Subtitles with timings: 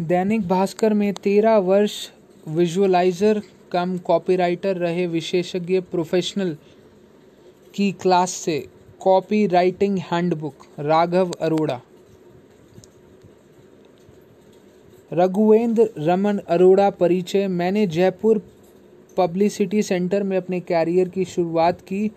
[0.00, 2.10] दैनिक भास्कर में तेरह वर्ष
[2.48, 6.56] विजुअलाइजर कम कॉपीराइटर रहे विशेषज्ञ प्रोफेशनल
[7.74, 8.68] की क्लास से।
[9.00, 11.80] Copy writing handbook, Raghav Arora.
[15.12, 18.42] Raghuvendra Raman Arora परिचय, मैंने जयपुर
[19.16, 22.10] पब्लिसिटी सेंटर में अपने कैरियर की शुरुआत की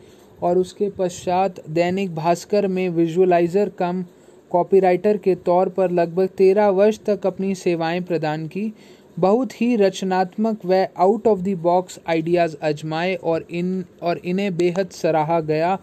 [0.44, 4.06] और उसके पश्चात दैनिक भास्कर में विजुअलाइजर कम
[4.52, 8.74] कॉपीराइटर के तौर पर लगभग तेरह वर्ष तक अपनी सेवाएँ प्रदान की।
[9.20, 14.90] बहुत ही रचनात्मक व out of the box ideas आजमाए और इन, और इन्हें बेहद
[14.90, 15.78] सराहा गया।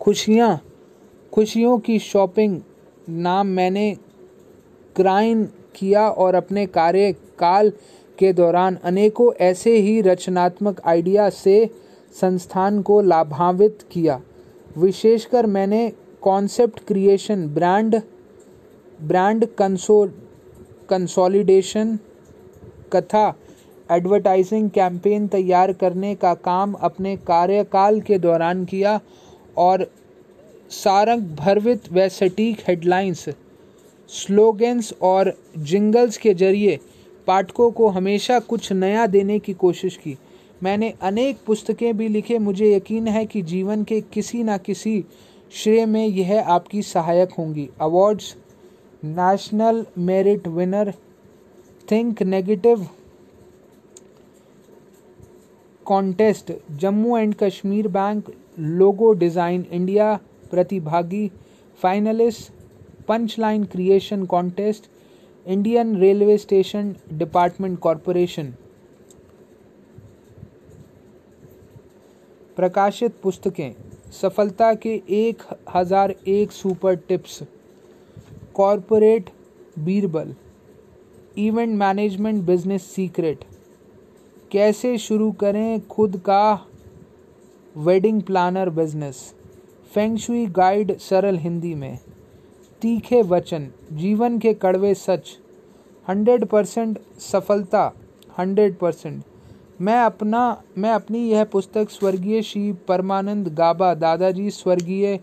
[0.00, 0.60] खुशियाँ,
[1.32, 2.60] खुशियों की शॉपिंग
[3.08, 3.96] नाम मैंने
[4.96, 5.44] क्राइन
[5.74, 7.72] किया और अपने कार्यकाल
[8.18, 11.70] के दौरान अनेकों ऐसे ही रचनात्मक आइडिया से
[12.20, 14.20] संस्थान को लाभान्वित किया।
[14.78, 15.92] विशेषकर मैंने
[16.22, 17.96] concept creation brand
[19.02, 20.04] brand कंसो
[20.90, 21.98] consolidation
[22.92, 23.28] कथा
[23.90, 29.00] एडवर्टाइजिंग कैंपेन तैयार करने का काम अपने कार्यकाल के दौरान किया
[29.56, 29.90] और
[30.70, 33.28] सारंग भरवित व सटीक हेडलाइंस
[34.08, 36.78] स्लोगन्स और जिंगल्स के ज़रिए
[37.26, 40.16] पाठकों को हमेशा कुछ नया देने की कोशिश की।
[40.62, 45.04] मैंने अनेक पुस्तकें भी लिखे। मुझे यकीन है कि जीवन के किसी न किसी
[45.52, 48.34] श्रेय में यह आपकी सहायक होंगी। Awards
[49.04, 50.92] national merit winner
[51.88, 52.86] think negative
[55.86, 60.14] contest Jammu and Kashmir bank logo design India
[60.50, 61.26] प्रतिभागी
[61.80, 62.52] finalist
[63.08, 64.88] punchline creation contest
[65.46, 68.54] Indian railway station department corporation
[72.56, 75.42] प्रकाशित पुस्तकें। सफलता के एक
[75.74, 77.42] हज़ार एक super tips.
[78.54, 79.30] Corporate
[79.78, 80.34] Birbal,
[81.38, 83.44] event management business secret.
[84.52, 86.66] कैसे शुरू करें खुद का
[87.76, 89.22] wedding planner business?
[89.92, 91.98] Feng shui guide सरल हिंदी में।
[92.82, 95.36] तीखे वचन, जीवन के कड़वे सच।
[96.08, 97.92] हंड्रेड परसेंट सफलता,
[98.38, 99.22] हंड्रेड परसेंट।
[99.80, 105.18] मैं अपना, मैं अपनी यह पुस्तक स्वर्गीय श्री परमानंद गाबा दादाजी, स्वर्गीय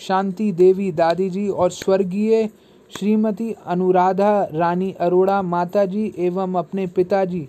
[0.00, 2.48] शांति देवी दादी जी और स्वर्गीय
[2.90, 7.46] श्रीमती अनुराधा रानी अरोड़ा माताजी एवं अपने पिताजी,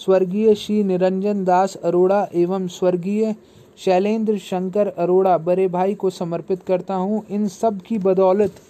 [0.00, 3.34] स्वर्गीय श्री निरंजन दास अरोड़ा एवं स्वर्गीय
[3.78, 8.60] शैलेंद्र शंकर अरोड़ा बड़े भाई को समर्पित करता हूँ। इन सब की बदौलत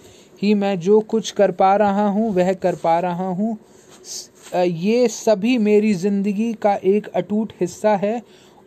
[0.41, 3.57] ही मैं जो कुछ कर पा रहा हूँ, वह कर पा रहा हूँ।
[4.53, 8.21] ये सभी मेरी ज़िंदगी का एक अटूट हिस्सा है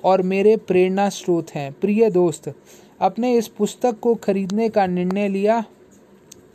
[0.04, 2.52] और मेरे प्रेरणा स्रोत हैं। प्रिय दोस्त
[3.00, 5.64] अपने इस पुस्तक को खरीदने का निर्णय लिया?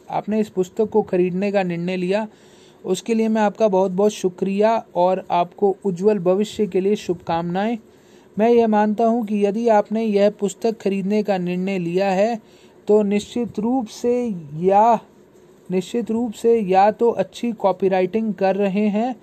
[0.09, 2.28] आपने इस पुस्तक को खरीदने का निर्णय लिया?
[2.85, 7.78] उसके लिए मैं आपका बहुत बहुत शुक्रिया और आपको उज्जवल भविष्य के लिए शुभकामनाएँ।
[8.38, 12.40] मैं यह मानता हूँ कि यदि आपने यह पुस्तक खरीदने का निर्णय लिया है
[12.88, 14.16] तो निश्चित रूप से
[14.59, 15.00] या
[15.73, 19.16] निश्चित रूप से या तो अच्छी कॉपीराइटिंग कर रहे हैं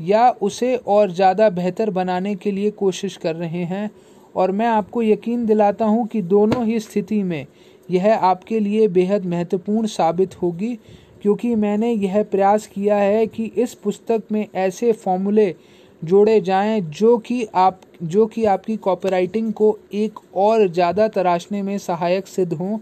[0.00, 3.90] या उसे और ज़्यादा बेहतर बनाने के लिए कोशिश कर रहे हैं।
[4.34, 7.46] और मैं आपको यकीन दिलाता हूँ कि दोनों ही स्थिति में
[7.88, 10.74] यह आपके लिए बेहद महत्वपूर्ण साबित होगी,
[11.22, 15.54] क्योंकि मैंने यह प्रयास किया है कि इस पुस्तक में ऐसे फॉर्मूले
[16.02, 21.76] जोड़े जाएँ जो कि आप, जो कि आपकी कॉपीराइटिंग को एक और ज़्यादा तराशने में
[21.80, 22.78] सहायक सिद्ध हों।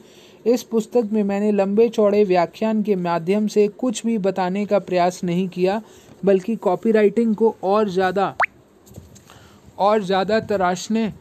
[0.46, 5.22] इस पुस्तक में मैंने लंबे चौड़े व्याख्यान के माध्यम से कुछ भी बताने का प्रयास
[5.24, 5.80] नहीं किया,
[6.24, 8.34] बल्कि कॉपीराइटिंग को और ज़्यादा
[9.78, 11.12] और ज़्यादा तराशने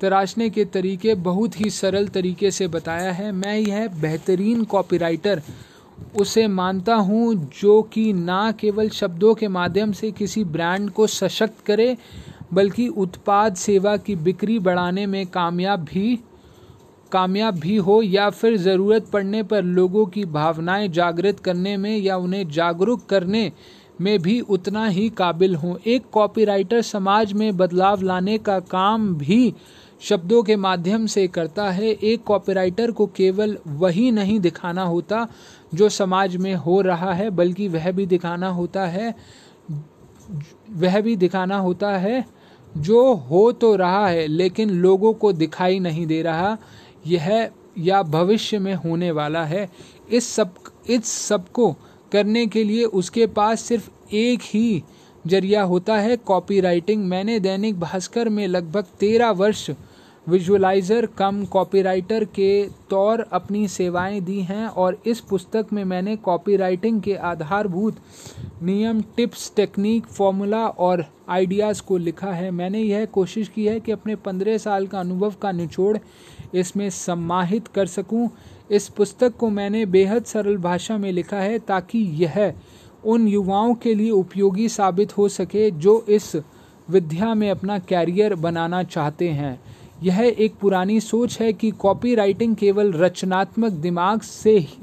[0.00, 5.42] तराशने के तरीके बहुत ही सरल तरीके से बताया है। मैं यह बेहतरीन कॉपीराइटर
[6.16, 11.64] उसे मानता हूँ, जो कि ना केवल शब्दों के माध्यम से किसी ब्रांड को सशक्त
[11.66, 11.96] करे,
[12.52, 16.18] बल्कि उत्पाद सेवा की बिक्री बढ़ाने में कामयाब भी
[17.12, 22.16] कामयाब भी हो या फिर ज़रूरत पड़ने पर लोगों की भावनाएँ जागृत करने में या
[22.16, 23.50] उन्हें जागरूक करने
[24.00, 29.54] में भी उतना ही काबिल हों। एक कॉपीराइटर समाज में बदलाव लाने का काम भी
[30.00, 35.26] शब्दों के माध्यम से करता है। एक कॉपीराइटर को केवल वही नहीं दिखाना होता
[35.74, 39.14] जो समाज में हो रहा है, बल्कि वह भी दिखाना होता है,
[40.72, 42.24] वह भी दिखाना होता है,
[42.78, 46.56] जो हो तो रहा है, लेकिन लोगों को दिखाई नहीं दे रहा।
[47.06, 49.68] यह या भविष्य में होने वाला है।
[50.08, 50.54] इस सब
[50.90, 51.70] इस सबको
[52.12, 54.82] करने के लिए उसके पास सिर्फ़ एक ही
[55.24, 59.70] ज़रिया होता है कॉपीराइटिंग मैंने दैनिक भास्कर में लगभग तेरह वर्ष
[60.26, 62.50] विजुअलाइज़र कम कॉपीराइटर के
[62.90, 67.96] तौर अपनी सेवाएँ दी हैं और इस पुस्तक में मैंने कॉपीराइटिंग के आधारभूत
[68.62, 73.92] नियम टिप्स टेक्निक फॉर्मूला और आइडियाज़ को लिखा है। मैंने यह कोशिश की है कि
[73.92, 75.96] अपने पंद्रह साल का अनुभव का निचोड़
[76.54, 78.28] इसमें सम्माहित कर सकूँ।
[78.70, 82.52] इस पुस्तक को मैंने बेहद सरल भाषा में लिखा है ताकि यह
[83.04, 86.34] उन युवाओं के लिए उपयोगी साबित हो सके जो इस
[86.90, 89.60] विद्या में अपना कैरियर बनाना चाहते हैं
[90.02, 94.78] यह एक पुरानी सोच है कि कॉपी राइटिंग केवल रचनात्मक दिमाग से ही,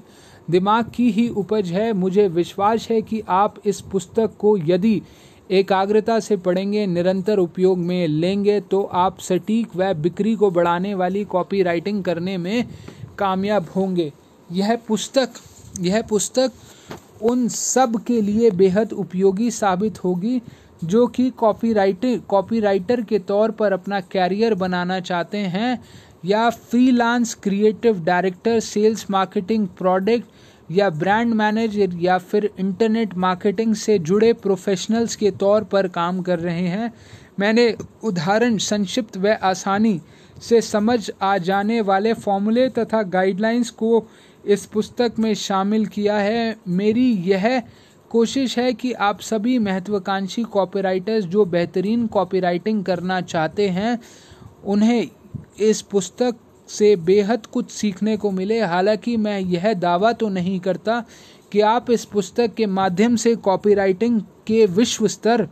[0.49, 5.01] दिमाग की ही उपज है मुझे विश्वास है कि आप इस पुस्तक को यदि
[5.49, 11.23] एकाग्रता से पढ़ेंगे, निरंतर उपयोग में लेंगे तो आप सटीक व बिक्री को बढ़ाने वाली
[11.25, 12.67] कॉपी राइटिंग करने में
[13.19, 14.11] कामयाब होंगे।
[14.49, 15.29] यह पुस्तक
[15.79, 16.51] यह पुस्तक
[17.21, 20.41] उन सब के लिए बेहद उपयोगी साबित होगी,
[20.83, 25.79] जो कि कॉपी राइटर कॉपी राइटर के तौर पर अपना कैरियर बनाना चाहते हैं,
[26.25, 30.25] या freelance creative director sales marketing product
[30.71, 36.39] या ब्रांड मैनेजर या फिर इंटरनेट मार्केटिंग से जुड़े प्रोफेशनल्स के तौर पर काम कर
[36.39, 36.93] रहे हैं।
[37.39, 40.01] मैंने उदाहरण संक्षिप्त व आसानी
[40.41, 44.07] से समझ आ जाने वाले फॉर्मूले तथा गाइडलाइंस को
[44.45, 47.63] इस पुस्तक में शामिल किया है। मेरी यह
[48.09, 53.99] कोशिश है कि आप सभी महत्वाकांक्षी कॉपीराइटर्स जो बेहतरीन कॉपीराइटिंग करना चाहते हैं,
[54.65, 55.07] उन्हें
[55.59, 56.35] इस पुस्तक
[56.69, 61.03] से बेहद कुछ सीखने को मिले। हालाँकि मैं यह दावा तो नहीं करता
[61.51, 65.47] कि आप इस पुस्तक के माध्यम से कॉपीराइटिंग के विश्व स्तर,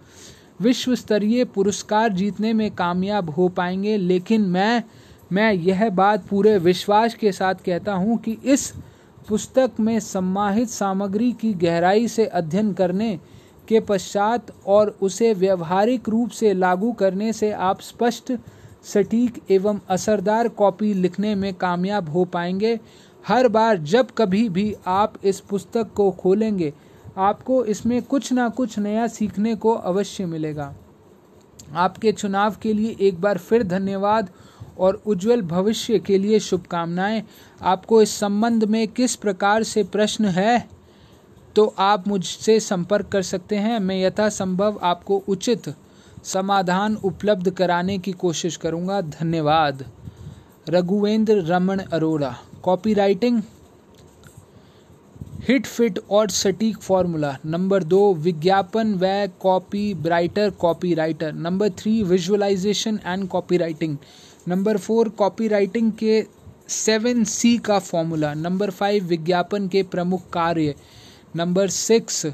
[0.62, 4.83] विश्व स्तरीय पुरस्कार जीतने में कामयाब हो पाएँगे। लेकिन मैं
[5.31, 8.73] मैं यह बात पूरे विश्वास के साथ कहता हूँ कि इस
[9.27, 13.18] पुस्तक में सम्माहित सामग्री की गहराई से अध्ययन करने
[13.68, 18.31] के पश्चात और उसे व्यवहारिक रूप से लागू करने से आप स्पष्ट
[18.85, 22.79] सटीक एवं असरदार कॉपी लिखने में कामयाब हो पाएँगे।
[23.23, 26.73] हर बार जब कभी भी आप इस पुस्तक को खोलेंगे,
[27.17, 30.73] आपको इसमें कुछ ना कुछ नया सीखने को अवश्य मिलेगा।
[31.73, 34.29] आपके चुनाव के लिए एक बार फिर धन्यवाद
[34.77, 37.23] और उज्जवल भविष्य के लिए शुभकामनाएँ।
[37.61, 40.67] आपको इस संबंध में किस प्रकार से प्रश्न है
[41.55, 45.73] तो आप मुझसे संपर्क कर सकते हैं। मैं यथासंभव आपको उचित
[46.25, 49.86] समाधान उपलब्ध कराने की कोशिश करूँगा। धन्यवाद।
[50.69, 52.36] Raghuvendra Raman Arora.
[52.63, 53.42] Copywriting
[55.48, 62.01] hit fit और सटीक फॉर्मूला नंबर दो, विज्ञापन व copy writer copy writer number three
[62.04, 63.98] visualisation and copy writing
[64.48, 66.25] number four copy writing के
[66.69, 70.75] सेवन सी का फॉर्मूला नंबर फाइव विज्ञापन के प्रमुख कार्य।
[71.36, 72.25] Number six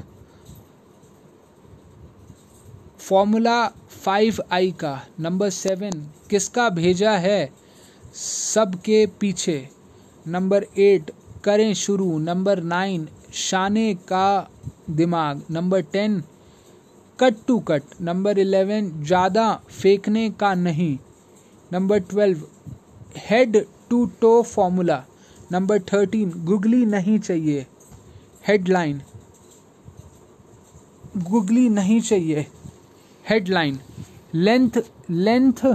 [2.98, 3.60] formula
[4.04, 5.90] five I का, नंबर सेवन,
[6.30, 7.50] किसका भेजा है?
[8.14, 9.68] सबके पीछे।
[10.26, 11.10] नंबर एट,
[11.44, 14.50] करें शुरू। नंबर नाइन, शाने का
[14.90, 16.22] दिमाग। Number ten,
[17.18, 17.82] cut to cut.
[18.00, 20.96] Number eleven, ज़्यादा फेंकने का नहीं।
[21.72, 22.42] Number twelve,
[23.30, 25.02] head to toe formula.
[25.52, 27.66] Number thirteen, googly नहीं चाहिए।
[28.48, 29.00] हेडलाइन,
[31.30, 32.46] गुगली नहीं चाहिए।
[33.24, 33.78] हेडलाइन
[34.34, 34.78] लेंथ
[35.10, 35.66] लेंथ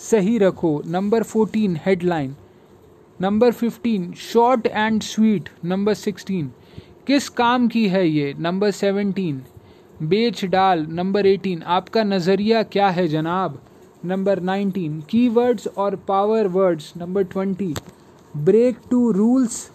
[0.00, 2.34] सही रखो। Number fourteen headline
[3.20, 6.50] number fifteen short and sweet number sixteen
[7.06, 8.34] किस काम की है ये?
[8.38, 9.42] नंबर सेवनटीन
[10.02, 13.60] बेच डाल। नंबर एटीन आपका नज़रिया क्या है जनाब?
[14.04, 17.72] नंबर नाइनटीन कीवर्ड्स और power words number twenty
[18.34, 19.70] break to rules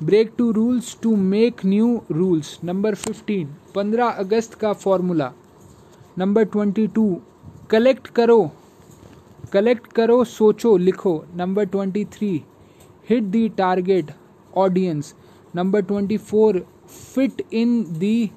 [0.00, 5.32] break to rules to make new rules number fifteen पंद्रह अगस्त का formula
[6.18, 7.08] number twenty two
[7.70, 8.50] collect करो
[9.52, 12.30] कलेक्ट करो, सोचो, लिखो। Number twenty three
[13.10, 14.10] hit the target
[14.56, 15.14] audience
[15.54, 16.58] number twenty four
[16.88, 18.30] fit in the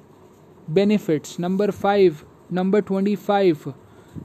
[0.70, 2.16] benefits number five,
[2.52, 3.72] number twenty five,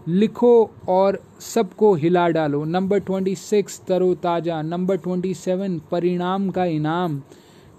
[0.07, 7.21] लिखो और सबको हिला डालो। नंबर ट्वेंटी सिक्स तरोताज़ा नंबर ट्वेंटी सेवन, परिणाम का इनाम।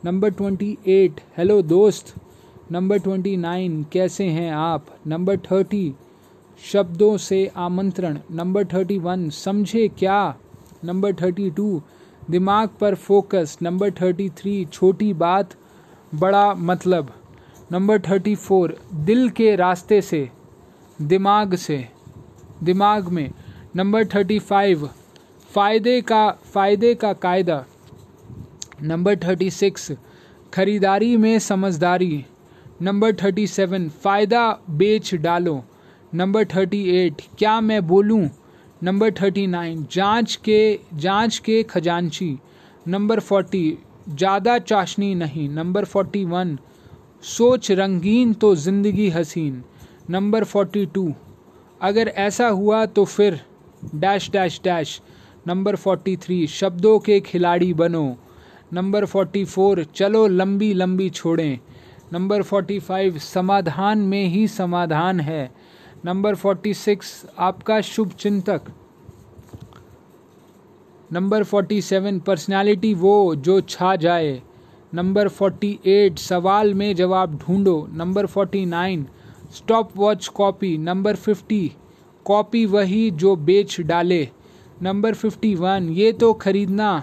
[0.05, 2.15] नंबर ट्वेंटी एट हेलो दोस्त।
[2.73, 4.87] नंबर ट्वेंटी नाइन, कैसे हैं आप?
[5.07, 5.95] नंबर थर्टी
[6.63, 10.35] शब्दों से आमंत्रण। नंबर थर्टी वन समझे क्या?
[10.85, 11.83] नंबर थर्टी टू
[12.31, 15.55] दिमाग पर फोकस नंबर थर्टी थ्री छोटी बात,
[16.15, 17.13] बड़ा मतलब।
[17.73, 20.31] नंबर थर्टी फोर दिल के रास्ते से,
[21.03, 21.89] दिमाग से,
[22.63, 23.31] दिमाग में।
[23.77, 24.89] नंबर थर्टी फाइव
[25.51, 27.65] फ़ायदे का फ़ायदे का कायदा।
[28.83, 29.91] नंबर थर्टी सिक्स
[30.55, 32.25] खरीदारी में समझदारी।
[32.83, 35.63] नंबर थर्टी सेवन फ़ायदा बेच डालो।
[36.17, 38.29] नंबर थर्टी एट क्या मैं बोलूँ?
[38.85, 40.61] नंबर थर्टी नाइन जाँच के
[40.95, 42.29] जाँच के खजांची।
[42.89, 46.57] नंबर फोर्टी ज़्यादा चाशनी नहीं। नंबर फोर्टी वन
[47.27, 49.63] सोच रंगीन तो ज़िंदगी हसीन।
[50.11, 51.13] नंबर फोर्टी टू
[51.81, 53.41] अगर ऐसा हुआ तो फिर
[53.95, 55.01] dash dash dash
[55.47, 58.07] number forty three शब्दों के खिलाड़ी बनो।
[58.73, 61.59] नंबर फोर्टी फोर चलो लंबी लंबी छोड़ें।
[62.13, 65.51] नंबर फोर्टी फाइव समाधान में ही समाधान है।
[66.05, 68.63] नंबर फोर्टी सिक्स, आपका शुभ चिंतक।
[71.13, 74.43] नंबर फोर्टी सेवन, पर्सनैलिटी वो जो छा जाए।
[74.95, 79.07] नंबर फोर्टी एट, सवाल में जवाब ढूंढो। Number forty nine
[79.55, 80.77] stop watch copy.
[80.79, 81.73] Number fifty,
[82.25, 84.29] copy वही जो बेच डाले।
[84.83, 87.03] नंबर फिफ्टी वन, ये तो खरीदना,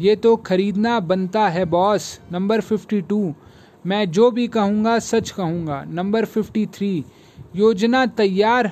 [0.00, 3.34] ये तो खरीदना बनता है बॉस। नंबर फिफ्टी टू,
[3.86, 7.04] मैं जो भी कहूँगा सच कहूँगा। नंबर फिफ्टी थ्री
[7.54, 8.70] योजना तैयार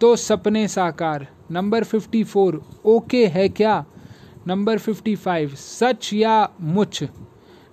[0.00, 3.84] तो सपने साकार। नंबर फिफ्टी फोर ओके है क्या?
[4.48, 7.02] नंबर फिफ्टी फाइव सच या मुच?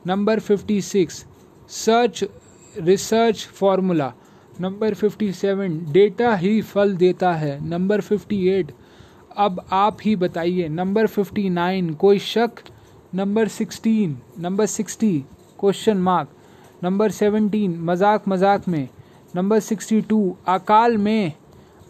[0.07, 1.25] Number fifty six
[1.69, 2.23] search
[2.75, 4.11] research formula
[4.61, 8.71] number fifty seven data ही फल देता है। नंबर फिफ्टी एट
[9.37, 12.51] अब आप ही बताइए। नंबर फिफ्टी नाइन कोई शक?
[13.15, 15.17] Number sixteen number sixty
[15.59, 16.29] question mark
[16.83, 18.87] number seventeen मज़ाक मज़ाक में।
[19.35, 21.33] नंबर सिक्सटी टू, अकाल में,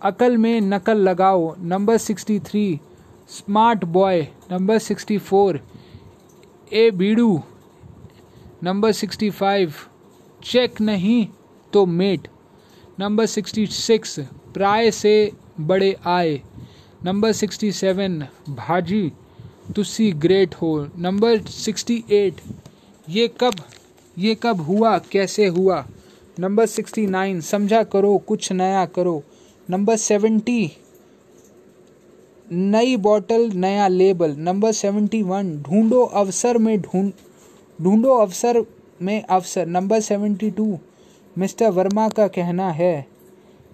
[0.02, 2.80] अकल में नकल लगाओ। Number sixty three,
[3.30, 4.22] smart boy.
[4.52, 5.60] Number sixty four,
[6.74, 7.42] ए बीड़ू।
[8.64, 9.74] नंबर सिक्सटी फाइव,
[10.44, 11.28] चेक नहीं
[11.74, 12.28] तो मेट।
[13.00, 14.20] नंबर सिक्सटी सिक्स,
[14.54, 16.42] प्राय से बड़े आए।
[17.06, 18.20] नंबर सिक्सटी सेवन,
[18.50, 19.12] भाजी,
[19.76, 22.42] तुसी ग्रेट हो। नंबर सिक्सटी एट,
[23.10, 23.54] ये कब
[24.18, 25.86] ये कब हुआ, कैसे हुआ?
[26.40, 29.22] नंबर सिक्सटी नाइन समझा करो, कुछ नया करो.
[29.70, 30.72] नंबर सेवेंटी
[32.52, 37.12] नई बॉटल नया लेबल नंबर सेवेंटी वन ढूंढो अवसर में ढूंढ
[37.80, 38.64] ढूंढो अवसर
[39.02, 39.66] में अवसर.
[39.68, 40.78] Number seventy two
[41.36, 43.06] mister Verma का कहना है.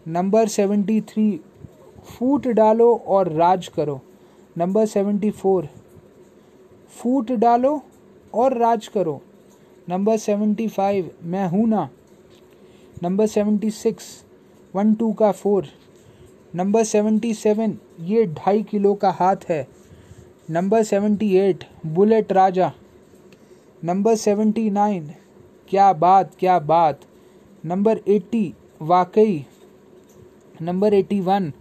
[0.07, 1.29] नंबर सेवेंटी थ्री
[2.07, 3.99] फूट डालो और राज करो.
[4.57, 5.69] नंबर सेवेंटी फोर
[6.91, 7.81] फूट डालो
[8.33, 9.21] और राज करो.
[9.89, 11.89] नंबर सेवेंटी फाइव मैं हूँ ना.
[13.03, 14.25] Number seventy six,
[14.75, 15.67] one two का फोर।
[16.55, 19.67] नंबर सेवेंटी सेवन, ये ढाई किलो का हाथ है।
[20.49, 22.71] नंबर सेवेंटी एट, बुलेट राजा।
[23.83, 25.11] नंबर सेवेंटी नाइन,
[25.69, 27.01] क्या बात क्या बात।
[27.65, 29.45] नंबर एट्टी वाकई।
[30.61, 31.53] नंबर एटी वन,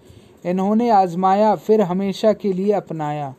[0.46, 3.34] इन्होंने आजमाया, फिर हमेशा के लिए अपनाया।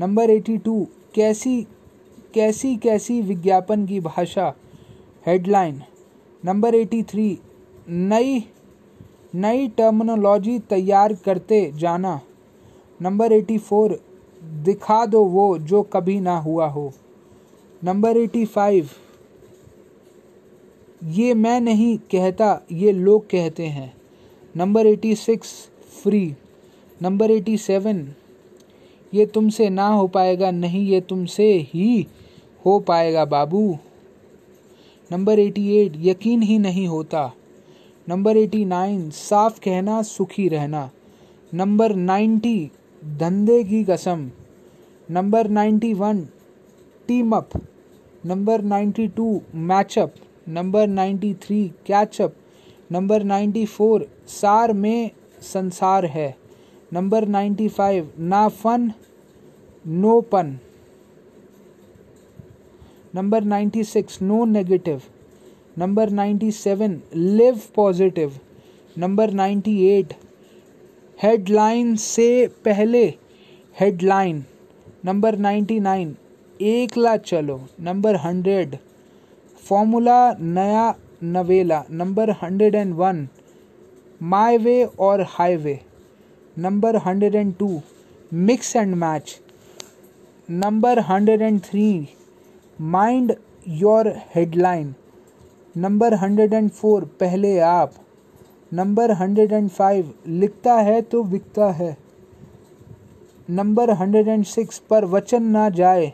[0.00, 1.66] नंबर एटी टू, कैसी
[2.34, 4.54] कैसी कैसी विज्ञापन की भाषा।
[5.26, 5.82] हेडलाइन
[6.46, 7.38] नंबर एटी थ्री,
[7.88, 8.42] नई
[9.34, 12.20] नई टर्मिनोलॉजी तैयार करते जाना।
[13.00, 13.98] नंबर एटी फोर,
[14.64, 16.92] दिखा दो वो जो कभी ना हुआ हो।
[17.82, 18.88] नंबर एटी फाइव,
[21.02, 23.92] ये मैं नहीं कहता, ये लोग कहते हैं।
[24.54, 25.52] Number eighty six
[26.02, 26.34] free
[27.00, 28.06] number eighty seven,
[29.12, 32.06] ये तुमसे ना हो पाएगा, नहीं, ये तुमसे ही
[32.66, 33.78] हो पाएगा, बाबू।
[35.12, 37.32] नंबर एटी एट, यकीन ही नहीं होता।
[38.08, 40.90] नंबर एटी नाइन, साफ़ कहना, सुखी रहना।
[41.54, 42.70] नंबर नाइन्टी
[43.04, 44.30] धंधे की कसम।
[45.10, 46.28] Number ninety one,
[47.08, 47.48] team up.
[48.26, 50.14] Number ninety two matchup
[50.48, 52.34] number ninety three catchup
[52.92, 55.10] number ninety four, सार में
[55.42, 56.36] संसार है।
[56.92, 58.92] नंबर नाइन्टी फाइव, ना fun,
[59.86, 60.58] no pun.
[63.16, 65.02] Number ninety six no negative
[65.78, 68.32] number ninety seven live positive
[68.96, 70.12] number ninety eight
[71.18, 72.26] headline से
[72.64, 73.04] पहले
[73.76, 74.42] headline
[75.04, 76.14] number ninety nine
[76.60, 78.76] एक ला चलो number hundred
[79.62, 80.92] formula नया
[81.22, 83.26] नवेला number hundred and one
[84.34, 85.78] my way और highway
[86.56, 87.80] number hundred and two
[88.32, 89.38] mix and match
[90.48, 91.88] number hundred and three
[92.80, 93.32] mind
[93.68, 94.94] your headline
[95.74, 97.92] number hundred and four पहले आप.
[98.72, 101.96] Number hundred and five लिखता है तो बिकता है.
[103.48, 106.12] Number hundred and six पर वचन ना जाए.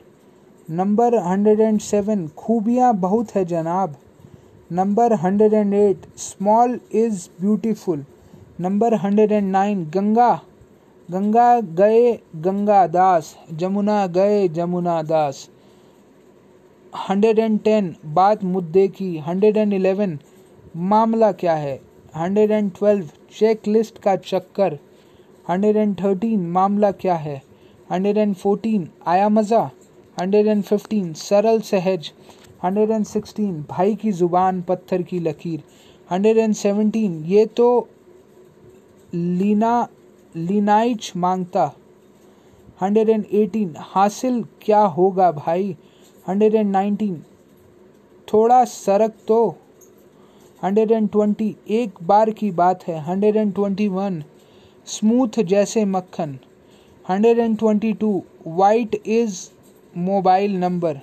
[0.70, 3.96] नंबर हंड्रेड एंड सेवन खूबियाँ बहुत है जनाब.
[4.72, 8.04] Number hundred and eight small is beautiful
[8.60, 10.34] number hundred and nine Ganga.
[11.08, 15.48] Ganga गए गंगा दास, जमुना गए Jamuna Das.
[16.92, 20.18] Hundred and ten बात मुद्दे की हंड्रेड एंड इलेवन
[20.76, 21.74] मामला क्या है?
[22.16, 23.08] Hundred and twelve
[23.38, 24.78] check list का चक्कर।
[25.46, 27.40] हंड्रेड एंड थर्टीन मामला क्या है?
[27.90, 29.60] हंड्रेड एंड फोर्टीन आया मज़ा।
[30.16, 32.10] हंड्रेड एंड फिफ्टीन सरल सहज।
[32.64, 35.62] हंड्रेड एंड सिक्सटीन भाई की ज़ुबान पत्थर की लकीर।
[36.10, 37.88] हंड्रेड एंड सेवनटीन ये तो
[39.12, 39.88] लीना,
[40.34, 41.64] लीनाइच माँगता।
[42.82, 45.76] हंड्रेड एंड एटीन हासिल क्या होगा भाई?
[46.26, 47.22] Hundred and nineteen.
[48.28, 49.44] थोड़ा सरक तो।
[50.62, 54.22] हंड्रेड एंड ट्वेंटी, एक बार की बात है। Hundred and twenty one,
[54.86, 56.38] smooth जैसे मक्खन।
[57.04, 59.38] Hundred and twenty two white is
[59.94, 61.00] mobile number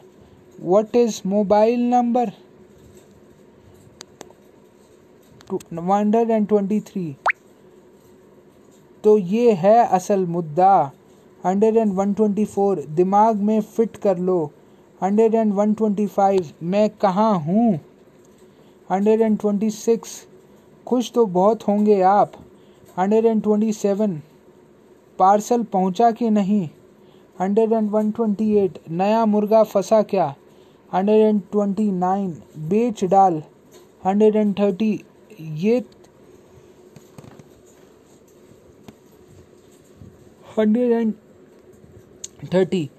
[0.60, 2.32] what is mobile number
[5.74, 7.16] hundred and twenty three
[9.04, 10.72] तो ये है असल मुद्दा।
[11.44, 14.52] Hundred and one twenty four, दिमाग में फिट कर लो।
[15.02, 17.80] Hundred and one twenty five, मैं कहाँ हूँ?
[18.90, 20.12] हंड्रेड एंड ट्वेंटी सिक्स,
[20.88, 22.32] खुश तो बहुत होंगे आप।
[22.98, 24.20] Hundred and twenty seven,
[25.20, 26.68] parcel पहुँचा कि नहीं?
[27.40, 30.34] Hundred and one twenty eight, नया मुर्गा फंसा क्या?
[30.92, 33.42] हंड्रेड एंड ट्वेंटी नाइन, बेच डाल।
[34.06, 34.94] हंड्रेड एंड थर्टी,
[35.42, 35.84] ये
[40.58, 41.14] हंड्रेड एंड
[42.54, 42.90] थर्टी,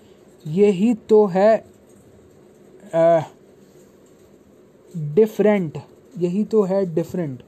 [0.47, 1.70] यही तो है।
[5.15, 5.79] डिफरेंट
[6.19, 7.43] यही तो है different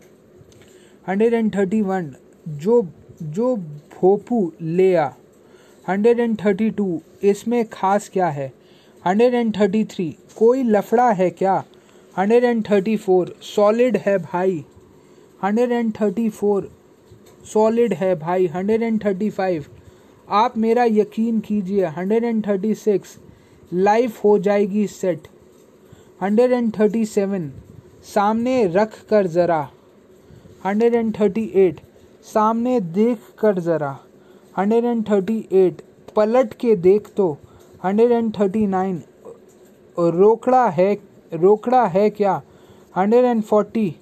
[1.08, 2.14] hundred and thirty one
[2.48, 2.82] जो
[3.22, 4.94] जो भोपू ले
[5.84, 8.52] हंड्रेड एंड थर्टी टू इसमें खास क्या है?
[9.04, 11.64] हंड्रेड एंड थर्टी थ्री कोई लफड़ा है क्या?
[12.16, 14.64] Hundred and thirty four solid है भाई।
[15.44, 16.70] Hundred and thirty four
[17.52, 19.64] solid है भाई। हंड्रेड एंड थर्टी फाइव
[20.28, 23.16] आप मेरा यकीन कीजिए hundred and thirty six
[23.72, 25.28] life हो जाएगी set
[26.22, 27.50] hundred and thirty seven
[28.04, 29.60] सामने रख कर ज़रा।
[30.64, 31.80] हंड्रेड एंड थर्टी एट
[32.26, 33.90] सामने देख कर ज़रा।
[34.54, 35.82] हंड्रेड एंड थर्टी एट
[36.16, 37.26] पलट के देख तो।
[37.84, 39.02] हंड्रेड एंड थर्टी नाइन
[39.96, 40.92] रोकड़ा है
[41.32, 42.40] रोकड़ा है क्या?
[42.94, 43.94] हंड्रेड एंड फोर्टी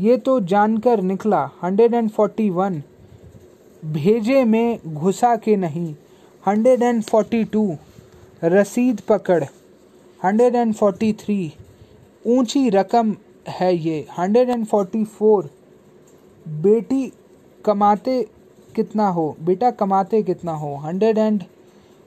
[0.00, 2.82] ये तो जानकर निकला। हंड्रेड एंड फोर्टी वन
[3.82, 5.94] भेजे में घुसा के नहीं।
[6.44, 7.76] हंड्रेड एंड फोर्टी टू
[8.44, 9.42] रसीद पकड़।
[10.26, 11.52] हंड्रेड एंड फोर्टी थ्री,
[12.26, 13.14] ऊँची रकम
[13.48, 15.50] है ये। हंड्रेड एंड फोर्टी फोर,
[16.46, 17.12] बेटी
[17.64, 18.22] कमाते
[18.76, 19.36] कितना हो?
[19.40, 20.74] बेटा कमाते कितना हो?
[20.76, 21.44] Hundred and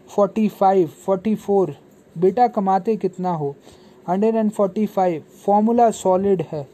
[0.09, 1.75] forty five, forty four,
[2.15, 3.55] बेटा कमाते कितना हो?
[4.09, 6.67] Hundred and forty five, formula solid है।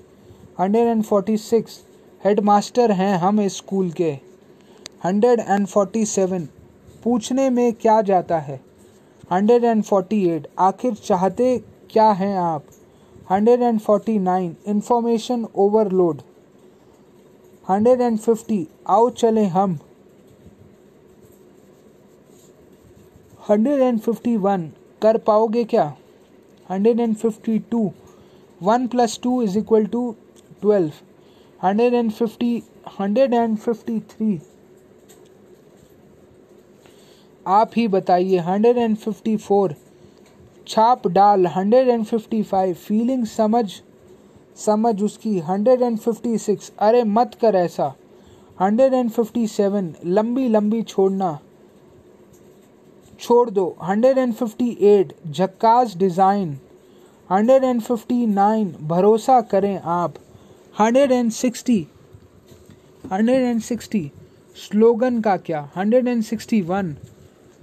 [0.59, 1.81] Hundred and forty six
[2.23, 4.11] head master हैं हम स्कूल के।
[5.05, 6.47] हंड्रेड एंड फोर्टी सेवन,
[7.03, 8.64] पूछने में क्या जाता है?
[9.31, 11.57] हंड्रेड एंड फोर्टी एट, आखिर चाहते
[11.91, 12.63] क्या हैं आप?
[13.31, 16.21] 149 इंफॉर्मेशन ओवरलोड
[17.67, 19.77] 150 आओ चले हम.
[23.49, 24.67] 151
[25.01, 25.91] कर पाओगे क्या?
[26.69, 27.89] 152
[28.61, 30.11] 1 plus two is equal to
[30.61, 30.91] twelve.
[31.61, 32.61] Hundred and fifty,
[32.99, 34.39] hundred and fifty three
[37.47, 39.75] आप ही बताइए हंड्रेड एंड फिफ्टी फोर
[40.67, 43.81] छाप डाल hundred and fifty five feeling समझ
[44.57, 47.93] समझ उसकी हंड्रेड एंड फिफ्टी सिक्स अरे मत कर ऐसा
[48.61, 51.39] हंड्रेड एंड फिफ्टी सेवन लंबी लंबी छोड़ना,
[53.19, 56.57] छोड़ दो हंड्रेड एंड फिफ्टी एट झक्कास design
[57.31, 60.15] hundred and fifty nine भरोसा करें आप
[60.79, 61.87] hundred and sixty
[63.11, 64.11] hundred and sixty
[64.57, 66.95] slogan का क्या हंड्रेड एंड सिक्सटी वन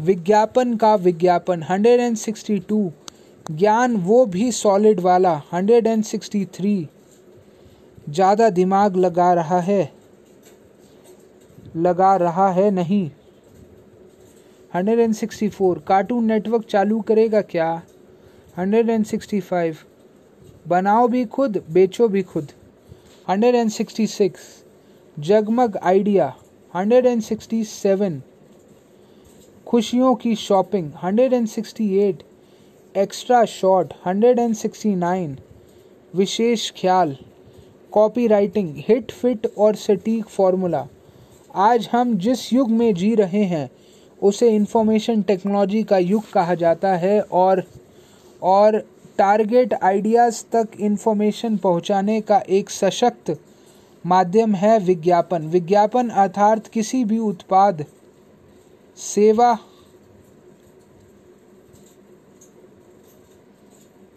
[0.02, 2.90] विज्ञापन का विज्ञापन 162
[3.50, 6.86] ज्ञान वो भी सॉलिड वाला 163
[8.08, 9.92] ज़्यादा दिमाग लगा रहा है।
[11.76, 13.10] लगा रहा है नहीं।
[14.74, 17.82] 164 कार्टून नेटवर्क चालू करेगा क्या?
[18.58, 19.74] 165
[20.68, 22.48] बनाओ भी खुद, बेचो भी खुद।
[23.28, 24.36] 166
[25.18, 26.32] जगमग आइडिया
[26.74, 28.20] 167
[29.72, 32.14] खुशियों की शॉपिंग 168
[32.96, 35.36] एक्स्ट्रा शॉट 169
[36.16, 37.16] विशेष ख्याल
[37.92, 40.86] कॉपी राइटिंग हिट फिट और सटीक फार्मूला
[41.54, 43.70] आज हम जिस युग में जी रहे हैं,
[44.22, 47.64] उसे इंफॉर्मेशन टेक्नोलॉजी का युग कहा जाता है और
[48.42, 48.78] और
[49.18, 53.36] टारगेट आइडियाज़ तक इंफॉर्मेशन पहुँचाने का एक सशक्त
[54.06, 57.84] माध्यम है विज्ञापन। विज्ञापन अर्थात किसी भी उत्पाद
[58.96, 59.58] सेवा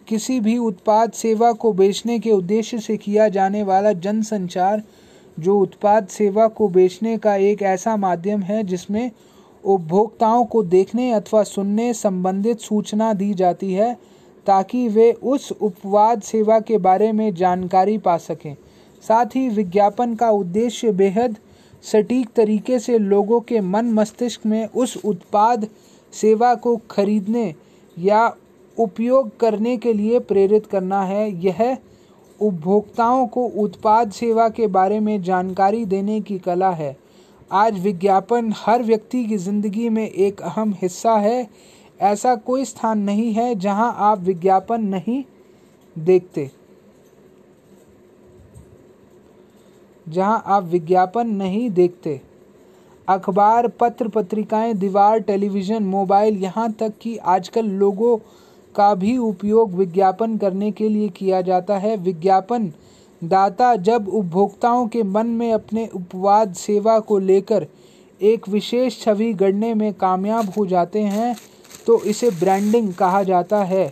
[0.08, 4.82] किसी भी उत्पाद सेवा को बेचने के उद्देश्य से किया जाने वाला जनसंचार,
[5.40, 9.10] जो उत्पाद सेवा को बेचने का एक ऐसा माध्यम है जिसमें
[9.64, 13.94] उपभोक्ताओं को देखने अथवा सुनने संबंधित सूचना दी जाती है,
[14.46, 18.56] ताकि वे उस उपवाद सेवा के बारे में जानकारी पा सकें।
[19.08, 21.36] साथ ही विज्ञापन का उद्देश्य बेहद
[21.84, 25.66] सटीक तरीके से लोगों के मन मस्तिष्क में उस उत्पाद
[26.12, 27.54] सेवा को खरीदने
[27.96, 28.26] या
[28.76, 31.76] उपयोग करने के लिए प्रेरित करना है। यह
[32.40, 36.96] उपभोक्ताओं को उत्पाद सेवा के बारे में जानकारी देने की कला है।
[37.50, 41.48] आज विज्ञापन हर व्यक्ति की ज़िंदगी में एक अहम हिस्सा है।
[42.00, 45.22] ऐसा कोई स्थान नहीं है जहाँ आप विज्ञापन नहीं
[45.96, 46.50] देखते।
[50.06, 52.20] जहाँ आप विज्ञापन नहीं देखते।
[53.08, 58.16] अखबार, पत्र पत्रिकाएँ, दीवार, टेलीविज़न, मोबाइल, यहाँ तक कि आजकल लोगों
[58.74, 62.72] का भी उपयोग विज्ञापन करने के लिए किया जाता है। विज्ञापन
[63.22, 67.66] दाता जब उपभोक्ताओं के मन में अपने उपवाद सेवा को लेकर
[68.20, 71.34] एक विशेष छवि गढ़ने में कामयाब हो जाते हैं
[71.86, 73.90] तो इसे ब्रांडिंग कहा जाता है।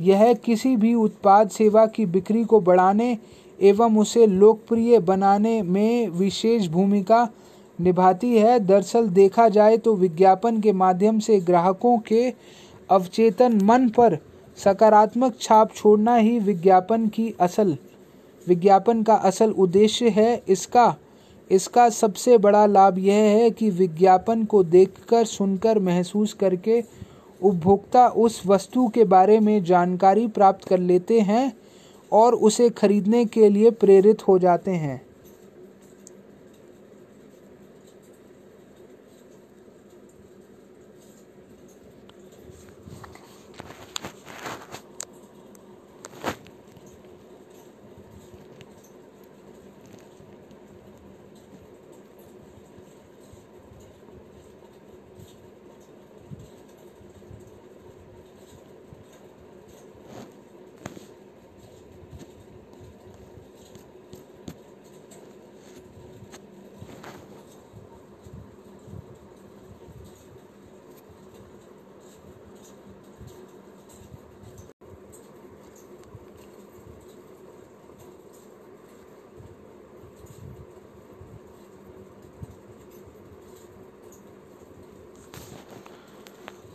[0.00, 3.16] यह किसी भी उत्पाद सेवा की बिक्री को बढ़ाने
[3.60, 7.28] एवं उसे लोकप्रिय बनाने में विशेष भूमिका
[7.78, 12.28] निभाती है। दरअसल देखा जाए तो विज्ञापन के माध्यम से ग्राहकों के
[12.90, 14.18] अवचेतन मन पर
[14.58, 17.76] सकारात्मक छाप छोड़ना ही विज्ञापन की असल,
[18.46, 20.94] विज्ञापन का असल उद्देश्य है। इसका
[21.50, 26.82] इसका सबसे बड़ा लाभ यह है कि विज्ञापन को देखकर, सुनकर, महसूस करके
[27.42, 31.52] उपभोक्ता उस वस्तु के बारे में जानकारी प्राप्त कर लेते हैं
[32.12, 35.03] और उसे खरीदने के लिए प्रेरित हो जाते हैं।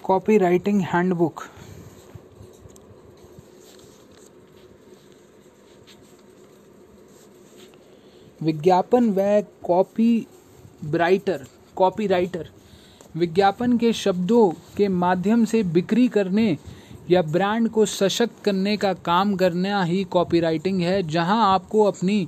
[0.10, 1.42] कॉपीराइटिंग हैंडबुक
[8.42, 10.28] विज्ञापन व कॉपी
[10.96, 11.46] राइटर
[11.76, 12.50] कॉपी राइटर
[13.16, 16.58] विज्ञापन के शब्दों के माध्यम से बिक्री करने
[17.12, 22.26] या ब्रांड को सशक्त करने का काम करना ही कॉपीराइटिंग है, जहाँ आपको अपनी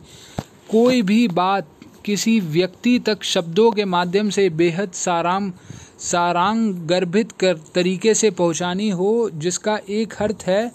[0.71, 1.67] कोई भी बात
[2.05, 5.51] किसी व्यक्ति तक शब्दों के माध्यम से बेहद साराम
[5.99, 10.71] सारांग गर्भित कर, तरीके से पहुंचानी हो, जिसका एक अर्थ है,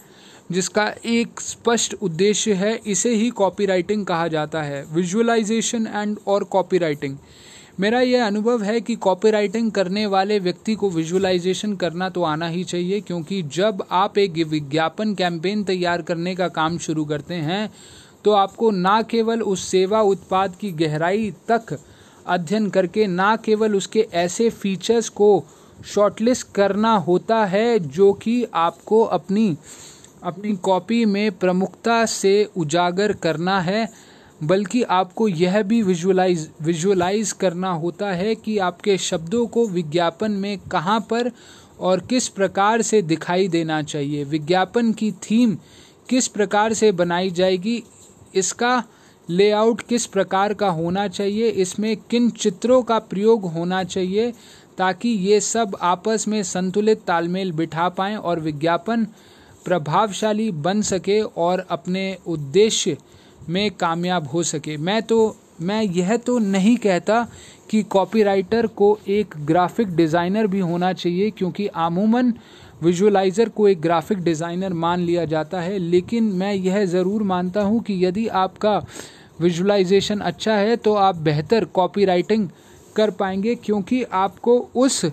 [0.53, 7.17] जिसका एक स्पष्ट उद्देश्य है, इसे ही कॉपीराइटिंग कहा जाता है। विजुअलाइजेशन एंड और कॉपीराइटिंग
[7.81, 12.63] मेरा यह अनुभव है कि कॉपीराइटिंग करने वाले व्यक्ति को विजुअलाइजेशन करना तो आना ही
[12.65, 17.69] चाहिए, क्योंकि जब आप एक विज्ञापन कैंपेन तैयार करने का काम शुरू करते हैं
[18.27, 21.79] तो आपको ना केवल उस सेवा उत्पाद की गहराई तक
[22.27, 25.45] अध्ययन करके, ना केवल उसके ऐसे फीचर्स को
[25.85, 29.57] शॉर्टलिस्ट करना होता है जो कि आपको अपनी
[30.25, 33.89] अपनी कॉपी में प्रमुखता से उजागर करना है,
[34.43, 40.59] बल्कि आपको यह भी विजुअलाइज विजुअलाइज करना होता है कि आपके शब्दों को विज्ञापन में
[40.59, 41.31] कहाँ पर
[41.81, 45.57] और किस प्रकार से दिखाई देना चाहिए। विज्ञापन की थीम
[46.09, 47.83] किस प्रकार से बनाई जाएगी
[48.37, 48.83] इसका
[49.29, 54.33] लेआउट किस प्रकार का होना चाहिए, इसमें किन चित्रों का प्रयोग होना चाहिए
[54.79, 59.07] ताकि ये सब आपस में संतुलित तालमेल बिठा पाएँ और विज्ञापन
[59.65, 62.97] प्रभावशाली बन सके और अपने उद्देश्य
[63.49, 67.27] में कामयाब हो सके। मैं तो मैं यह तो नहीं कहता
[67.71, 72.33] कि कॉपीराइटर को एक ग्राफिक डिज़ाइनर भी होना चाहिए, क्योंकि आमूमन
[72.83, 77.83] विजुअलाइज़र को एक ग्राफिक डिज़ाइनर मान लिया जाता है, लेकिन मैं यह ज़रूर मानता हूँ
[77.83, 78.79] कि यदि आपका
[79.41, 82.49] विजुअलाइजेशन अच्छा है तो आप बेहतर कॉपी राइटिंग
[82.97, 85.05] कर पाएँगे, क्योंकि आपको उस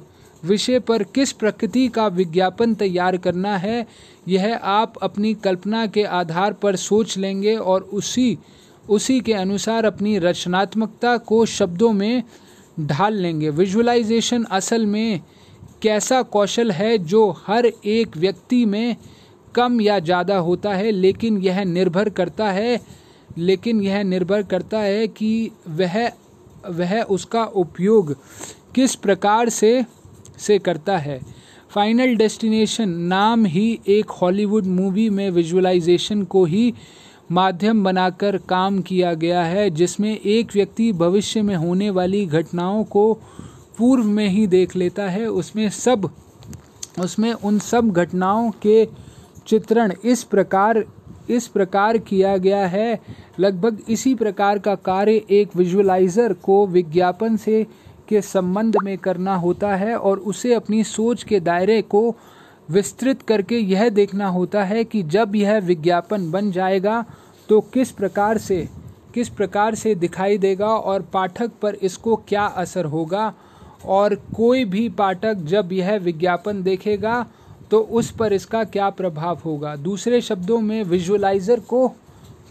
[0.44, 3.86] विषय पर किस प्रकृति का विज्ञापन तैयार करना है,
[4.28, 8.38] यह आप अपनी कल्पना के आधार पर सोच लेंगे और उसी
[8.86, 12.24] उसी के अनुसार अपनी रचनात्मकता को शब्दों में
[12.80, 15.20] ढाल लेंगे। विजुअलाइजेशन असल में
[15.84, 18.96] कैसा कौशल है जो हर एक व्यक्ति में
[19.56, 22.80] कम या ज़्यादा होता है, लेकिन यह निर्भर करता है,
[23.38, 26.12] लेकिन यह निर्भर करता है कि वह
[26.70, 28.16] वह उसका उपयोग
[28.76, 29.84] किस प्रकार से
[30.40, 31.20] से करता है।
[31.70, 36.74] फाइनल डेस्टिनेशन नाम ही एक हॉलीवुड मूवी में विजुअलाइजेशन को ही
[37.32, 43.20] माध्यम बनाकर काम किया गया है, जिसमें एक व्यक्ति भविष्य में होने वाली घटनाओं को
[43.78, 46.10] पूर्व में ही देख लेता है, उसमें सब,
[47.00, 48.86] उसमें उन सब घटनाओं के
[49.48, 50.84] चित्रण इस प्रकार
[51.30, 53.00] इस प्रकार किया गया है।
[53.40, 57.66] लगभग इसी प्रकार का कार्य एक विजुअलाइजर को विज्ञापन से,
[58.10, 62.16] के संबंध में करना होता है और उसे अपनी सोच के दायरे को
[62.70, 67.04] विस्तृत करके यह देखना होता है कि जब यह विज्ञापन बन जाएगा
[67.50, 68.68] तो किस प्रकार से,
[69.14, 73.34] किस प्रकार से दिखाई देगा और पाठक पर इसको क्या असर होगा।
[73.86, 77.26] और कोई भी पाठक जब यह विज्ञापन देखेगा
[77.72, 79.76] तो उस पर इसका क्या प्रभाव होगा?
[79.76, 81.88] दूसरे शब्दों में विजुअलाइजर को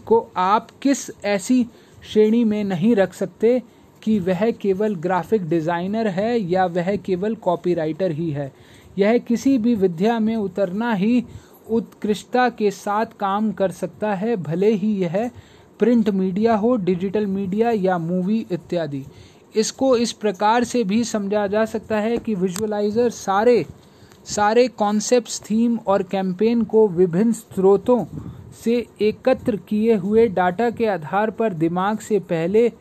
[0.05, 1.65] को आप किस ऐसी
[2.03, 3.61] श्रेणी में नहीं रख सकते
[4.03, 8.51] कि वह केवल ग्राफिक डिज़ाइनर है या वह केवल कॉपीराइटर ही है?
[8.97, 11.23] यह किसी भी विद्या में उतरना ही
[11.69, 15.29] उत्कृष्टता के साथ काम कर सकता है, भले ही यह
[15.79, 19.03] प्रिंट मीडिया हो डिजिटल मीडिया या मूवी इत्यादि।
[19.55, 23.65] इसको इस प्रकार से भी समझा जा सकता है कि विजुअलाइजर सारे
[24.25, 28.05] सारे कॉन्सेप्ट्स थीम और कैंपेन को विभिन्न स्रोतों
[28.63, 32.71] से एकत्र किए हुए डाटा के आधार पर दिमाग से पहले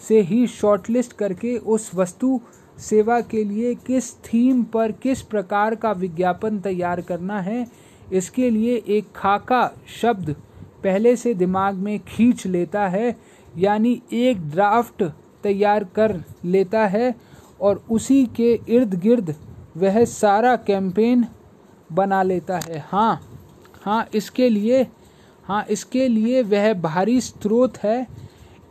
[0.00, 2.40] से ही शॉर्टलिस्ट करके उस वस्तु
[2.78, 7.66] सेवा के लिए किस थीम पर किस प्रकार का विज्ञापन तैयार करना है,
[8.12, 10.34] इसके लिए एक खाका शब्द
[10.84, 13.16] पहले से दिमाग में खींच लेता है,
[13.58, 15.02] यानी एक ड्राफ्ट
[15.42, 17.14] तैयार कर लेता है
[17.60, 19.34] और उसी के इर्द गिर्द
[19.76, 21.26] वह सारा कैंपेन
[21.92, 23.20] बना लेता है। हाँ
[23.82, 24.86] हाँ इसके लिए
[25.44, 28.06] हाँ इसके लिए वह भारी स्रोत है।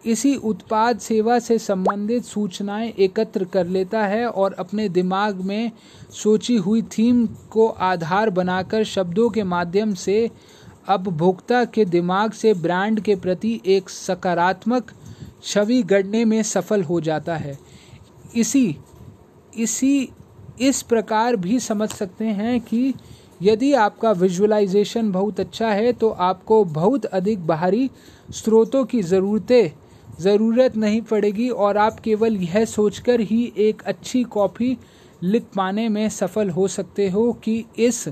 [0.05, 5.71] इसी उत्पाद सेवा से संबंधित सूचनाएँ एकत्र कर लेता है और अपने दिमाग में
[6.13, 10.29] सोची हुई थीम को आधार बनाकर शब्दों के माध्यम से
[10.89, 14.91] उपभोक्ता के दिमाग से ब्रांड के प्रति एक सकारात्मक
[15.43, 17.57] छवि गढ़ने में सफल हो जाता है।
[18.35, 18.75] इसी
[19.55, 20.09] इसी,
[20.61, 22.93] इस प्रकार भी समझ सकते हैं कि
[23.41, 27.89] यदि आपका विजुअलाइजेशन बहुत अच्छा है तो आपको बहुत अधिक बाहरी
[28.29, 29.71] स्रोतों की ज़रूरतें,
[30.21, 34.77] ज़रूरत नहीं पड़ेगी और आप केवल यह सोचकर ही एक अच्छी कॉपी
[35.23, 38.07] लिख पाने में सफल हो सकते हो कि इस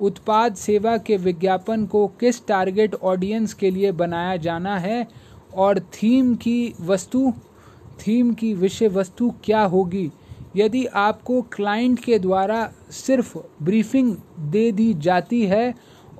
[0.00, 5.06] उत्पाद सेवा के विज्ञापन को किस टारगेट ऑडियंस के लिए बनाया जाना है।
[5.56, 7.32] और थीम की वस्तु,
[8.00, 10.10] थीम की विषय वस्तु क्या होगी?
[10.56, 14.14] यदि आपको क्लाइंट के द्वारा सिर्फ़ ब्रीफिंग
[14.50, 15.74] दे दी जाती है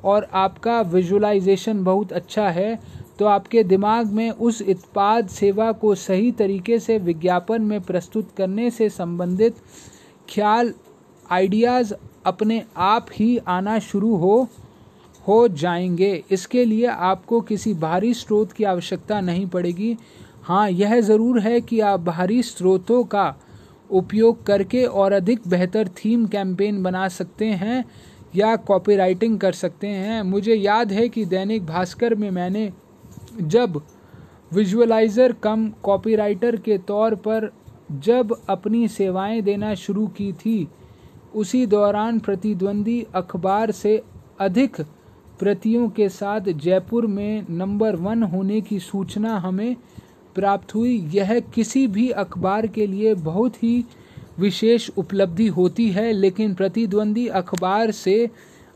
[0.04, 2.78] और आपका विजुलाइजेशन बहुत अच्छा है
[3.18, 8.70] तो आपके दिमाग में उस उत्पाद सेवा को सही तरीके से विज्ञापन में प्रस्तुत करने
[8.70, 9.56] से संबंधित
[10.30, 10.72] ख्याल,
[11.30, 11.94] आइडियाज़
[12.26, 14.48] अपने आप ही आना शुरू हो।
[15.28, 19.96] हो जाएँगे। इसके लिए आपको किसी बाहरी स्रोत की आवश्यकता नहीं पड़ेगी।
[20.42, 23.34] हाँ यह ज़रूर है कि आप बाहरी स्रोतों का
[23.90, 27.84] उपयोग करके और अधिक बेहतर थीम कैंपेन बना सकते हैं
[28.36, 32.70] या कॉपीराइटिंग कर सकते हैं। मुझे याद है कि दैनिक भास्कर में मैंने
[33.40, 33.80] जब
[34.52, 37.50] विजुअलाइज़र कम कॉपीराइटर के तौर पर
[37.92, 40.68] जब अपनी सेवाएँ देना शुरू की थी,
[41.34, 44.02] उसी दौरान प्रतिद्वंदी अखबार से
[44.40, 44.80] अधिक
[45.38, 49.76] प्रतियों के साथ जयपुर में नंबर वन होने की सूचना हमें
[50.34, 53.84] प्राप्त हुई। यह किसी भी अखबार के लिए बहुत ही
[54.38, 58.30] विशेष उपलब्धि होती है, लेकिन प्रतिद्वंदी अखबार से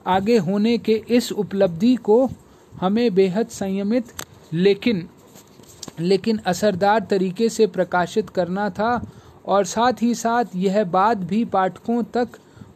[0.06, 2.28] आगे होने के इस उपलब्धि को
[2.72, 4.12] हमें बेहद संयमित,
[4.52, 5.08] लेकिन
[6.00, 9.00] लेकिन असरदार तरीके से प्रकाशित करना था।
[9.46, 12.28] और साथ ही साथ यह बात भी पाठकों तक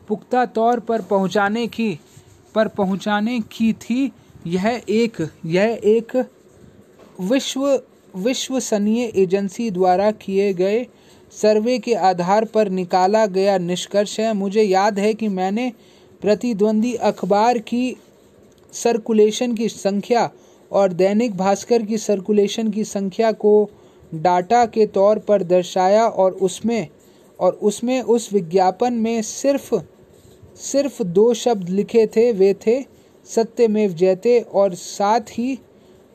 [0.08, 1.98] पुख्ता तौर पर पहुँचाने की
[2.54, 4.12] पर पहुँचाने की थी।
[4.46, 6.16] यह एक यह एक
[7.20, 7.66] विश्व,
[8.16, 10.86] विश्वसनीय एजेंसी द्वारा किए गए
[11.32, 15.72] सर्वे के आधार पर निकाला गया निष्कर्ष है। मुझे याद है कि मैंने
[16.22, 17.96] प्रतिद्वंदी अखबार की
[18.72, 20.30] सर्कुलेशन की संख्या
[20.70, 23.70] और दैनिक भास्कर की सर्कुलेशन की संख्या को
[24.14, 26.88] डाटा के तौर पर दर्शाया और उसमें
[27.40, 29.74] और उसमें उस विज्ञापन में सिर्फ़
[30.56, 32.84] सिर्फ़ दो शब्द लिखे थे, वे थे,
[33.26, 35.58] सत्यमेव जयते, और साथ ही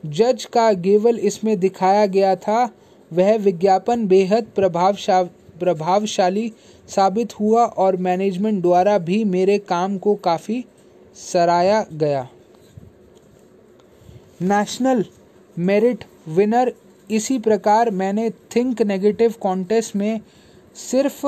[0.06, 2.70] जज का गेवल इसमें दिखाया गया था,
[3.12, 5.22] वह विज्ञापन बेहद प्रभावशा,
[5.60, 6.52] प्रभावशाली
[6.88, 10.64] साबित हुआ और मैनेजमेंट द्वारा भी मेरे काम को काफ़ी
[11.16, 12.28] सराया गया।
[14.42, 15.04] नेशनल
[15.58, 16.72] मेरिट विनर
[17.10, 20.20] इसी प्रकार मैंने थिंक नेगेटिव कॉन्टेस्ट में
[20.74, 21.26] सिर्फ़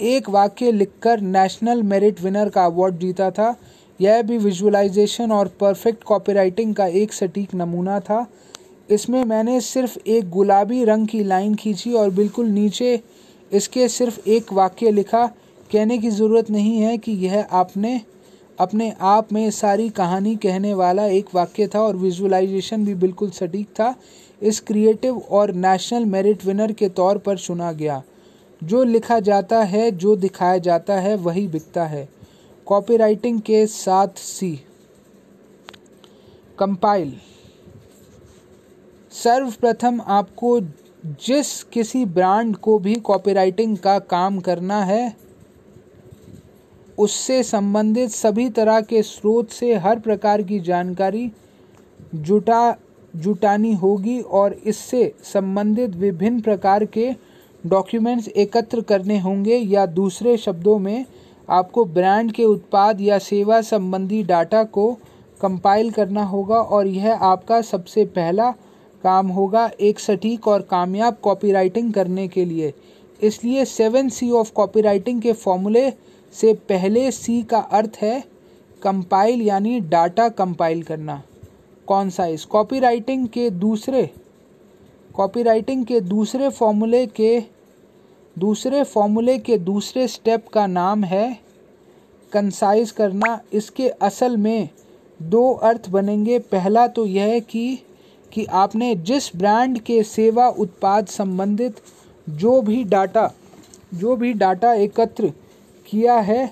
[0.00, 3.54] एक वाक्य लिखकर नेशनल मेरिट विनर का अवार्ड जीता था।
[4.00, 8.26] यह भी विजुअलाइजेशन और परफेक्ट कॉपीराइटिंग का एक सटीक नमूना था।
[8.90, 13.00] इसमें मैंने सिर्फ़ एक गुलाबी रंग की लाइन खींची और बिल्कुल नीचे
[13.52, 15.26] इसके सिर्फ़ एक वाक्य लिखा।
[15.70, 18.00] कहने की ज़रूरत नहीं है कि यह आपने
[18.58, 23.66] अपने आप में सारी कहानी कहने वाला एक वाक्य था और विजुअलाइजेशन भी बिल्कुल सटीक
[23.66, 23.94] था।
[24.42, 28.02] इस क्रिएटिव और नेशनल मेरिट विनर के तौर पर चुना गया।
[28.64, 32.08] जो लिखा जाता है, जो दिखाया जाता है, वही बिकता है।
[32.66, 34.52] कॉपीराइटिंग के साथ सी
[36.58, 37.12] कंपाइल
[39.12, 40.60] सर्वप्रथम आपको
[41.26, 45.16] जिस किसी ब्रांड को भी कॉपीराइटिंग का काम करना है,
[46.98, 51.30] उससे संबंधित सभी तरह के स्रोत से हर प्रकार की जानकारी
[52.14, 52.76] जुटा,
[53.16, 57.10] जुटानी होगी और इससे संबंधित विभिन्न प्रकार के
[57.66, 61.04] डॉक्यूमेंट्स एकत्र करने होंगे या दूसरे शब्दों में,
[61.48, 64.92] आपको ब्रांड के उत्पाद या सेवा संबंधी डाटा को
[65.40, 68.50] कंपाइल करना होगा और यह आपका सबसे पहला
[69.04, 72.72] काम होगा एक सटीक और कामयाब कॉपीराइटिंग करने के लिए।
[73.22, 75.90] इसलिए सेवन सी ऑफ़ कॉपीराइटिंग के फॉर्मूले
[76.34, 78.22] से पहले सी का अर्थ है
[78.82, 81.22] कंपाइल यानी डाटा कंपाइल करना।
[81.88, 84.08] कौन सा इस कॉपीराइटिंग के दूसरे
[85.14, 87.40] कॉपीराइटिंग के दूसरे फॉर्मूले के,
[88.36, 91.38] दूसरे फॉर्मूले के दूसरे स्टेप का नाम है
[92.32, 94.68] कंसाइज करना। इसके असल में
[95.20, 97.78] दो अर्थ बनेंगे। पहला तो यह कि
[98.32, 101.80] कि आपने जिस ब्रांड के सेवा उत्पाद संबंधित
[102.28, 103.30] जो भी डाटा
[103.94, 105.32] जो भी डाटा एकत्र
[105.86, 106.50] किया है,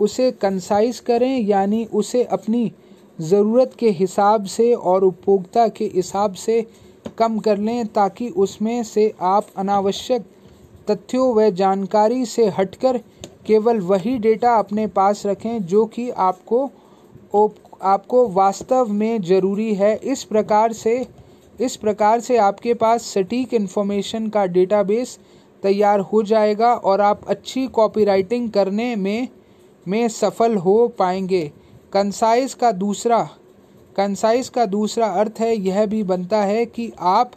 [0.00, 2.70] उसे कंसाइज करें, यानी उसे अपनी
[3.20, 6.60] ज़रूरत के हिसाब से और उपभोक्ता के हिसाब से
[7.08, 10.24] कम कर लें ताकि उसमें से आप अनावश्यक
[10.90, 12.98] तथ्यों व जानकारी से हटकर
[13.46, 16.70] केवल वही डेटा अपने पास रखें जो कि आपको
[17.82, 21.06] आपको वास्तव में ज़रूरी है। इस प्रकार से,
[21.60, 25.18] इस प्रकार से आपके पास सटीक इन्फॉर्मेशन का डेटाबेस
[25.62, 29.28] तैयार हो जाएगा और आप अच्छी कॉपीराइटिंग करने में
[29.86, 31.52] में सफल हो पाएँगे।
[31.92, 33.28] कंसाइज का दूसरा
[33.98, 37.32] कंसाइज का दूसरा अर्थ है, यह भी बनता है कि आप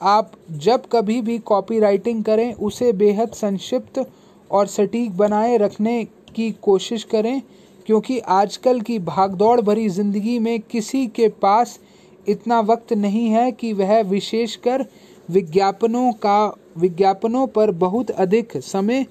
[0.00, 4.04] आप जब कभी भी कॉपी राइटिंग करें, उसे बेहद संक्षिप्त
[4.50, 6.04] और सटीक बनाए रखने
[6.34, 7.40] की कोशिश करें,
[7.86, 11.78] क्योंकि आजकल की भागदौड़ भरी ज़िंदगी में किसी के पास
[12.26, 14.84] इतना वक्त नहीं है कि वह विशेषकर
[15.28, 19.06] विज्ञापनों का, विज्ञापनों पर बहुत अधिक समय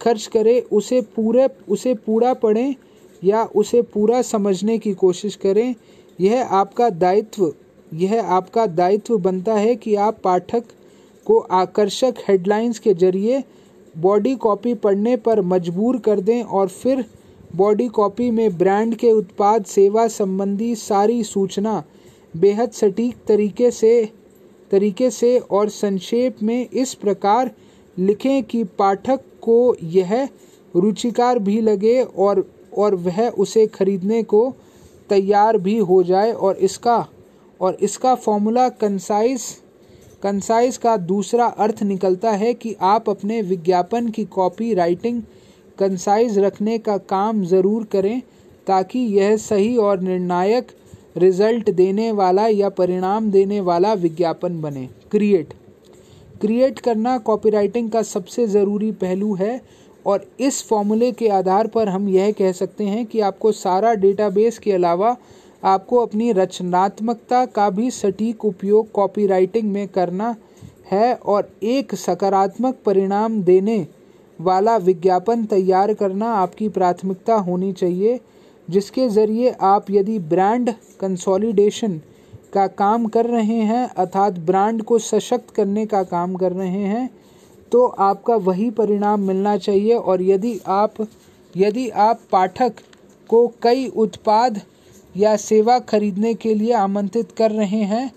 [0.00, 2.74] खर्च करे, उसे पूरे, उसे पूरा पढ़ें
[3.22, 5.74] या उसे पूरा समझने की कोशिश करें।
[6.22, 7.52] यह आपका दायित्व,
[7.92, 10.64] यह आपका दायित्व बनता है कि आप पाठक
[11.26, 13.42] को आकर्षक हेडलाइंस के ज़रिए
[13.94, 17.04] बॉडी कॉपी पढ़ने पर मजबूर कर दें और फिर
[17.56, 21.82] बॉडी कॉपी में ब्रांड के उत्पाद, सेवा संबंधी सारी सूचना
[22.36, 24.04] बेहद सटीक तरीके से
[24.70, 27.50] तरीके से और संक्षेप में इस प्रकार
[27.98, 30.28] लिखें कि पाठक को यह
[30.74, 32.44] रुचिकार भी लगे और
[32.78, 34.52] और वह उसे खरीदने को
[35.12, 37.06] तैयार भी हो जाए और इसका
[37.60, 39.42] और इसका फॉर्मूला कंसाइज
[40.22, 45.22] कंसाइज का दूसरा अर्थ निकलता है कि आप अपने विज्ञापन की कॉपी राइटिंग
[45.78, 48.20] कंसाइज रखने का काम ज़रूर करें
[48.66, 50.70] ताकि यह सही और निर्णायक
[51.16, 55.52] रिज़ल्ट देने वाला या परिणाम देने वाला विज्ञापन बने। क्रिएट
[56.40, 59.60] क्रिएट करना कॉपीराइटिंग का सबसे ज़रूरी पहलू है
[60.06, 64.58] और इस फॉर्मूले के आधार पर हम यह कह सकते हैं कि आपको सारा डेटाबेस
[64.58, 65.16] के अलावा
[65.64, 70.34] आपको अपनी रचनात्मकता का भी सटीक उपयोग कॉपीराइटिंग में करना
[70.90, 73.86] है और एक सकारात्मक परिणाम देने
[74.40, 78.20] वाला विज्ञापन तैयार करना आपकी प्राथमिकता होनी चाहिए,
[78.68, 82.00] जिसके ज़रिए आप यदि ब्रांड कंसोलिडेशन
[82.54, 87.08] का काम कर रहे हैं अर्थात ब्रांड को सशक्त करने का काम कर रहे हैं
[87.72, 91.06] तो आपका वही परिणाम मिलना चाहिए और यदि आप
[91.56, 92.80] यदि आप पाठक
[93.30, 94.60] को कई उत्पाद
[95.16, 98.10] या सेवा खरीदने के लिए आमंत्रित कर रहे हैं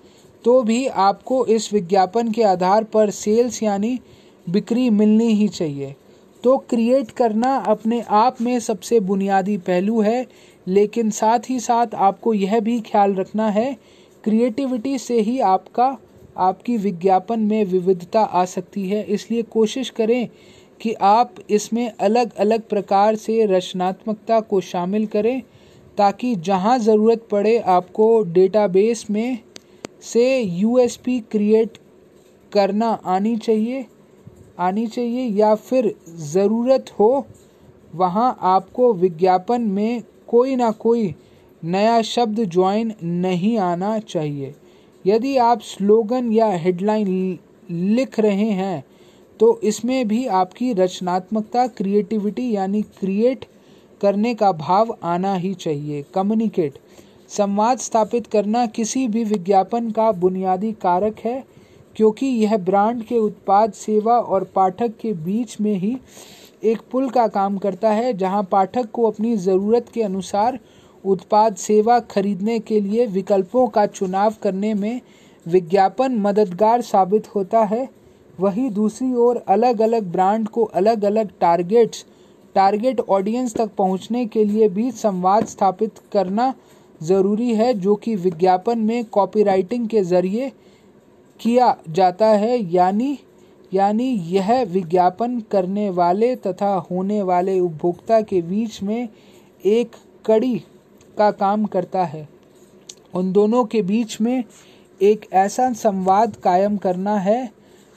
[0.45, 3.99] तो भी आपको इस विज्ञापन के आधार पर सेल्स यानी
[4.47, 5.95] बिक्री मिलनी ही चाहिए।
[6.43, 10.26] तो क्रिएट करना अपने आप में सबसे बुनियादी पहलू है,
[10.68, 13.76] लेकिन साथ ही साथ आपको यह भी ख्याल रखना है,
[14.24, 15.97] क्रिएटिविटी से ही आपका
[16.38, 20.28] आपकी विज्ञापन में विविधता आ सकती है, इसलिए कोशिश करें
[20.82, 25.42] कि आप इसमें अलग अलग प्रकार से रचनात्मकता को शामिल करें,
[25.98, 29.38] ताकि जहाँ ज़रूरत पड़े आपको डेटाबेस में
[30.04, 31.78] से यूएसपी क्रिएट
[32.52, 33.86] करना आनी चाहिए
[34.60, 37.26] आनी चाहिए, या फिर ज़रूरत हो,
[37.94, 41.14] वहाँ आपको विज्ञापन में कोई ना कोई
[41.64, 44.54] नया शब्द ज्वाइन नहीं आना चाहिए।
[45.06, 47.39] यदि आप स्लोगन या हेडलाइन
[47.70, 48.84] लिख रहे हैं
[49.39, 53.45] तो इसमें भी आपकी रचनात्मकता, क्रिएटिविटी यानी क्रिएट
[54.01, 56.78] करने का भाव आना ही चाहिए। कम्युनिकेट।
[57.30, 61.43] संवाद स्थापित करना किसी भी विज्ञापन का बुनियादी कारक है,
[61.95, 65.97] क्योंकि यह ब्रांड के उत्पाद, सेवा और पाठक के बीच में ही
[66.64, 70.60] एक पुल का काम करता है, जहाँ पाठक को अपनी ज़रूरत के अनुसार
[71.06, 75.01] उत्पाद सेवा खरीदने के लिए विकल्पों का चुनाव करने में
[75.45, 77.88] विज्ञापन मददगार साबित होता है।
[78.39, 82.06] वहीं दूसरी ओर अलग अलग ब्रांड को अलग अलग टारगेट्स,
[82.56, 86.53] टारगेट ऑडियंस तक पहुँचने के लिए भी संवाद स्थापित करना
[87.01, 90.51] ज़रूरी है, जो कि विज्ञापन में कॉपीराइटिंग के ज़रिए
[91.39, 93.18] किया जाता है। यानी
[93.72, 99.10] यानी यह विज्ञापन करने वाले तथा होने वाले उपभोक्ता के बीच में
[99.64, 99.95] एक
[100.26, 100.62] कड़ी
[101.18, 102.28] का काम करता है।
[103.13, 104.43] उन दोनों के बीच में
[105.01, 107.49] एक ऐसा संवाद कायम करना है,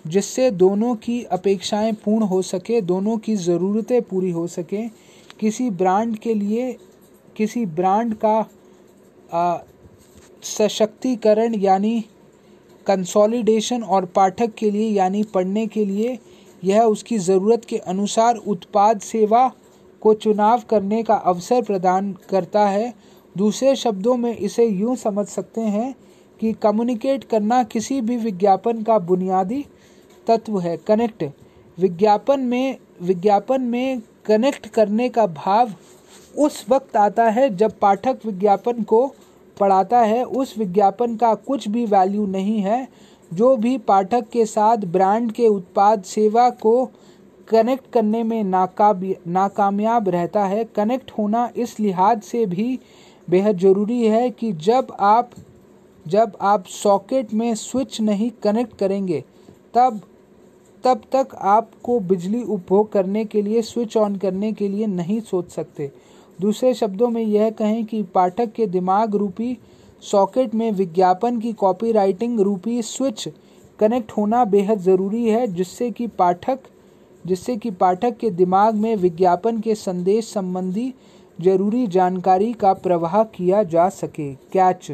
[0.04, 4.90] जिससे दोनों की अपेक्षाएँ पूर्ण हो सके, दोनों की ज़रूरतें पूरी हो सकें।
[5.40, 6.72] किसी ब्रांड के लिए,
[7.36, 8.46] किसी ब्रांड का
[10.42, 12.00] सशक्तिकरण यानी
[12.86, 16.18] कंसोलिडेशन और पाठक के लिए यानी पढ़ने के लिए,
[16.62, 19.50] यह उसकी ज़रूरत के अनुसार उत्पाद सेवा
[20.02, 22.92] को चुनाव करने का अवसर प्रदान करता है।
[23.38, 25.94] दूसरे शब्दों में इसे यूँ समझ सकते हैं
[26.40, 29.64] कि कम्युनिकेट करना किसी भी विज्ञापन का बुनियादी
[30.26, 31.24] तत्व है। कनेक्ट
[31.78, 35.72] विज्ञापन में विज्ञापन में कनेक्ट करने का भाव
[36.38, 39.06] उस वक्त आता है जब पाठक विज्ञापन को
[39.60, 42.86] पढ़ाता है। उस विज्ञापन का कुछ भी वैल्यू नहीं है।
[43.30, 46.90] जो भी पाठक के साथ ब्रांड के उत्पाद सेवा को
[47.48, 52.78] कनेक्ट करने में नाकाब, नाकामयाब रहता है। कनेक्ट होना इस लिहाज से भी
[53.30, 55.30] बेहद ज़रूरी है कि जब आप
[56.06, 59.20] जब आप सॉकेट में स्विच नहीं कनेक्ट करेंगे,
[59.74, 60.00] तब
[60.84, 65.50] तब तक आपको बिजली उपभोग करने के लिए, स्विच ऑन करने के लिए नहीं सोच
[65.50, 65.90] सकते।
[66.40, 69.56] दूसरे शब्दों में यह कहें कि पाठक के दिमाग रूपी
[70.02, 73.28] सॉकेट में विज्ञापन की कॉपीराइटिंग रूपी स्विच
[73.78, 76.58] कनेक्ट होना बेहद ज़रूरी है, जिससे कि पाठक,
[77.26, 80.92] जिससे कि पाठक के दिमाग में विज्ञापन के संदेश संबंधी
[81.40, 84.90] ज़रूरी जानकारी का प्रवाह किया जा सके। कैच।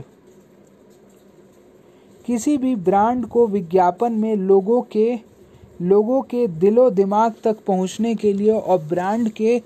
[2.26, 5.34] किसी भी ब्रांड को विज्ञापन में लोगों के
[5.82, 9.62] लोगों के दिलो दिमाग तक पहुँचने के लिए और ब्रांड के,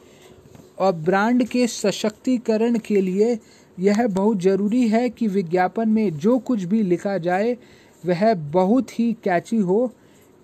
[0.78, 3.38] और ब्रांड के सशक्तिकरण के लिए
[3.78, 7.56] यह बहुत ज़रूरी है कि विज्ञापन में जो कुछ भी लिखा जाए,
[8.06, 9.90] वह बहुत ही कैची हो।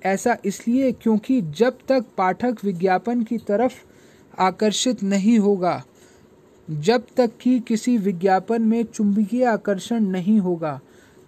[0.02, 3.74] ऐसा इसलिए क्योंकि जब तक पाठक विज्ञापन की तरफ़
[4.38, 5.82] आकर्षित नहीं होगा
[6.70, 10.80] जब तक कि किसी विज्ञापन में चुंबकीय आकर्षण नहीं होगा,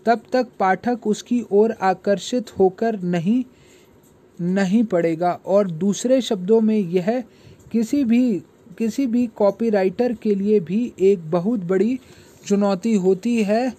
[0.06, 3.44] तब तक पाठक उसकी ओर आकर्षित होकर नहीं
[4.40, 7.20] नहीं पड़ेगा और दूसरे शब्दों में यह,
[7.72, 8.42] किसी भी
[8.78, 11.98] किसी भी कॉपीराइटर के लिए भी एक बहुत बड़ी
[12.46, 13.70] चुनौती होती है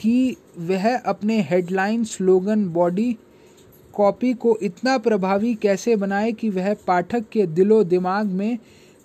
[0.00, 3.16] कि वह अपने हेडलाइन स्लोगन बॉडी
[3.94, 8.58] कॉपी को इतना प्रभावी कैसे बनाए कि वह पाठक के दिलो दिमाग में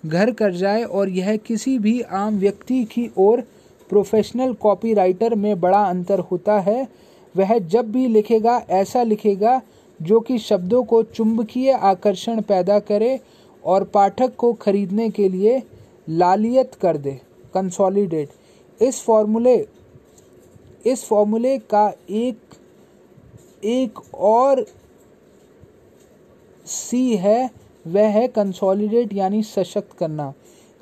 [0.04, 3.40] घर कर जाए और यह किसी भी आम व्यक्ति की ओर
[3.90, 6.86] प्रोफेशनल कॉपीराइटर में बड़ा अंतर होता है।
[7.34, 9.60] वह जब भी लिखेगा, ऐसा लिखेगा
[10.00, 13.18] जो कि शब्दों को चुंबकीय आकर्षण पैदा करे
[13.64, 15.62] और पाठक को खरीदने के लिए
[16.08, 17.20] लालियत कर दे
[17.54, 19.56] कंसोलिडेट इस फॉर्मूले
[20.86, 22.54] इस फॉर्मूले का एक
[23.64, 24.64] एक और
[26.66, 27.50] सी है
[27.86, 30.32] वह है कंसोलिडेट यानी सशक्त करना।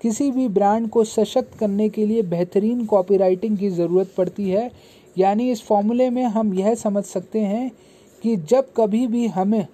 [0.00, 4.70] किसी भी ब्रांड को सशक्त करने के लिए बेहतरीन कॉपीराइटिंग की ज़रूरत पड़ती है।
[5.16, 7.70] यानी इस फॉर्मूले में हम यह समझ सकते हैं
[8.24, 9.66] कि जब कभी भी हमें,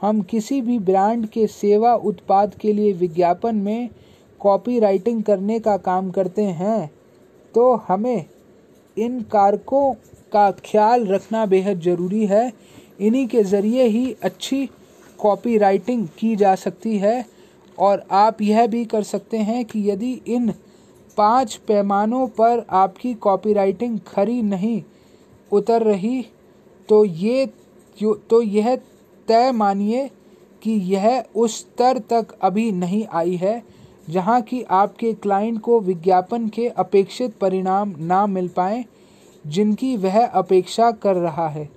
[0.00, 3.88] हम किसी भी ब्रांड के सेवा उत्पाद के लिए विज्ञापन में
[4.40, 6.90] कॉपीराइटिंग करने का काम करते हैं
[7.54, 8.24] तो हमें
[8.96, 9.92] इन कारकों
[10.32, 12.52] का ख्याल रखना बेहद ज़रूरी है।
[13.00, 14.68] इन्हीं के ज़रिए ही अच्छी
[15.18, 17.24] कॉपीराइटिंग की जा सकती है
[17.78, 20.52] और आप यह भी कर सकते हैं कि यदि इन
[21.16, 24.82] पाँच पैमानों पर आपकी कॉपी राइटिंग खरी नहीं
[25.52, 26.26] उतर रही
[26.88, 27.46] तो ये
[28.02, 28.76] तो यह
[29.28, 30.10] तय मानिए
[30.62, 33.62] कि यह उस स्तर तक अभी नहीं आई है
[34.10, 38.84] जहाँ कि आपके क्लाइंट को विज्ञापन के अपेक्षित परिणाम ना मिल पाए,
[39.46, 41.68] जिनकी वह अपेक्षा कर रहा है।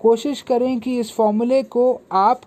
[0.00, 2.40] कोशिश करें कि इस फॉर्मूले को आप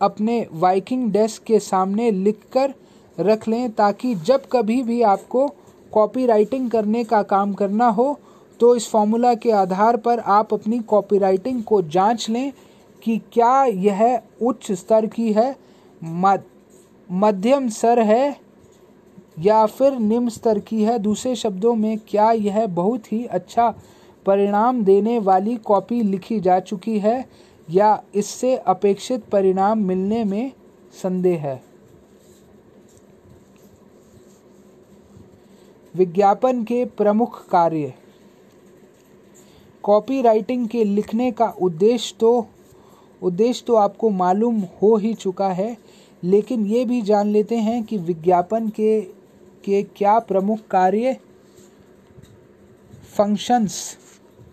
[0.00, 2.74] अपने वाइकिंग डेस्क के सामने लिखकर
[3.18, 5.46] रख लें ताकि जब कभी भी आपको
[5.92, 8.18] कॉपी राइटिंग करने का काम करना हो
[8.60, 12.52] तो इस फॉर्मूला के आधार पर आप अपनी कॉपी राइटिंग को जाँच लें
[13.02, 15.54] कि क्या यह उच्च स्तर की है
[17.08, 18.36] मध्यम स्तर है
[19.38, 23.68] या फिर निम्न स्तर की है। दूसरे शब्दों में, क्या यह बहुत ही अच्छा
[24.26, 27.24] परिणाम देने वाली कॉपी लिखी जा चुकी है?
[27.70, 30.52] या इससे अपेक्षित परिणाम मिलने में
[31.02, 31.62] संदेह है।
[35.94, 37.92] विज्ञापन के प्रमुख कार्य।
[39.84, 42.46] कॉपी राइटिंग के लिखने का उद्देश्य तो
[43.22, 45.76] उद्देश्य तो आपको मालूम हो ही चुका है,
[46.22, 49.00] लेकिन ये भी जान लेते हैं कि विज्ञापन के
[49.64, 51.16] के क्या प्रमुख कार्य
[53.16, 53.74] फ़ंक्शंस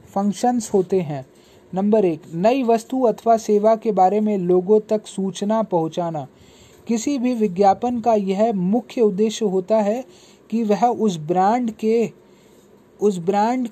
[0.07, 1.25] फ़ंक्शंस होते हैं।
[1.73, 6.27] नंबर एक, नई वस्तु अथवा सेवा के बारे में लोगों तक सूचना पहुंचाना।
[6.87, 10.05] किसी भी विज्ञापन का यह मुख्य उद्देश्य होता है
[10.49, 12.11] कि वह उस ब्रांड के,
[13.01, 13.67] उस ब्रांड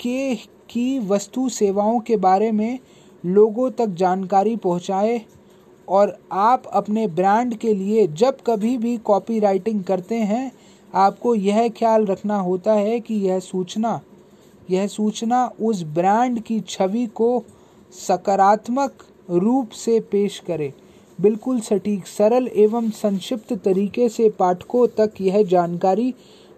[0.00, 0.34] के
[0.70, 2.78] की वस्तु सेवाओं के बारे में
[3.26, 5.20] लोगों तक जानकारी पहुँचाए
[5.88, 10.52] और आप अपने ब्रांड के लिए जब कभी भी कॉपी राइटिंग करते हैं,
[10.94, 14.00] आपको यह ख्याल रखना होता है कि यह सूचना
[14.70, 17.44] यह सूचना उस ब्रांड की छवि को
[17.92, 20.72] सकारात्मक रूप से पेश करे।
[21.20, 26.14] बिल्कुल सटीक, सरल एवं संक्षिप्त तरीके से पाठकों तक यह जानकारी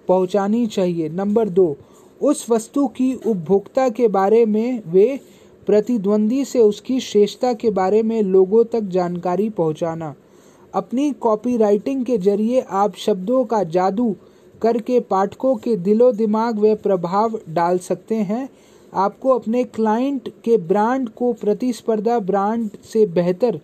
[0.08, 1.76] पहुंचानी चाहिए। नंबर दो,
[2.20, 5.20] उस वस्तु की उपभोक्ता के बारे में वे
[5.66, 10.14] प्रतिद्वंदी से उसकी श्रेष्ठता के बारे में लोगों तक जानकारी पहुंचाना।
[10.74, 14.14] अपनी कॉपी राइटिंग के ज़रिए आप शब्दों का जादू
[14.62, 18.48] करके पाठकों के दिलो दिमाग व प्रभाव डाल सकते हैं।
[18.94, 23.60] आपको अपने क्लाइंट के ब्रांड को प्रतिस्पर्धा ब्रांड से बेहतर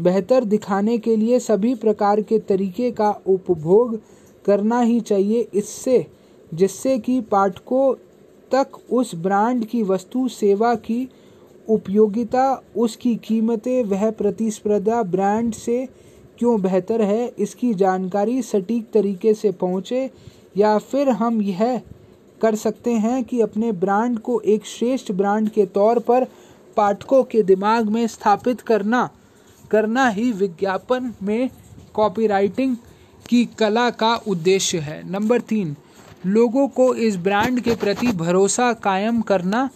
[0.00, 4.00] बेहतर दिखाने के लिए सभी प्रकार के तरीके का उपभोग
[4.44, 6.06] करना ही चाहिए। इससे,
[6.54, 7.94] जिससे कि पाठकों
[8.52, 11.08] तक उस ब्रांड की वस्तु सेवा की
[11.68, 15.88] उपयोगिता, उसकी कीमतें, वह प्रतिस्पर्धा ब्रांड से
[16.38, 20.10] क्यों बेहतर है इसकी जानकारी सटीक तरीके से पहुँचे,
[20.56, 21.80] या फिर हम यह
[22.40, 26.26] कर सकते हैं कि अपने ब्रांड को एक श्रेष्ठ ब्रांड के तौर पर
[26.76, 29.08] पाठकों के दिमाग में स्थापित करना
[29.70, 31.50] करना ही विज्ञापन में
[31.94, 32.76] कॉपीराइटिंग
[33.28, 35.74] की कला का उद्देश्य है। नंबर तीन,
[36.26, 39.68] लोगों को इस ब्रांड के प्रति भरोसा कायम करना,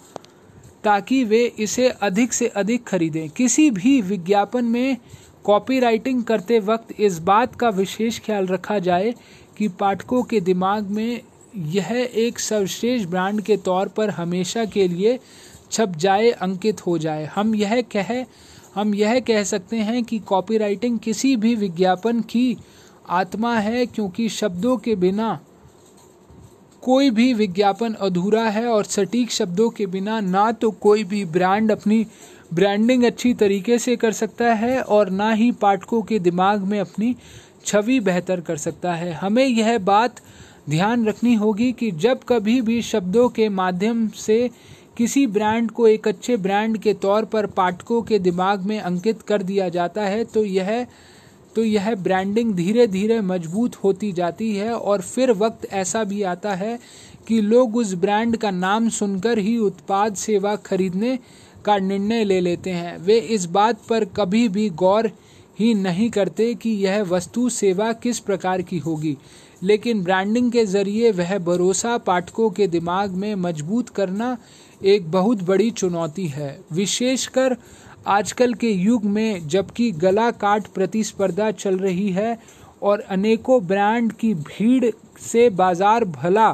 [0.84, 4.96] ताकि वे इसे अधिक से अधिक खरीदें। किसी भी विज्ञापन में
[5.44, 9.14] कॉपीराइटिंग करते वक्त इस बात का विशेष ख्याल रखा जाए
[9.58, 11.20] कि पाठकों के दिमाग में
[11.56, 15.18] यह एक सर्वश्रेष्ठ ब्रांड के तौर पर हमेशा के लिए
[15.70, 18.24] छप जाए, अंकित हो जाए। हम यह कह,
[18.74, 22.56] हम यह कह सकते हैं कि कॉपीराइटिंग किसी भी विज्ञापन की
[23.08, 25.38] आत्मा है, क्योंकि शब्दों के बिना
[26.82, 31.72] कोई भी विज्ञापन अधूरा है और सटीक शब्दों के बिना ना तो कोई भी ब्रांड
[31.72, 32.06] अपनी
[32.54, 37.14] ब्रांडिंग अच्छी तरीके से कर सकता है और ना ही पाठकों के दिमाग में अपनी
[37.64, 40.20] छवि बेहतर कर सकता है। हमें यह बात
[40.70, 44.50] ध्यान रखनी होगी कि जब कभी भी शब्दों के माध्यम से
[44.96, 49.42] किसी ब्रांड को एक अच्छे ब्रांड के तौर पर पाठकों के दिमाग में अंकित कर
[49.42, 50.86] दिया जाता है तो यह
[51.56, 56.54] तो यह ब्रांडिंग धीरे धीरे मज़बूत होती जाती है और फिर वक्त ऐसा भी आता
[56.54, 56.78] है
[57.28, 61.18] कि लोग उस ब्रांड का नाम सुनकर ही उत्पाद, सेवा खरीदने
[61.64, 65.10] का निर्णय ले लेते हैं। वे इस बात पर कभी भी गौर
[65.58, 69.16] ही नहीं करते कि यह वस्तु सेवा किस प्रकार की होगी,
[69.62, 74.36] लेकिन ब्रांडिंग के ज़रिए वह भरोसा पाठकों के दिमाग में मज़बूत करना
[74.84, 77.56] एक बहुत बड़ी चुनौती है। विशेषकर
[78.08, 82.38] आजकल के युग में, जबकि गला काट प्रतिस्पर्धा चल रही है
[82.82, 84.90] और अनेकों ब्रांड की भीड़
[85.22, 86.50] से बाज़ार भला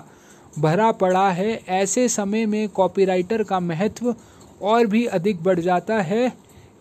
[0.58, 4.14] भरा पड़ा है, ऐसे समय में कॉपीराइटर का महत्व
[4.62, 6.32] और भी अधिक बढ़ जाता है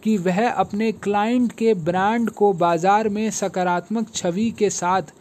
[0.04, 5.14] कि वह अपने क्लाइंट के ब्रांड को बाज़ार में सकारात्मक छवि के साथ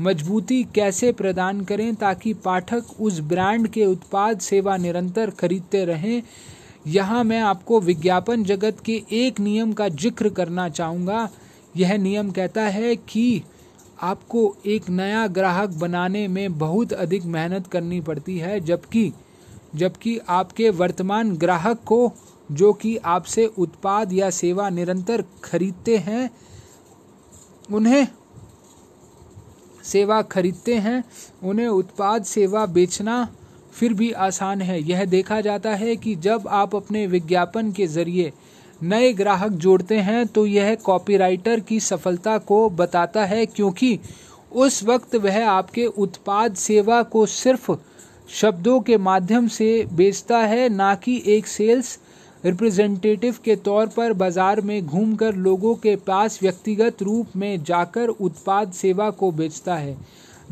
[0.00, 6.22] मजबूती कैसे प्रदान करें ताकि पाठक उस ब्रांड के उत्पाद सेवा निरंतर खरीदते रहें?
[6.86, 11.28] यहाँ मैं आपको विज्ञापन जगत के एक नियम का ज़िक्र करना चाहूँगा।
[11.76, 13.42] यह नियम कहता है कि
[14.02, 19.12] आपको एक नया ग्राहक बनाने में बहुत अधिक मेहनत करनी पड़ती है, जबकि
[19.74, 22.12] जबकि आपके वर्तमान ग्राहक को,
[22.52, 26.30] जो कि आपसे उत्पाद या सेवा निरंतर खरीदते हैं,
[27.72, 28.06] उन्हें
[29.84, 31.02] सेवा खरीदते हैं,
[31.42, 33.26] उन्हें उत्पाद सेवा बेचना
[33.74, 38.32] फिर भी आसान है। यह देखा जाता है कि जब आप अपने विज्ञापन के ज़रिए
[38.80, 43.98] नए ग्राहक जोड़ते हैं तो यह कॉपीराइटर की सफलता को बताता है, क्योंकि
[44.54, 47.70] उस वक्त वह आपके उत्पाद सेवा को सिर्फ़
[48.30, 51.98] शब्दों के माध्यम से बेचता है, ना कि एक सेल्स
[52.44, 58.72] रिप्रेजेंटेटिव के तौर पर बाज़ार में घूमकर लोगों के पास व्यक्तिगत रूप में जाकर उत्पाद
[58.72, 59.96] सेवा को बेचता है।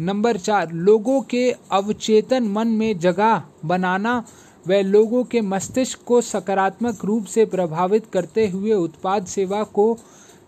[0.00, 4.22] नंबर चार, लोगों के अवचेतन मन में जगह बनाना
[4.68, 9.96] व लोगों के मस्तिष्क को सकारात्मक रूप से प्रभावित करते हुए उत्पाद सेवा को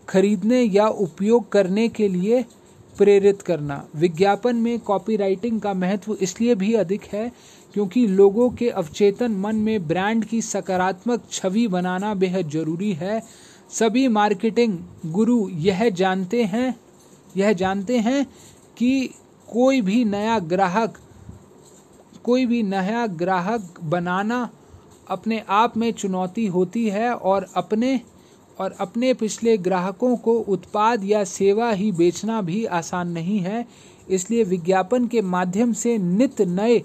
[0.09, 2.43] खरीदने या उपयोग करने के लिए
[2.97, 7.31] प्रेरित करना। विज्ञापन में कॉपीराइटिंग का महत्व इसलिए भी अधिक है
[7.73, 13.21] क्योंकि लोगों के अवचेतन मन में ब्रांड की सकारात्मक छवि बनाना बेहद ज़रूरी है।
[13.71, 16.75] सभी मार्केटिंग गुरु यह जानते हैं,
[17.37, 18.25] यह जानते हैं
[18.77, 19.09] कि
[19.47, 20.97] कोई भी नया ग्राहक,
[22.23, 24.49] कोई भी नया ग्राहक बनाना
[25.09, 27.99] अपने आप में चुनौती होती है और अपने
[28.59, 33.65] और अपने पिछले ग्राहकों को उत्पाद या सेवा ही बेचना भी आसान नहीं है,
[34.09, 36.79] इसलिए विज्ञापन के माध्यम से नित नए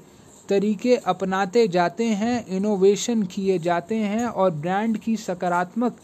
[0.49, 5.97] तरीके अपनाते जाते हैं इनोवेशन किए जाते हैं और ब्रांड की सकारात्मक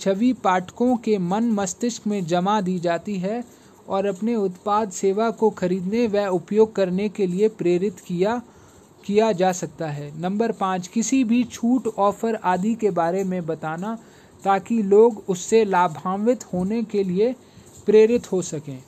[0.00, 3.42] छवि पाठकों के मन मस्तिष्क में जमा दी जाती है
[3.88, 8.40] और अपने उत्पाद सेवा को खरीदने व उपयोग करने के लिए प्रेरित किया
[9.06, 13.96] किया जा सकता है। नंबर पाँच, किसी भी छूट ऑफ़र आदि के बारे में बताना।
[14.44, 17.34] ताकि लोग उससे लाभान्वित होने के लिए
[17.86, 18.78] प्रेरित हो सकें।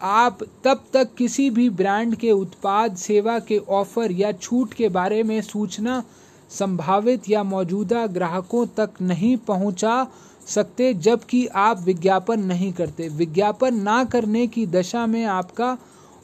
[0.00, 5.22] आप तब तक किसी भी ब्रांड के उत्पाद, सेवा के ऑफ़र या छूट के बारे
[5.22, 6.02] में सूचना
[6.50, 10.06] संभावित या मौजूदा ग्राहकों तक नहीं पहुँचा
[10.46, 15.76] सकते, जबकि आप विज्ञापन नहीं करते। विज्ञापन ना करने की दशा में आपका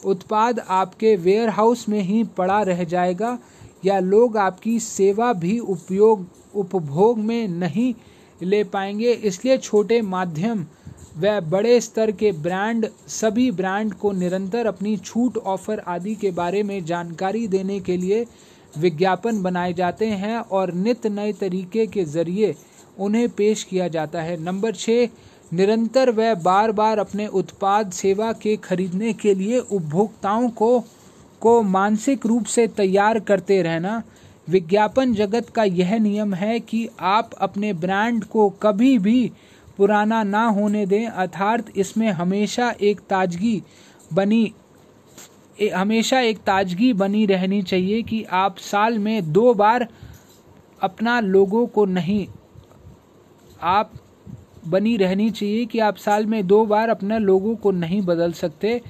[0.04, 3.38] उत्पाद आपके वेयरहाउस में ही पड़ा रह जाएगा,
[3.84, 7.92] या लोग आपकी सेवा भी उपयोग, उपभोग में नहीं
[8.42, 10.64] ले पाएँगे। इसलिए छोटे माध्यम
[11.18, 16.62] व बड़े स्तर के ब्रांड, सभी ब्रांड को निरंतर अपनी छूट, ऑफ़र आदि के बारे
[16.62, 18.26] में जानकारी देने के लिए
[18.78, 22.54] विज्ञापन बनाए जाते हैं और नित नए तरीके के ज़रिए
[22.98, 25.08] उन्हें पेश किया जाता है। नंबर छः
[25.52, 30.84] निरंतर व बार बार अपने उत्पाद, सेवा के खरीदने के लिए उपभोक्ताओं को
[31.40, 34.02] को मानसिक रूप से तैयार करते रहना।
[34.48, 39.30] विज्ञापन जगत का यह नियम है कि आप अपने ब्रांड को कभी भी
[39.76, 43.62] पुराना ना होने दें अर्थात इसमें हमेशा एक ताजगी
[44.12, 44.52] बनी
[45.60, 49.86] ए, हमेशा एक ताजगी बनी रहनी चाहिए कि आप साल में दो बार
[50.82, 52.26] अपना लोगों को नहीं
[53.62, 53.92] आप
[54.68, 58.80] बनी रहनी चाहिए कि आप साल में दो बार अपने लोगों को नहीं बदल सकते।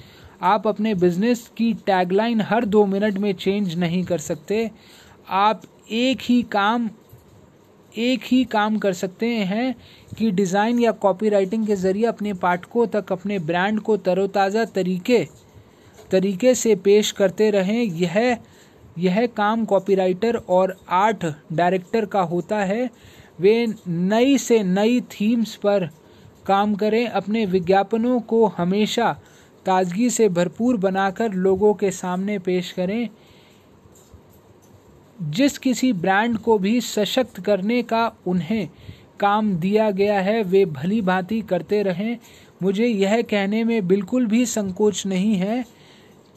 [0.43, 4.71] आप अपने बिज़नेस की टैगलाइन हर दो मिनट में चेंज नहीं कर सकते।
[5.29, 5.63] आप
[5.93, 6.89] एक ही काम,
[7.95, 9.75] एक ही काम कर सकते हैं
[10.19, 15.27] कि डिज़ाइन या कॉपी राइटिंग के ज़रिए अपने पाठकों तक, अपने ब्रांड को तरोताज़ा तरीके
[16.11, 18.37] तरीके से पेश करते रहें। यह
[18.99, 22.89] यह काम कॉपीराइटर और आर्ट डायरेक्टर का होता है।
[23.41, 25.89] वे नई से नई थीम्स पर
[26.47, 29.13] काम करें। अपने विज्ञापनों को हमेशा
[29.67, 33.09] ताजगी से भरपूर बनाकर लोगों के सामने पेश करें।
[35.19, 38.69] जिस किसी ब्रांड को भी सशक्त करने का उन्हें
[39.21, 42.17] काम दिया गया है, वे भली भांति करते रहें।
[42.63, 45.65] मुझे यह कहने में बिल्कुल भी संकोच नहीं है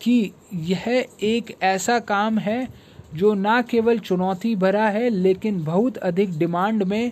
[0.01, 2.67] कि यह एक ऐसा काम है
[3.15, 7.11] जो ना केवल चुनौती भरा है, लेकिन बहुत अधिक डिमांड में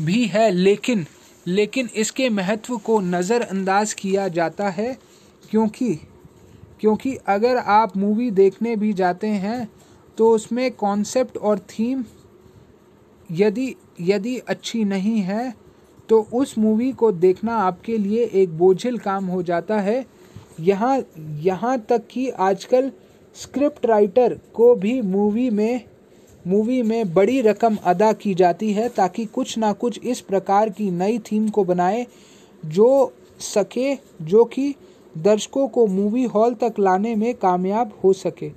[0.00, 1.06] भी है। लेकिन
[1.46, 4.96] लेकिन इसके महत्व को नज़रअंदाज किया जाता है,
[5.50, 5.94] क्योंकि
[6.80, 9.68] क्योंकि अगर आप मूवी देखने भी जाते हैं
[10.18, 12.04] तो उसमें कॉन्सेप्ट और थीम
[13.30, 15.52] यदि यदि अच्छी नहीं है
[16.08, 20.04] तो उस मूवी को देखना आपके लिए एक बोझिल काम हो जाता है।
[20.60, 20.98] यहाँ
[21.42, 22.90] यहाँ तक कि आजकल
[23.36, 25.84] स्क्रिप्ट राइटर को भी मूवी में
[26.44, 30.90] मूवी में बड़ी रकम अदा की जाती है ताकि कुछ ना कुछ इस प्रकार की
[30.90, 32.06] नई थीम को बनाए,
[32.64, 34.74] जो सके, जो कि
[35.14, 38.50] दर्शकों को मूवी हॉल तक लाने में कामयाब हो सके।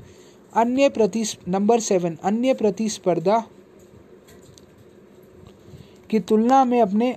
[0.58, 3.43] अन्य प्रति नंबर सेवन अन्य प्रतिस्पर्धा
[6.10, 7.16] की तुलना में अपने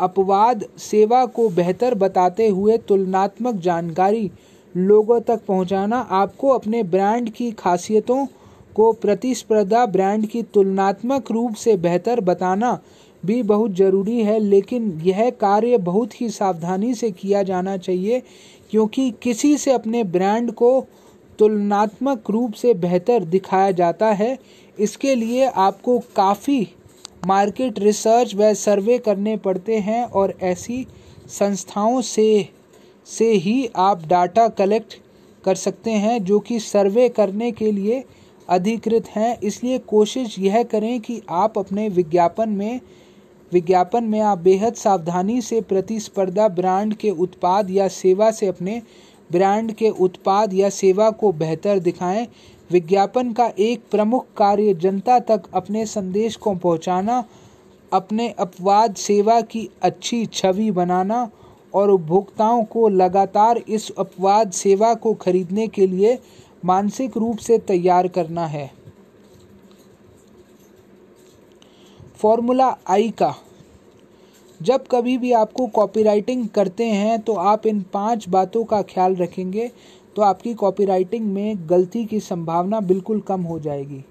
[0.00, 4.30] अपवाद सेवा को बेहतर बताते हुए तुलनात्मक जानकारी
[4.74, 8.26] लोगों तक पहुंचाना, आपको अपने ब्रांड की खासियतों
[8.76, 12.78] को प्रतिस्पर्धा ब्रांड की तुलनात्मक रूप से बेहतर बताना
[13.22, 18.22] भी बहुत ज़रूरी है, लेकिन यह कार्य बहुत ही सावधानी से किया जाना चाहिए,
[18.70, 20.86] क्योंकि किसी से अपने ब्रांड को
[21.38, 24.38] तुलनात्मक रूप से बेहतर दिखाया जाता है।
[24.78, 26.66] इसके लिए आपको काफ़ी
[27.26, 30.86] मार्केट रिसर्च व सर्वे करने पड़ते हैं और ऐसी
[31.28, 32.48] संस्थाओं से
[33.06, 34.94] से ही आप डाटा कलेक्ट
[35.44, 38.04] कर सकते हैं जो कि सर्वे करने के लिए
[38.48, 42.80] अधिकृत हैं। इसलिए कोशिश यह करें कि आप अपने विज्ञापन में
[43.52, 48.80] विज्ञापन में आप बेहद सावधानी से प्रतिस्पर्धा ब्रांड के उत्पाद या सेवा से अपने
[49.32, 52.26] ब्रांड के उत्पाद या सेवा को बेहतर दिखाएँ,
[52.72, 57.24] विज्ञापन का एक प्रमुख कार्य जनता तक अपने संदेश को पहुंचाना,
[57.92, 61.30] अपने अपवाद सेवा की अच्छी छवि बनाना
[61.74, 66.18] और उपभोक्ताओं को लगातार इस अपवाद सेवा को खरीदने के लिए
[66.64, 68.70] मानसिक रूप से तैयार करना है।
[72.16, 73.34] फॉर्मूला आई का
[74.60, 79.70] जब कभी भी आपको कॉपीराइटिंग करते हैं तो आप इन पाँच बातों का ख्याल रखेंगे
[80.16, 84.04] तो आपकी कॉपीराइटिंग में गलती की संभावना बिल्कुल कम हो जाएगी।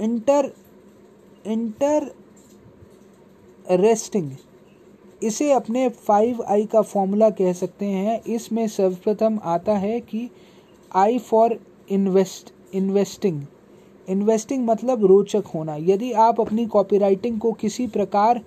[0.00, 0.52] इंटर
[1.46, 2.10] इंटर
[3.70, 4.30] रेस्टिंग
[5.22, 10.28] इसे अपने फाइव आई का फॉर्मूला कह सकते हैं। इसमें सर्वप्रथम आता है कि
[10.90, 11.58] I for
[11.90, 13.42] invest investing
[14.08, 18.40] investing मतलब रोचक होना। यदि आप अपनी कॉपीराइटिंग को किसी प्रकार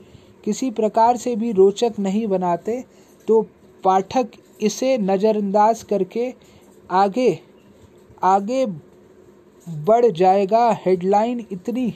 [0.44, 2.84] किसी प्रकार से भी रोचक नहीं बनाते
[3.28, 3.42] तो
[3.84, 4.28] पाठक
[4.62, 6.34] इसे नज़रअंदाज करके
[6.90, 7.40] आगे
[8.26, 8.66] आगे
[9.68, 11.88] बढ़ जाएगा। हेडलाइन इतनी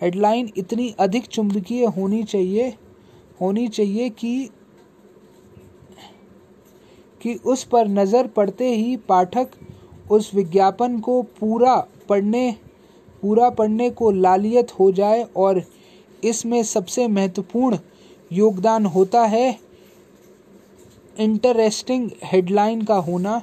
[0.00, 2.68] हेडलाइन इतनी अधिक चुंबकीय होनी चाहिए
[3.40, 4.50] होनी चाहिए कि
[7.20, 9.50] कि उस पर नज़र पड़ते ही पाठक
[10.10, 11.76] उस विज्ञापन को पूरा
[12.08, 12.50] पढ़ने
[13.22, 15.62] पूरा पढ़ने को लालियत हो जाए और
[16.24, 17.78] इसमें सबसे महत्वपूर्ण
[18.32, 19.58] योगदान होता है
[21.18, 23.42] इंटरेस्टिंग हेडलाइन का होना,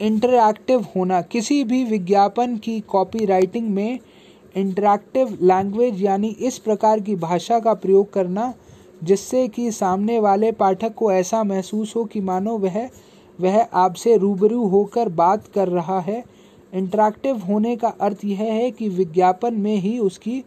[0.00, 3.98] इंटरैक्टिव होना। किसी भी विज्ञापन की कॉपी राइटिंग में
[4.56, 8.52] इंटरैक्टिव लैंग्वेज यानी इस प्रकार की भाषा का प्रयोग करना,
[9.04, 12.88] जिससे कि सामने वाले पाठक को ऐसा महसूस हो कि मानो वह
[13.38, 16.24] वह आपसे रूबरू होकर बात कर रहा है।
[16.72, 20.42] इंटरैक्टिव होने का अर्थ यह है कि विज्ञापन में ही उसकी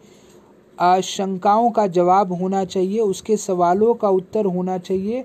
[0.80, 5.22] आशंकाओं का जवाब होना चाहिए, उसके सवालों का उत्तर होना चाहिए,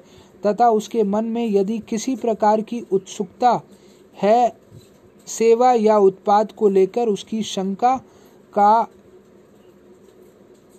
[0.46, 3.60] तथा उसके मन में यदि किसी प्रकार की उत्सुकता
[4.22, 4.52] है
[5.26, 7.96] सेवा या उत्पाद को लेकर उसकी शंका
[8.54, 8.86] का,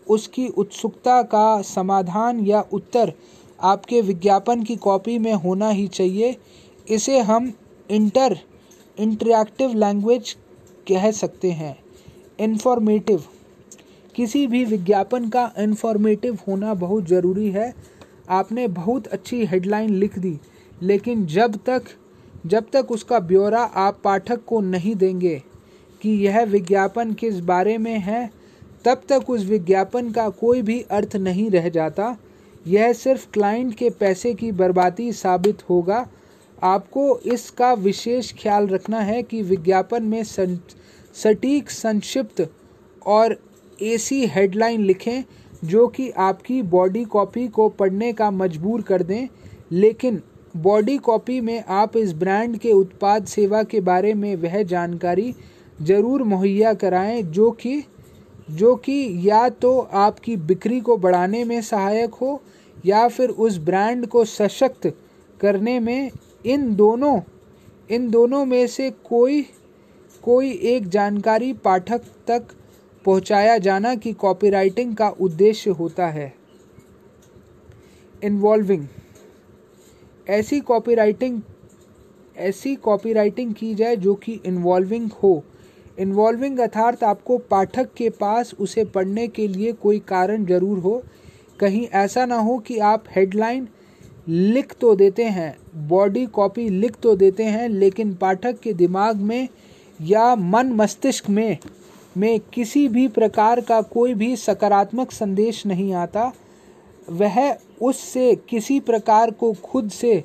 [0.07, 3.13] उसकी उत्सुकता का समाधान या उत्तर
[3.59, 6.35] आपके विज्ञापन की कॉपी में होना ही चाहिए,
[6.89, 7.51] इसे हम
[7.89, 8.37] इंटर
[8.97, 10.35] इंटरैक्टिव लैंग्वेज
[10.87, 11.77] कह सकते हैं।
[12.39, 13.23] इन्फॉर्मेटिव
[14.15, 17.73] किसी भी विज्ञापन का इन्फॉर्मेटिव होना बहुत ज़रूरी है।
[18.29, 20.39] आपने बहुत अच्छी हेडलाइन लिख दी,
[20.81, 21.83] लेकिन जब तक
[22.45, 25.41] जब तक उसका ब्यौरा आप पाठक को नहीं देंगे
[26.01, 28.29] कि यह विज्ञापन किस बारे में है,
[28.85, 32.15] तब तक उस विज्ञापन का कोई भी अर्थ नहीं रह जाता।
[32.65, 36.05] यह सिर्फ़ क्लाइंट के पैसे की बर्बादी साबित होगा।
[36.63, 42.47] आपको इसका विशेष ख्याल रखना है कि विज्ञापन में सटीक संक्षिप्त
[43.05, 43.37] और
[43.81, 45.23] ऐसी हेडलाइन लिखें
[45.63, 49.27] जो कि आपकी बॉडी कॉपी को पढ़ने का मजबूर कर दें।
[49.71, 50.21] लेकिन
[50.55, 55.33] बॉडी कॉपी में आप इस ब्रांड के उत्पाद सेवा के बारे में वह जानकारी
[55.79, 57.83] ज़रूर मुहैया कराएँ जो कि
[58.51, 58.93] जो कि
[59.23, 62.41] या तो आपकी बिक्री को बढ़ाने में सहायक हो
[62.85, 64.87] या फिर उस ब्रांड को सशक्त
[65.39, 66.11] करने में।
[66.45, 67.19] इन दोनों
[67.89, 69.41] इन दोनों में से कोई
[70.23, 72.47] कोई एक जानकारी पाठक तक
[73.05, 76.33] पहुँचाया जाना कि कॉपीराइटिंग का उद्देश्य होता है।
[78.21, 78.85] इन्वॉल्विंग
[80.27, 81.41] ऐसी कॉपीराइटिंग
[82.35, 85.43] ऐसी कॉपीराइटिंग की जाए जो कि इन्वॉल्विंग हो।
[85.99, 91.01] इन्वॉल्विंग अर्थात आपको पाठक के पास उसे पढ़ने के लिए कोई कारण ज़रूर हो।
[91.59, 93.67] कहीं ऐसा ना हो कि आप हेडलाइन
[94.27, 95.55] लिख तो देते हैं
[95.87, 99.47] बॉडी कॉपी लिख तो देते हैं, लेकिन पाठक के दिमाग में
[99.99, 101.57] या मन मस्तिष्क में
[102.15, 106.31] में किसी भी प्रकार का कोई भी सकारात्मक संदेश नहीं आता,
[107.11, 110.23] वह उससे किसी प्रकार को खुद से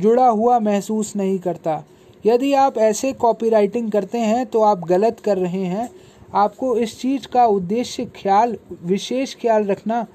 [0.00, 1.82] जुड़ा हुआ महसूस नहीं करता।
[2.24, 5.88] यदि आप ऐसे कॉपीराइटिंग करते हैं तो आप गलत कर रहे हैं।
[6.34, 10.06] आपको इस चीज़ का उद्देश्य ख्याल, विशेष ख्याल रखना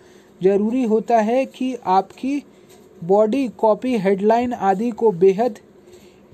[0.41, 2.41] ज़रूरी होता है कि आपकी
[3.03, 5.59] बॉडी कॉपी हेडलाइन आदि को बेहद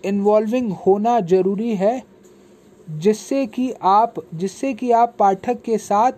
[0.03, 2.01] इन्वॉल्विंग होना ज़रूरी है।
[2.89, 6.11] जिससे कि आप, जिससे कि आप पाठक के साथ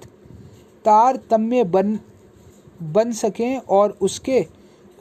[0.86, 2.00] तारतम्य बन
[2.84, 4.46] बन सकें और उसके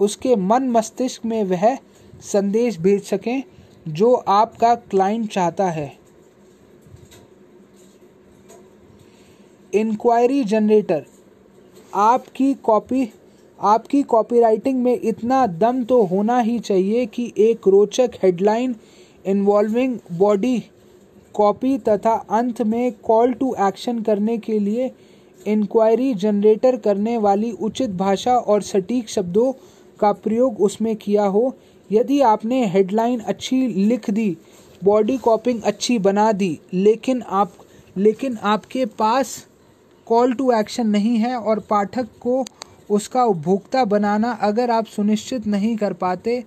[0.00, 1.76] उसके मन मस्तिष्क में वह
[2.20, 3.42] संदेश भेज सकें
[3.88, 5.98] जो आपका क्लाइंट चाहता है।
[9.74, 11.04] इंक्वायरी जनरेटर
[11.94, 13.12] आपकी कॉपी
[13.60, 18.74] आपकी कॉपीराइटिंग में इतना दम तो होना ही चाहिए कि एक रोचक हेडलाइन
[19.26, 20.62] इन्वॉल्विंग बॉडी
[21.38, 24.90] कॉपी तथा अंत में कॉल टू एक्शन करने के लिए
[25.46, 29.52] इंक्वायरी जनरेटर करने वाली उचित भाषा और सटीक शब्दों
[30.00, 31.54] का प्रयोग उसमें किया हो।
[31.90, 34.36] यदि आपने हेडलाइन अच्छी लिख दी
[34.82, 37.52] बॉडी कॉपिंग अच्छी बना दी, लेकिन आप,
[37.96, 39.46] लेकिन आपके पास
[40.06, 42.44] कॉल टू एक्शन नहीं है और पाठक को
[42.90, 46.42] उसका उपभोक्ता बनाना अगर आप सुनिश्चित नहीं कर पाते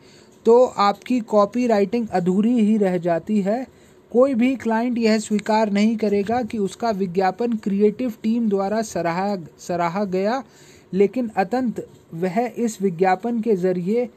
[0.45, 3.65] तो आपकी कॉपी राइटिंग अधूरी ही रह जाती है।
[4.11, 10.03] कोई भी क्लाइंट यह स्वीकार नहीं करेगा कि उसका विज्ञापन क्रिएटिव टीम द्वारा सराहा सराहा
[10.05, 10.43] गया,
[10.93, 14.09] लेकिन अतंत वह इस विज्ञापन के ज़रिए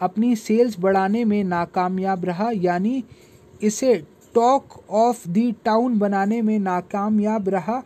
[0.00, 3.02] अपनी सेल्स बढ़ाने में नाकामयाब रहा, यानी
[3.60, 3.94] इसे
[4.34, 7.82] टॉक ऑफ़ दी टाउन बनाने में नाकामयाब रहा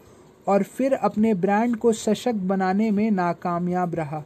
[0.46, 4.22] और फिर अपने ब्रांड को सशक्त बनाने में नाकामयाब रहा।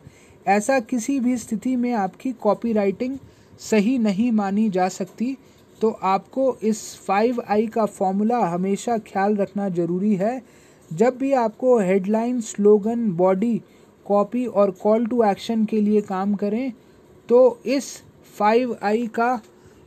[0.47, 3.16] ऐसा किसी भी स्थिति में आपकी कॉपीराइटिंग
[3.61, 5.37] सही नहीं मानी जा सकती।
[5.81, 10.41] तो आपको इस फाइव आई का फॉर्मूला हमेशा ख्याल रखना ज़रूरी है।
[10.91, 13.61] जब भी आपको हेडलाइन स्लोगन बॉडी
[14.07, 16.72] कॉपी और कॉल टू एक्शन के लिए काम करें
[17.29, 17.93] तो इस
[18.39, 19.41] फाइव आई का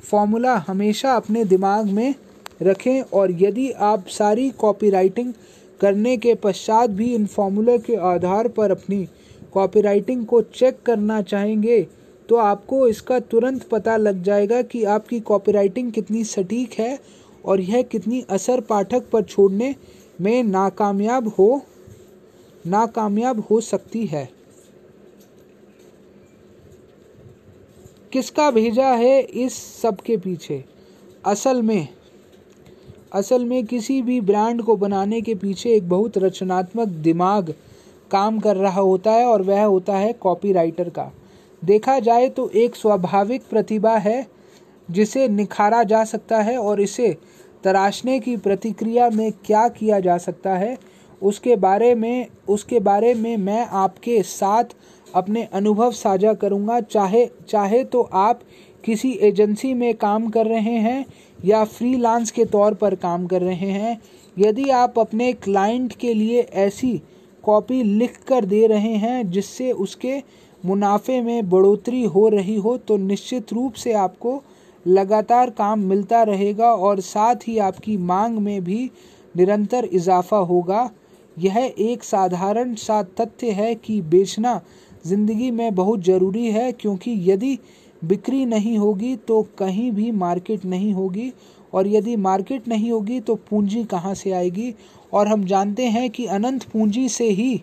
[0.04, 2.14] फॉर्मूला हमेशा अपने दिमाग में
[2.62, 5.34] रखें और यदि आप सारी कॉपी राइटिंग
[5.82, 9.08] करने के पश्चात भी इन फॉर्मूले के आधार पर अपनी
[9.54, 11.88] कॉपी राइटिंग को चेक करना चाहेंगे
[12.30, 16.98] तो आपको इसका तुरंत पता लग जाएगा कि आपकी कॉपीराइटिंग कितनी सटीक है
[17.46, 19.76] और यह कितनी असर पाठक पर छोड़ने
[20.22, 21.62] में नाकामयाब हो
[22.68, 24.30] नाकामयाब हो सकती है।
[28.14, 30.64] किसका भेजा है इस सब के पीछे?
[31.26, 31.88] असल में
[33.14, 37.54] असल में किसी भी ब्रांड को बनाने के पीछे एक बहुत रचनात्मक दिमाग
[38.12, 41.12] काम कर रहा होता है और वह होता है कॉपीराइटर का।
[41.62, 44.26] देखा जाए तो एक स्वाभाविक प्रतिभा है
[44.89, 47.16] जिसे निखारा जा सकता है और इसे
[47.64, 50.78] तराशने की प्रतिक्रिया में क्या किया जा सकता है,
[51.22, 54.76] उसके बारे में, उसके बारे में मैं आपके साथ
[55.14, 58.41] अपने अनुभव साझा करूँगा। चाहे चाहे तो आप
[58.84, 61.05] किसी एजेंसी में काम कर रहे हैं
[61.45, 64.01] या फ्रीलांस के तौर पर काम कर रहे हैं,
[64.38, 67.01] यदि आप अपने क्लाइंट के लिए ऐसी
[67.43, 70.22] कॉपी लिख कर दे रहे हैं जिससे उसके
[70.64, 74.41] मुनाफे में बढ़ोतरी हो रही हो तो निश्चित रूप से आपको
[74.86, 78.89] लगातार काम मिलता रहेगा और साथ ही आपकी मांग में भी
[79.36, 80.89] निरंतर इजाफा होगा।
[81.38, 84.60] यह एक साधारण सा तथ्य है कि बेचना
[85.05, 87.57] ज़िंदगी में बहुत ज़रूरी है क्योंकि यदि
[88.01, 91.32] बिक्री नहीं होगी तो कहीं भी मार्केट नहीं होगी
[91.74, 94.74] और यदि मार्केट नहीं होगी तो पूंजी कहाँ से आएगी?
[95.14, 97.62] और हम जानते हैं कि अनंत पूंजी से ही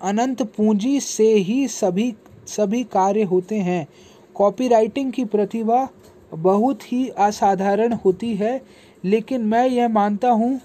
[0.00, 2.12] अनंत पूंजी से ही सभी
[2.48, 3.86] सभी कार्य होते हैं।
[4.34, 5.86] कॉपीराइटिंग की प्रतिभा
[6.32, 8.60] बहुत ही असाधारण होती है,
[9.04, 10.60] लेकिन मैं यह मानता हूँ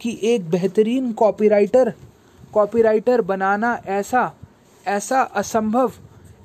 [0.00, 1.92] कि एक बेहतरीन कॉपीराइटर
[2.52, 4.30] कॉपीराइटर बनाना ऐसा
[4.86, 5.92] ऐसा असंभव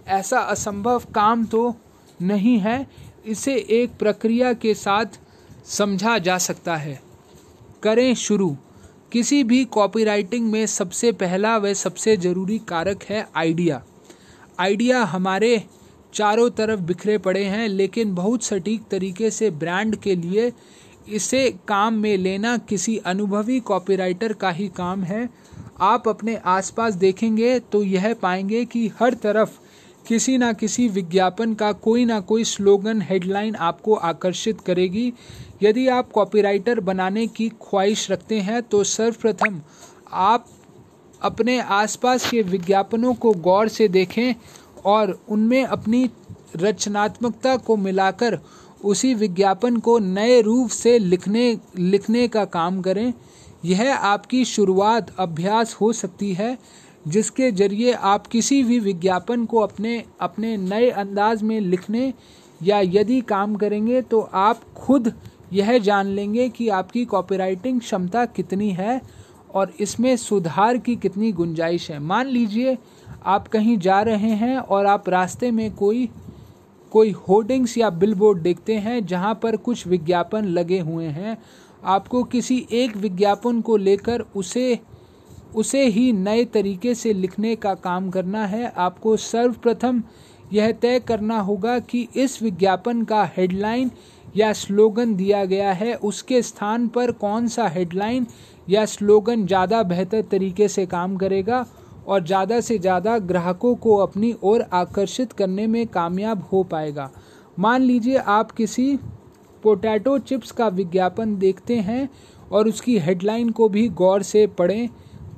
[0.08, 1.76] ऐसा असंभव काम तो
[2.22, 2.86] नहीं है,
[3.26, 5.20] इसे एक प्रक्रिया के साथ
[5.68, 7.00] समझा जा सकता है।
[7.84, 8.56] करें शुरू।
[9.14, 13.82] किसी भी कॉपीराइटिंग में सबसे पहला व सबसे ज़रूरी कारक है आइडिया
[14.60, 15.52] आइडिया हमारे
[16.14, 20.52] चारों तरफ़ बिखरे पड़े हैं, लेकिन बहुत सटीक तरीके से ब्रांड के लिए
[21.10, 25.30] इसे काम में लेना किसी अनुभवी कॉपीराइटर का ही काम है।
[25.82, 29.60] आप अपने आसपास देखेंगे तो यह पाएँगे कि हर तरफ़
[30.08, 35.14] किसी ना किसी विज्ञापन का कोई ना कोई स्लोगन, हेडलाइन आपको आकर्षित करेगी।
[35.64, 39.62] यदि आप कॉपीराइटर बनाने की ख्वाहिश रखते हैं तो सर्वप्रथम
[40.12, 40.46] आप
[41.22, 44.34] अपने आसपास के विज्ञापनों को गौर से देखें
[44.86, 46.10] और उनमें अपनी
[46.56, 48.40] रचनात्मकता को मिलाकर
[48.84, 53.14] उसी विज्ञापन को नए रूप से लिखने लिखने का काम करें।
[53.66, 56.58] यह आपकी शुरुआत अभ्यास हो सकती है।
[57.08, 62.14] जिसके ज़रिए आप किसी भी विज्ञापन को अपने अपने नए अंदाज में लिखने
[62.64, 65.12] या यदि काम करेंगे तो आप खुद
[65.54, 69.02] यह जान लेंगे कि आपकी कॉपीराइटिंग क्षमता कितनी है
[69.54, 72.78] और इसमें सुधार की कितनी गुंजाइश है। मान लीजिए,
[73.26, 76.10] आप कहीं जा रहे हैं और आप रास्ते में कोई
[76.92, 81.38] कोई होर्डिंग्स या बिलबोर्ड देखते हैं जहाँ पर कुछ विज्ञापन लगे हुए हैं।
[81.86, 84.80] आपको किसी एक विज्ञापन को लेकर उसे
[85.56, 90.02] उसे ही नए तरीके से लिखने का काम करना है। आपको सर्वप्रथम
[90.54, 93.92] यह तय करना होगा कि इस विज्ञापन का हेडलाइन
[94.38, 98.28] या स्लोगन दिया गया है। उसके स्थान पर कौन सा हेडलाइन
[98.68, 101.66] या स्लोगन ज़्यादा बेहतर तरीके से काम करेगा
[102.08, 107.10] और ज़्यादा से ज़्यादा ग्राहकों को अपनी ओर आकर्षित करने में कामयाब हो पाएगा।
[107.58, 108.96] मान लीजिए आप किसी
[109.64, 112.10] पोटैटो चिप्स का विज्ञापन देखते हैं
[112.52, 114.90] और उसकी हेडलाइन को भी गौर से पढ़ें।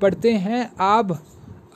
[0.05, 1.11] पढ़ते हैं, आप,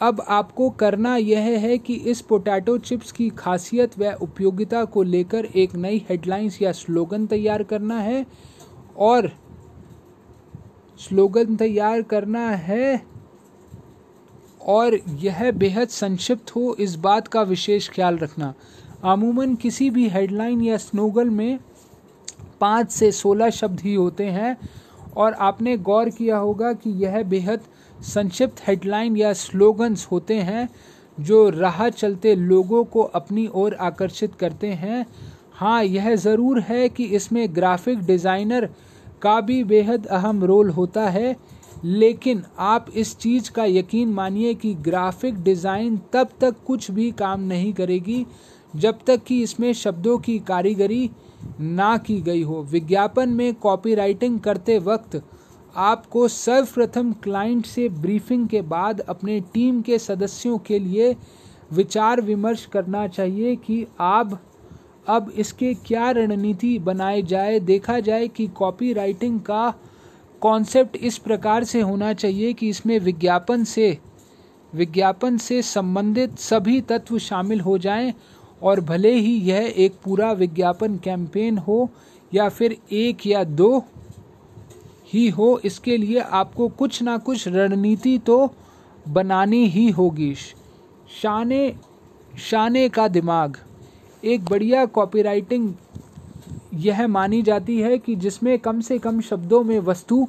[0.02, 5.46] अब आपको करना यह है कि इस पोटैटो चिप्स की खासियत व उपयोगिता को लेकर
[5.56, 8.26] एक नई हेडलाइंस या स्लोगन तैयार करना है
[8.98, 9.32] और
[11.00, 13.02] स्लोगन तैयार करना है
[14.68, 18.54] और यह बेहद संक्षिप्त हो इस बात का विशेष ख्याल रखना।
[19.04, 21.60] अमूमन किसी भी हेडलाइन या स्नोगल में
[22.62, 24.58] पाँच से सोलह शब्द ही होते हैं
[25.18, 27.62] और आपने गौर किया होगा कि यह बेहद
[28.06, 30.68] संक्षिप्त हेडलाइन या स्लोगन्स होते हैं
[31.18, 35.06] जो राह चलते लोगों को अपनी ओर आकर्षित करते हैं।
[35.54, 38.70] हाँ यह ज़रूर है कि इसमें ग्राफिक डिज़ाइनर
[39.22, 41.36] का भी बेहद अहम रोल होता है,
[41.86, 47.42] लेकिन आप इस चीज़ का यकीन मानिए कि ग्राफिक डिज़ाइन तब तक कुछ भी काम
[47.44, 48.26] नहीं करेगी
[48.74, 51.10] जब तक कि इसमें शब्दों की कारीगरी
[51.60, 55.22] ना की गई हो। विज्ञापन में कॉपीराइटिंग करते वक्त
[55.76, 61.16] आपको सर्वप्रथम क्लाइंट से ब्रीफिंग के बाद अपने टीम के सदस्यों के लिए
[61.74, 64.40] विचार विमर्श करना चाहिए कि आप,
[65.08, 69.74] अब इसके क्या रणनीति बनाए जाए। देखा जाए कि कॉपी राइटिंग का
[70.42, 73.98] कॉन्सेप्ट इस प्रकार से होना चाहिए कि इसमें विज्ञापन से
[74.76, 78.14] विज्ञापन से संबंधित सभी तत्व शामिल हो जाएँ
[78.62, 81.90] और भले ही यह एक पूरा विज्ञापन कैंपेन हो
[82.34, 83.84] या फिर एक या दो
[85.14, 88.54] ही हो, इसके लिए आपको कुछ ना कुछ रणनीति तो
[89.08, 90.36] बनानी ही होगी।
[91.22, 91.76] शाने
[92.40, 93.58] शाने का दिमाग।
[94.24, 95.74] एक बढ़िया कॉपीराइटिंग
[96.74, 100.28] यह मानी जाती है कि जिसमें कम से कम शब्दों में वस्तु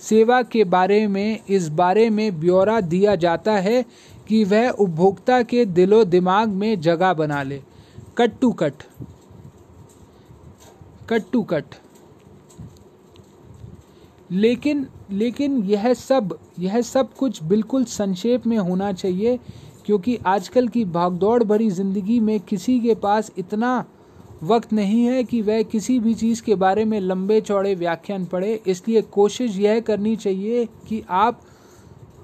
[0.00, 3.82] सेवा के बारे में, इस बारे में ब्यौरा दिया जाता है
[4.28, 7.62] कि वह उपभोक्ता के दिलो दिमाग में जगह बना ले।
[8.18, 8.74] Cut to cut.
[11.08, 11.64] Cut to cut.
[14.32, 19.38] लेकिन लेकिन यह सब यह सब कुछ बिल्कुल संक्षेप में होना चाहिए,
[19.86, 23.84] क्योंकि आजकल की भागदौड़ भरी ज़िंदगी में किसी के पास इतना
[24.42, 28.60] वक्त नहीं है कि वह किसी भी चीज़ के बारे में लंबे चौड़े व्याख्यान पढ़े।
[28.66, 31.40] इसलिए कोशिश यह करनी चाहिए कि आप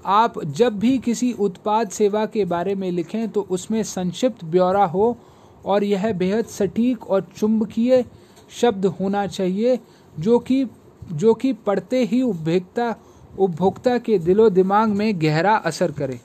[0.07, 5.17] आप जब भी किसी उत्पाद सेवा के बारे में लिखें तो उसमें संक्षिप्त ब्यौरा हो,
[5.65, 8.03] और यह बेहद सटीक और चुंबकीय
[8.51, 9.79] शब्द होना चाहिए,
[10.15, 10.63] जो कि
[11.11, 12.95] जो कि पढ़ते ही उपभोक्ता
[13.39, 16.19] उपभोक्ता के दिलो दिमाग में गहरा असर करे।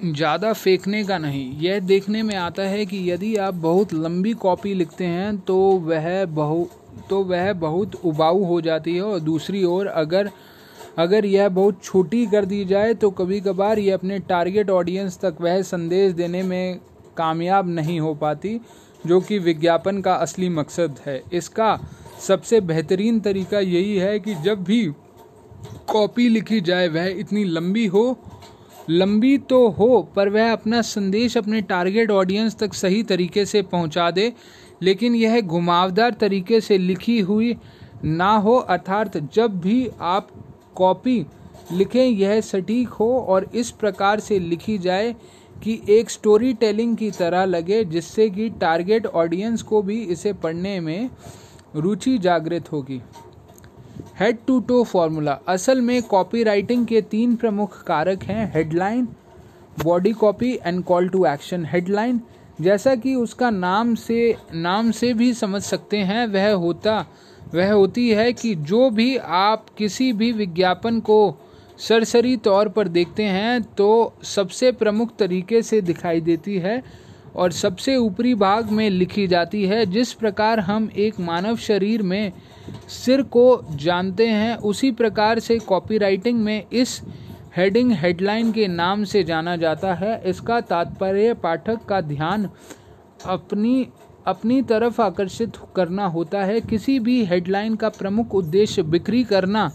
[0.00, 4.74] ज़्यादा फेंकने का नहीं। यह देखने में आता है कि यदि आप बहुत लंबी कॉपी
[4.74, 6.64] लिखते हैं तो वह बहु
[7.10, 10.30] तो वह बहुत उबाऊ हो जाती है। और दूसरी ओर, अगर
[10.98, 15.36] अगर यह बहुत छोटी कर दी जाए तो कभी कभार ये अपने टारगेट ऑडियंस तक
[15.40, 16.78] वह संदेश देने में
[17.16, 18.60] कामयाब नहीं हो पाती,
[19.04, 21.78] जो कि विज्ञापन का असली मकसद है। इसका
[22.20, 24.84] सबसे बेहतरीन तरीका यही है कि जब भी
[25.88, 28.18] कॉपी लिखी जाए, वह इतनी लंबी हो
[28.90, 34.10] लंबी तो हो, पर वह अपना संदेश अपने टारगेट ऑडियंस तक सही तरीके से पहुँचा
[34.10, 34.32] दे,
[34.82, 37.56] लेकिन यह घुमावदार तरीके से लिखी हुई
[38.04, 40.28] ना हो, अर्थात जब भी आप
[40.76, 41.24] कॉपी
[41.72, 45.14] लिखें, यह सटीक हो और इस प्रकार से लिखी जाए
[45.56, 50.78] कि एक स्टोरी टेलिंग की तरह लगे, जिससे कि टारगेट ऑडियंस को भी इसे पढ़ने
[50.80, 51.10] में
[51.76, 53.00] रुचि जागृत होगी।
[54.20, 59.08] हेड टू टो फॉर्मूला असल में कॉपी राइटिंग के तीन प्रमुख कारक हैं headline
[59.84, 62.20] body copy and call to action headline
[62.60, 67.06] जैसा कि उसका नाम से नाम से भी समझ सकते हैं, वह होता,
[67.54, 71.36] वह होती है कि जो भी आप किसी भी विज्ञापन को
[71.78, 76.82] सरसरी तौर पर देखते हैं तो सबसे प्रमुख तरीके से दिखाई देती है
[77.36, 82.32] और सबसे ऊपरी भाग में लिखी जाती है, जिस प्रकार हम एक मानव शरीर में
[82.88, 87.00] सिर को जानते हैं, उसी प्रकार से कॉपीराइटिंग में इस
[87.56, 92.48] हेडिंग हेडलाइन के नाम से जाना जाता है। इसका तात्पर्य पाठक का ध्यान
[93.26, 93.88] अपनी
[94.26, 99.70] अपनी तरफ़ आकर्षित करना होता है। किसी भी हेडलाइन का प्रमुख उद्देश्य बिक्री करना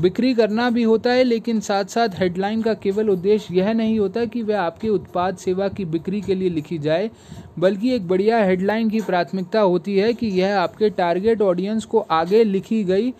[0.00, 4.24] बिक्री करना भी होता है, लेकिन साथ साथ हेडलाइन का केवल उद्देश्य यह नहीं होता
[4.24, 7.10] कि वह आपके उत्पाद सेवा की बिक्री के लिए लिखी जाए,
[7.58, 12.42] बल्कि एक बढ़िया हेडलाइन की प्राथमिकता होती है कि यह आपके टारगेट ऑडियंस को आगे
[12.44, 13.12] लिखी गई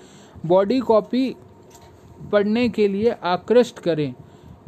[0.46, 1.34] बॉडी कॉपी
[2.32, 4.12] पढ़ने के लिए आकृष्ट करें।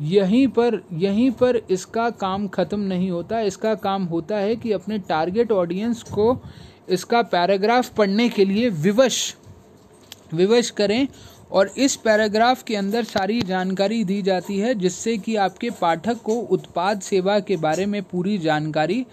[0.03, 4.99] यहीं पर यहीं पर इसका काम ख़त्म नहीं होता। इसका काम होता है कि अपने
[4.99, 6.37] टारगेट ऑडियंस को
[6.89, 9.35] इसका पैराग्राफ पढ़ने के लिए विवश
[10.35, 11.07] विवश करें
[11.53, 16.35] और इस पैराग्राफ के अंदर सारी जानकारी दी जाती है, जिससे कि आपके पाठक को
[16.51, 19.05] उत्पाद सेवा के बारे में पूरी जानकारी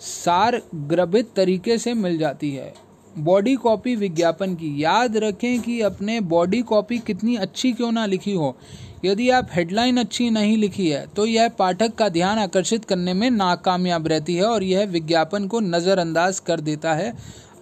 [0.00, 2.72] सार ग्रभित तरीके से मिल जाती है।
[3.16, 8.32] बॉडी कॉपी विज्ञापन की। याद रखें कि अपने बॉडी कॉपी कितनी अच्छी क्यों ना लिखी
[8.32, 8.56] हो।
[9.04, 13.30] यदि आप हेडलाइन अच्छी नहीं लिखी है तो यह पाठक का ध्यान आकर्षित करने में
[13.30, 17.12] नाकामयाब रहती है और यह विज्ञापन को नज़रअंदाज कर देता है।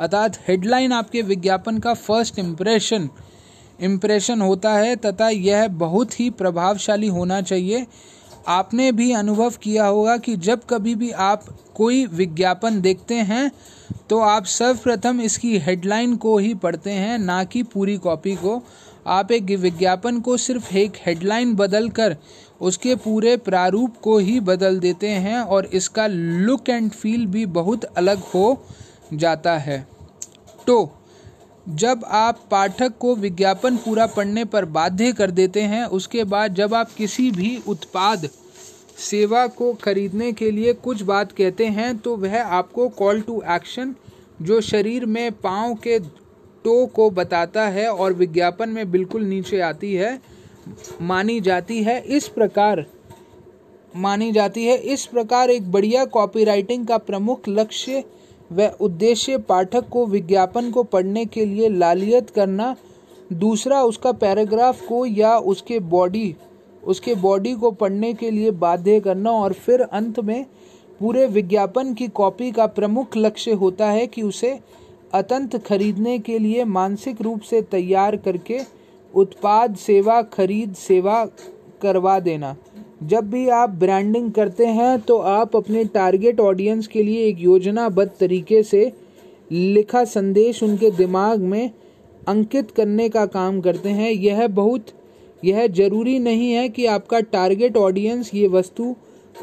[0.00, 3.08] अर्थात हेडलाइन आपके विज्ञापन का फ़र्स्ट इम्प्रेशन
[3.80, 7.86] इम्प्रेशन होता है तथा यह बहुत ही प्रभावशाली होना चाहिए।
[8.48, 11.44] आपने भी अनुभव किया होगा कि जब कभी भी आप
[11.74, 13.50] कोई विज्ञापन देखते हैं
[14.10, 18.62] तो आप सर्वप्रथम इसकी हेडलाइन को ही पढ़ते हैं, ना कि पूरी कॉपी को।
[19.06, 22.16] आप एक विज्ञापन को सिर्फ़ एक हेडलाइन बदल कर
[22.60, 27.84] उसके पूरे प्रारूप को ही बदल देते हैं और इसका लुक एंड फील भी बहुत
[27.84, 28.66] अलग हो
[29.14, 29.86] जाता है।
[30.66, 30.84] तो
[31.66, 36.74] जब आप पाठक को विज्ञापन पूरा पढ़ने पर बाध्य कर देते हैं, उसके बाद जब
[36.74, 38.28] आप किसी भी उत्पाद
[39.00, 43.94] सेवा को खरीदने के लिए कुछ बात कहते हैं तो वह आपको कॉल टू एक्शन
[44.42, 45.98] जो शरीर में पाँव के
[46.64, 50.20] टो को बताता है और विज्ञापन में बिल्कुल नीचे आती है,
[51.02, 52.84] मानी जाती है। इस प्रकार,
[53.96, 58.04] मानी जाती है। इस प्रकार एक बढ़िया कॉपीराइटिंग का प्रमुख लक्ष्य
[58.54, 62.74] व उद्देश्य पाठक को विज्ञापन को पढ़ने के लिए लालियत करना,
[63.32, 66.34] दूसरा उसका पैराग्राफ को या उसके बॉडी
[66.82, 70.44] उसके बॉडी को पढ़ने के लिए बाध्य करना और फिर अंत में
[71.00, 74.58] पूरे विज्ञापन की कॉपी का प्रमुख लक्ष्य होता है कि उसे
[75.12, 78.60] अतंत खरीदने के लिए मानसिक रूप से तैयार करके
[79.14, 81.24] उत्पाद, सेवा, खरीद, सेवा
[81.82, 82.56] करवा देना।
[83.04, 88.10] जब भी आप ब्रांडिंग करते हैं तो आप अपने टारगेट ऑडियंस के लिए एक योजनाबद्ध
[88.20, 88.92] तरीके से
[89.50, 91.70] लिखा संदेश उनके दिमाग में
[92.28, 94.86] अंकित करने का काम करते हैं। यह बहुत,
[95.42, 98.94] यह ज़रूरी नहीं है कि आपका टारगेट ऑडियंस ये वस्तु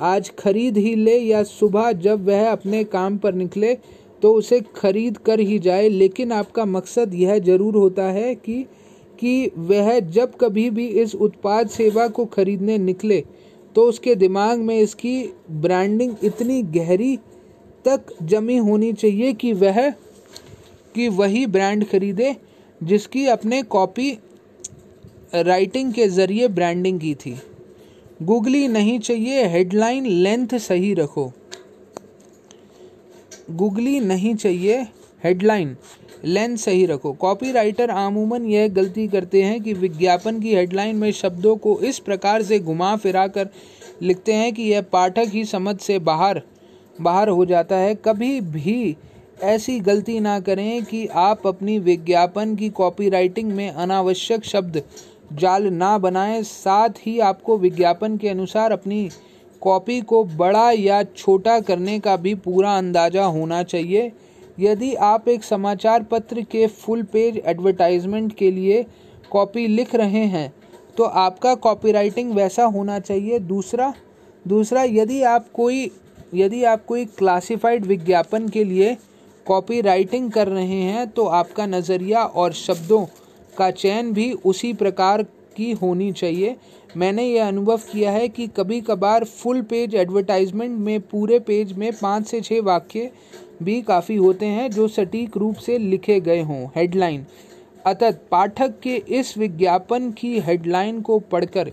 [0.01, 3.73] आज खरीद ही ले या सुबह जब वह अपने काम पर निकले
[4.21, 8.63] तो उसे खरीद कर ही जाए। लेकिन आपका मकसद यह ज़रूर होता है कि
[9.19, 13.23] कि वह जब कभी भी इस उत्पाद सेवा को खरीदने निकले
[13.75, 17.17] तो उसके दिमाग में इसकी ब्रांडिंग इतनी गहरी
[17.85, 19.89] तक जमी होनी चाहिए कि वह,
[20.95, 22.35] कि वही ब्रांड खरीदे,
[22.83, 24.11] जिसकी अपने कॉपी
[25.35, 27.35] राइटिंग के ज़रिए ब्रांडिंग की थी।
[28.23, 31.31] गूगली नहीं चाहिए हेडलाइन लेंथ सही रखो।
[33.51, 34.81] गूगली नहीं चाहिए
[35.23, 35.75] हेडलाइन
[36.25, 41.55] लेंथ सही रखो। कॉपीराइटर आमूमन यह गलती करते हैं कि विज्ञापन की हेडलाइन में शब्दों
[41.55, 43.49] को इस प्रकार से घुमा फिरा कर
[44.01, 46.41] लिखते हैं कि यह पाठक ही समझ से बाहर
[47.01, 48.95] बाहर हो जाता है। कभी भी
[49.43, 54.81] ऐसी गलती ना करें कि आप अपनी विज्ञापन की कॉपीराइटिंग में अनावश्यक शब्द
[55.33, 59.09] जाल ना बनाएँ। साथ ही आपको विज्ञापन के अनुसार अपनी
[59.61, 64.11] कॉपी को बड़ा या छोटा करने का भी पूरा अंदाज़ा होना चाहिए।
[64.61, 68.85] यदि आप एक समाचार पत्र के फुल पेज एडवर्टाइजमेंट के लिए
[69.31, 70.51] कॉपी लिख रहे हैं
[70.97, 73.93] तो आपका कॉपीराइटिंग वैसा होना चाहिए। दूसरा
[74.45, 75.89] दूसरा, यदि आप कोई,
[76.33, 78.95] यदि आप कोई क्लासिफाइड विज्ञापन के लिए
[79.45, 83.05] कॉपी राइटिंग कर रहे हैं तो आपका नज़रिया और शब्दों
[83.57, 85.23] का चयन भी उसी प्रकार
[85.57, 86.55] की होनी चाहिए।
[86.97, 91.91] मैंने यह अनुभव किया है कि कभी कभार फुल पेज एडवर्टाइजमेंट में पूरे पेज में
[91.93, 93.11] पाँच से छः वाक्य
[93.61, 97.25] भी काफ़ी होते हैं जो सटीक रूप से लिखे गए हों। हेडलाइन
[97.85, 101.71] अतः पाठक के इस विज्ञापन की हेडलाइन को पढ़कर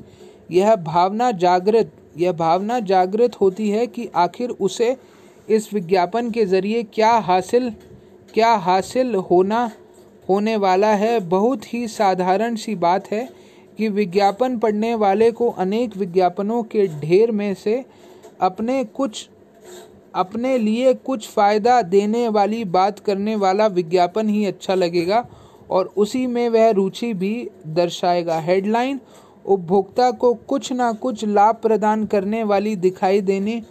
[0.50, 4.96] यह भावना जागृत, यह भावना जागृत होती है कि आखिर उसे
[5.48, 7.70] इस विज्ञापन के ज़रिए क्या हासिल
[8.34, 9.70] क्या हासिल होना,
[10.28, 13.28] होने वाला है। बहुत ही साधारण सी बात है
[13.78, 17.84] कि विज्ञापन पढ़ने वाले को अनेक विज्ञापनों के ढेर में से
[18.40, 19.28] अपने कुछ
[20.14, 25.24] अपने लिए कुछ फ़ायदा देने वाली बात करने वाला विज्ञापन ही अच्छा लगेगा,
[25.70, 29.00] और उसी में वह रुचि भी दर्शाएगा। हेडलाइन,
[29.44, 33.62] उपभोक्ता को कुछ ना कुछ लाभ प्रदान करने वाली दिखाई देने,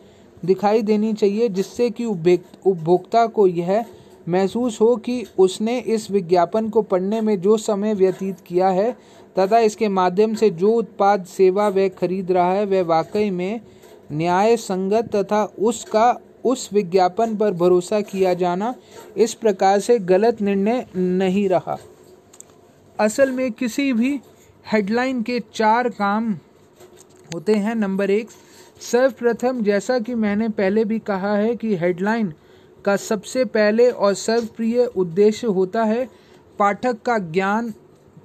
[0.43, 3.84] दिखाई देनी चाहिए, जिससे कि उपभोक्ता को यह
[4.30, 8.91] महसूस हो कि उसने इस विज्ञापन को पढ़ने में जो समय व्यतीत किया है,
[9.35, 13.59] तथा इसके माध्यम से जो उत्पाद, सेवा वह खरीद रहा है, वह वाकई में
[14.11, 18.73] न्याय संगत तथा उसका उस विज्ञापन पर भरोसा किया जाना
[19.17, 21.77] इस प्रकार से गलत निर्णय नहीं रहा।
[22.99, 24.19] असल में किसी भी
[24.65, 26.33] हेडलाइन के चार काम
[27.33, 28.29] होते हैं। नंबर एक,
[28.81, 32.33] सर्वप्रथम, जैसा कि मैंने पहले भी कहा है कि हेडलाइन
[32.85, 36.07] का सबसे पहले और सर्वप्रिय उद्देश्य होता है
[36.59, 37.73] पाठक का ज्ञान,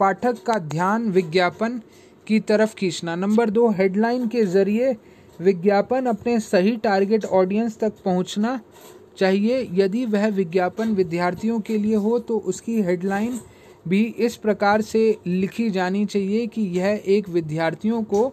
[0.01, 1.81] पाठक का ध्यान विज्ञापन
[2.27, 4.97] की तरफ़ खींचना। नंबर दो, हेडलाइन के ज़रिए
[5.43, 8.61] विज्ञापन अपने सही टारगेट ऑडियंस तक पहुँचना
[9.19, 13.39] चाहिए। यदि वह विज्ञापन विद्यार्थियों के लिए हो तो उसकी हेडलाइन
[13.89, 18.33] भी इस प्रकार से लिखी जानी चाहिए कि यह एक विद्यार्थियों को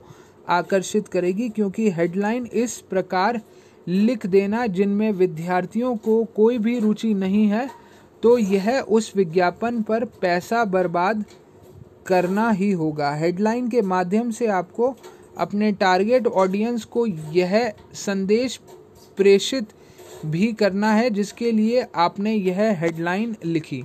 [0.49, 3.41] आकर्षित करेगी, क्योंकि हेडलाइन इस प्रकार
[3.87, 7.69] लिख देना जिनमें विद्यार्थियों को कोई भी रुचि नहीं है
[8.23, 11.23] तो यह उस विज्ञापन पर पैसा बर्बाद
[12.07, 14.95] करना ही होगा। हेडलाइन के माध्यम से आपको
[15.39, 18.59] अपने टारगेट ऑडियंस को यह संदेश
[19.17, 19.67] प्रेषित
[20.25, 23.83] भी करना है, जिसके लिए आपने यह हेडलाइन लिखी।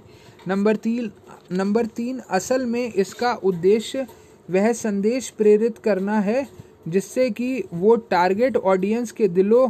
[0.48, 1.10] नंबर तीन
[1.52, 4.06] नंबर तीन, असल में इसका उद्देश्य
[4.48, 6.46] वह संदेश प्रेरित करना है,
[6.88, 9.68] जिससे कि वो टारगेट ऑडियंस के दिलों,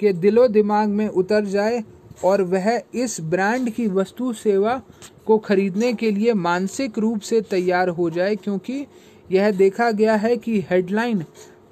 [0.00, 1.82] के दिलो दिमाग में उतर जाए
[2.24, 4.80] और वह इस ब्रांड की वस्तु सेवा
[5.26, 8.86] को खरीदने के लिए मानसिक रूप से तैयार हो जाए, क्योंकि
[9.32, 11.24] यह देखा गया है कि हेडलाइन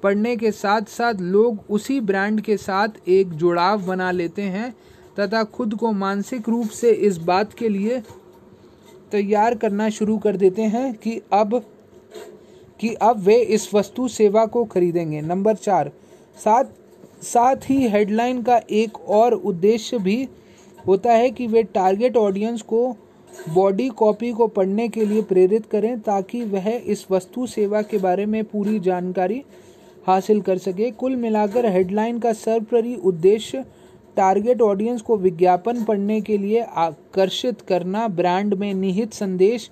[0.03, 4.75] पढ़ने के साथ साथ लोग उसी ब्रांड के साथ एक जुड़ाव बना लेते हैं
[5.19, 8.01] तथा खुद को मानसिक रूप से इस बात के लिए
[9.11, 11.61] तैयार करना शुरू कर देते हैं कि अब
[12.79, 15.91] कि अब वे इस वस्तु सेवा को खरीदेंगे। नंबर चार,
[16.37, 16.63] साथ
[17.23, 20.27] साथ ही हेडलाइन का एक और उद्देश्य भी
[20.87, 22.95] होता है कि वे टारगेट ऑडियंस को
[23.49, 28.25] बॉडी कॉपी को पढ़ने के लिए प्रेरित करें ताकि वह इस वस्तु सेवा के बारे
[28.25, 29.43] में पूरी जानकारी
[30.07, 33.63] हासिल कर सके। कुल मिलाकर हेडलाइन का सर्वप्री उद्देश्य
[34.17, 39.69] टारगेट ऑडियंस को विज्ञापन पढ़ने के लिए आकर्षित करना, ब्रांड में निहित संदेश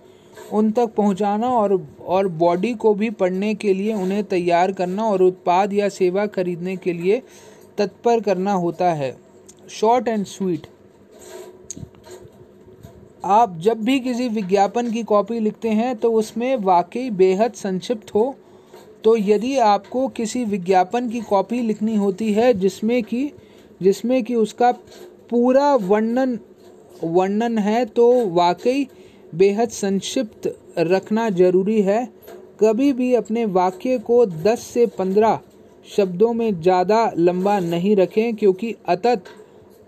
[0.53, 5.21] उन तक पहुंचाना और और बॉडी को भी पढ़ने के लिए उन्हें तैयार करना और
[5.21, 7.21] उत्पाद या सेवा खरीदने के लिए
[7.77, 9.15] तत्पर करना होता है।
[9.69, 10.67] Short and sweet.
[13.27, 18.35] आप जब भी किसी विज्ञापन की कॉपी लिखते हैं तो उसमें वाकई बेहद संक्षिप्त हो।
[19.03, 23.31] तो यदि आपको किसी विज्ञापन की कॉपी लिखनी होती है, जिसमें कि
[23.81, 24.71] जिसमें कि उसका
[25.29, 26.37] पूरा वर्णन
[27.03, 28.87] वर्णन है तो वाकई
[29.33, 30.47] बेहद संक्षिप्त
[30.79, 32.05] रखना ज़रूरी है।
[32.61, 35.39] कभी भी अपने वाक्य को 10 से 15
[35.87, 39.23] शब्दों में ज़्यादा लंबा नहीं रखें, क्योंकि अतत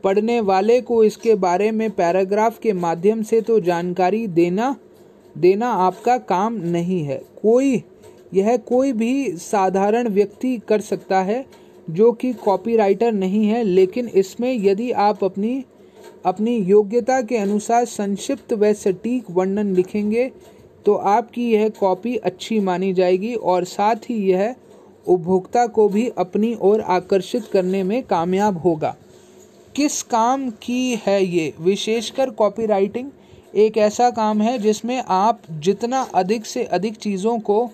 [0.04, 4.76] पढ़ने वाले को इसके बारे में पैराग्राफ के माध्यम से तो जानकारी देना
[5.36, 7.84] देना आपका काम नहीं है। कोई,
[8.34, 11.46] यह कोई भी साधारण व्यक्ति कर सकता है
[11.88, 15.64] जो कि कॉपीराइटर नहीं है, लेकिन इसमें यदि आप अपनी
[16.26, 20.32] अपनी योग्यता के अनुसार संक्षिप्त व सटीक वर्णन लिखेंगे
[20.86, 24.54] तो आपकी यह कॉपी अच्छी मानी जाएगी और साथ ही यह
[25.08, 28.96] उपभोक्ता को भी अपनी ओर आकर्षित करने में कामयाब होगा।
[29.76, 31.54] किस काम की है ये?
[31.60, 33.10] विशेषकर कॉपीराइटिंग
[33.56, 37.70] एक ऐसा काम है जिसमें आप जितना अधिक से अधिक चीज़ों को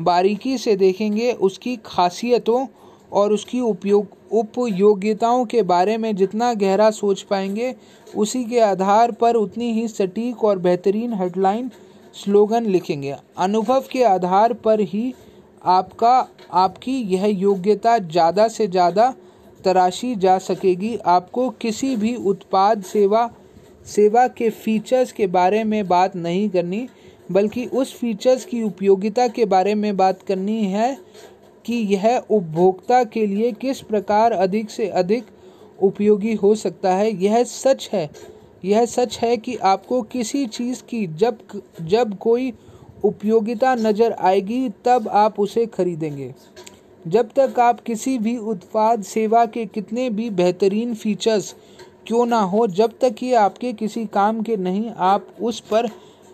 [0.00, 2.66] बारीकी से देखेंगे, उसकी खासियतों
[3.12, 7.74] और उसकी उपयोग, उपयोगिताओं के बारे में जितना गहरा सोच पाएँगे,
[8.08, 11.70] उसी के आधार पर उतनी ही सटीक और बेहतरीन हेडलाइन
[12.14, 15.12] स्लोगन लिखेंगे। अनुभव के आधार पर ही
[15.64, 19.12] आपका, आपकी यह योग्यता ज़्यादा से ज़्यादा
[19.64, 23.30] तराशी जा सकेगी। आपको किसी भी उत्पाद सेवा
[23.86, 26.86] सेवा के फीचर्स के बारे में बात नहीं करनी,
[27.32, 30.96] बल्कि उस फीचर्स की उपयोगिता के बारे में बात करनी है
[31.64, 35.26] कि यह उपभोक्ता के लिए किस प्रकार अधिक से अधिक
[35.82, 38.08] उपयोगी हो सकता है। यह सच है।
[38.64, 41.38] यह सच है कि आपको किसी चीज़ की जब
[41.80, 42.52] जब कोई
[43.04, 46.34] उपयोगिता नज़र आएगी, तब आप उसे खरीदेंगे।
[47.08, 51.54] जब तक आप किसी भी उत्पाद सेवा के कितने भी बेहतरीन फीचर्स
[52.06, 55.88] क्यों ना हो, जब तक ये आपके किसी काम के नहीं, आप उस पर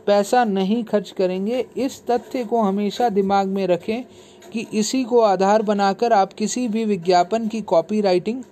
[0.06, 4.04] पैसा नहीं खर्च करेंगे। इस तथ्य को हमेशा दिमाग में रखें
[4.52, 8.42] कि इसी को आधार बनाकर आप किसी भी विज्ञापन की कॉपी राइटिंग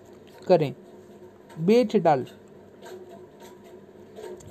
[0.47, 0.75] करें।
[1.61, 2.27] बेच डाल।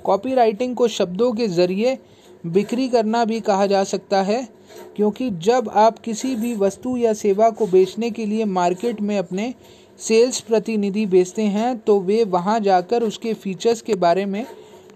[0.04, 1.98] कॉपी राइटिंग को शब्दों के ज़रिए
[2.46, 4.57] बिक्री करना भी कहा जा सकता है।
[4.96, 9.54] क्योंकि जब आप किसी भी वस्तु या सेवा को बेचने के लिए मार्केट में अपने
[9.98, 14.44] सेल्स प्रतिनिधि बेचते हैं तो वे वहाँ जाकर उसके फीचर्स के बारे में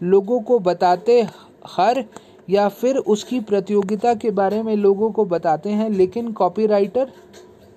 [0.03, 1.20] लोगों को बताते
[1.66, 2.05] हर
[2.51, 7.12] या फिर उसकी प्रतियोगिता के बारे में लोगों को बताते हैं। लेकिन कॉपीराइटर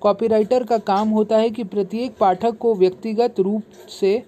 [0.01, 4.23] कॉपीराइटर का काम होता है कि प्रत्येक पाठक को व्यक्तिगत रूप से,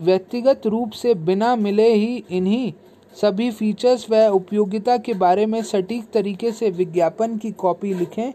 [0.00, 2.72] व्यक्तिगत रूप से बिना मिले ही इन्हीं
[3.20, 8.32] सभी फीचर्स व उपयोगिता के बारे में सटीक तरीके से विज्ञापन की कॉपी लिखें,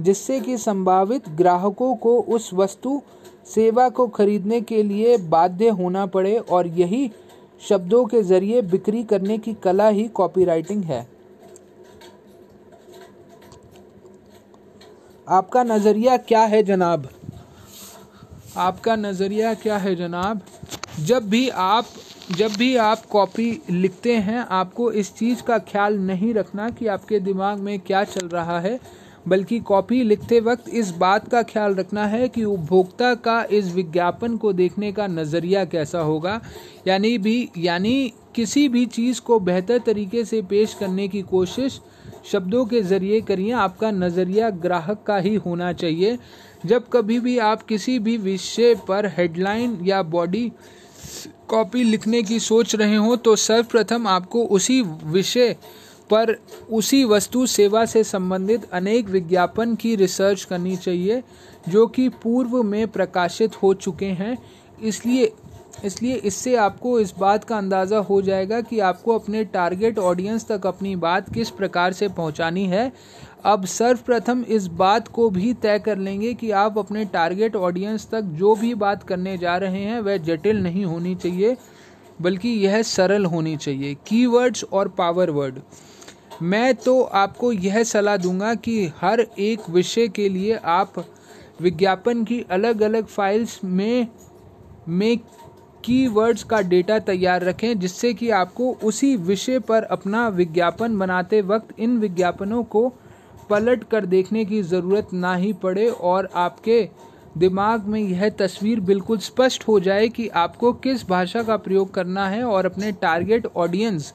[0.00, 3.02] जिससे कि संभावित ग्राहकों को उस वस्तु,
[3.54, 7.10] सेवा को खरीदने के लिए बाध्य होना पड़े और यही
[7.68, 11.06] शब्दों के ज़रिए बिक्री करने की कला ही कॉपीराइटिंग है।
[15.28, 17.08] आपका नज़रिया क्या है जनाब?
[18.56, 20.40] आपका नज़रिया क्या है जनाब?
[21.00, 21.86] जब भी आप
[22.28, 27.18] जब भी आप कॉपी लिखते हैं, आपको इस चीज़ का ख्याल नहीं रखना कि आपके
[27.20, 28.78] दिमाग में क्या चल रहा है,
[29.28, 34.36] बल्कि कॉपी लिखते वक्त इस बात का ख्याल रखना है कि उपभोक्ता का इस विज्ञापन
[34.36, 36.40] को देखने का नज़रिया कैसा होगा।
[36.88, 41.80] यानी भी, यानी किसी भी चीज़ को बेहतर तरीके से पेश करने की कोशिश
[42.32, 46.18] शब्दों के ज़रिए करिए, आपका नज़रिया ग्राहक का ही होना चाहिए।
[46.66, 50.50] जब कभी भी आप किसी भी विषय पर हेडलाइन या बॉडी
[51.48, 55.56] कॉपी लिखने की सोच रहे हो तो सर्वप्रथम आपको उसी विषय
[56.10, 56.36] पर,
[56.70, 61.22] उसी वस्तु सेवा से संबंधित अनेक विज्ञापन की रिसर्च करनी चाहिए,
[61.68, 64.36] जो कि पूर्व में प्रकाशित हो चुके हैं।
[64.82, 65.32] इसलिए
[65.84, 70.66] इसलिए इससे आपको इस बात का अंदाज़ा हो जाएगा कि आपको अपने टारगेट ऑडियंस तक
[70.66, 72.92] अपनी बात किस प्रकार से पहुंचानी है।
[73.44, 78.22] अब सर्वप्रथम इस बात को भी तय कर लेंगे कि आप अपने टारगेट ऑडियंस तक
[78.34, 81.56] जो भी बात करने जा रहे हैं, वह जटिल नहीं होनी चाहिए,
[82.22, 85.60] बल्कि यह सरल होनी चाहिए। कीवर्ड्स और पावर वर्ड
[86.42, 91.04] मैं तो आपको यह सलाह दूँगा कि हर एक विषय के लिए आप
[91.62, 94.06] विज्ञापन की अलग अलग फाइल्स में
[94.88, 95.16] में
[95.84, 101.78] कीवर्ड्स का डेटा तैयार रखें, जिससे कि आपको उसी विषय पर अपना विज्ञापन बनाते वक्त
[101.78, 102.92] इन विज्ञापनों को
[103.50, 106.88] पलट कर देखने की ज़रूरत ना ही पड़े और आपके
[107.38, 112.28] दिमाग में यह तस्वीर बिल्कुल स्पष्ट हो जाए कि आपको किस भाषा का प्रयोग करना
[112.28, 114.12] है और अपने टारगेट ऑडियंस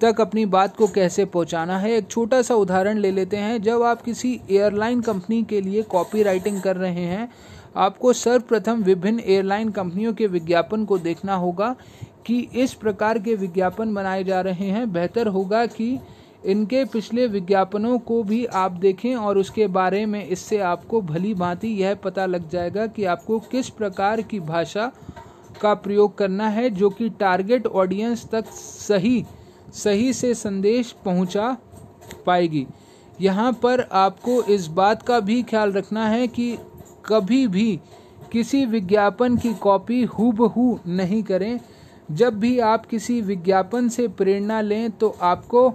[0.00, 3.82] तक अपनी बात को कैसे पहुंचाना है। एक छोटा सा उदाहरण ले लेते हैं। जब
[3.82, 7.28] आप किसी एयरलाइन कंपनी के लिए कॉपी राइटिंग कर रहे हैं,
[7.76, 11.74] आपको सर्वप्रथम विभिन्न एयरलाइन कंपनियों के विज्ञापन को देखना होगा
[12.26, 15.98] कि इस प्रकार के विज्ञापन बनाए जा रहे हैं। बेहतर होगा कि
[16.44, 21.68] इनके पिछले विज्ञापनों को भी आप देखें और उसके बारे में इससे आपको भली भांति
[21.82, 24.90] यह पता लग जाएगा कि आपको किस प्रकार की भाषा
[25.60, 29.24] का प्रयोग करना है, जो कि टारगेट ऑडियंस तक सही
[29.74, 31.56] सही से संदेश पहुँचा
[32.26, 32.66] पाएगी।
[33.20, 36.56] यहाँ पर आपको इस बात का भी ख्याल रखना है कि
[37.06, 37.80] कभी भी
[38.32, 41.58] किसी विज्ञापन की कॉपी हूबहू नहीं करें।
[42.10, 45.68] जब भी आप किसी विज्ञापन से प्रेरणा लें तो आपको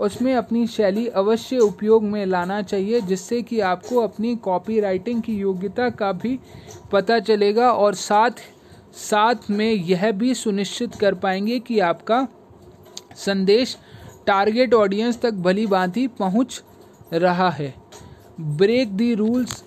[0.00, 5.34] उसमें अपनी शैली अवश्य उपयोग में लाना चाहिए, जिससे कि आपको अपनी कॉपी राइटिंग की
[5.34, 6.38] योग्यता का भी
[6.92, 8.30] पता चलेगा और साथ
[8.94, 12.26] साथ में यह भी सुनिश्चित कर पाएँगे कि आपका
[13.16, 13.76] संदेश
[14.26, 16.62] टारगेट ऑडियंस तक भली भांति पहुँच
[17.12, 17.74] रहा है।
[18.40, 19.62] Break the rules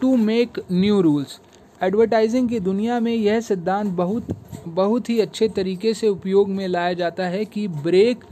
[0.00, 1.40] to make new rules
[1.82, 4.26] advertising की दुनिया में यह सिद्धांत बहुत
[4.68, 8.24] बहुत ही अच्छे तरीके से उपयोग में लाया जाता है कि break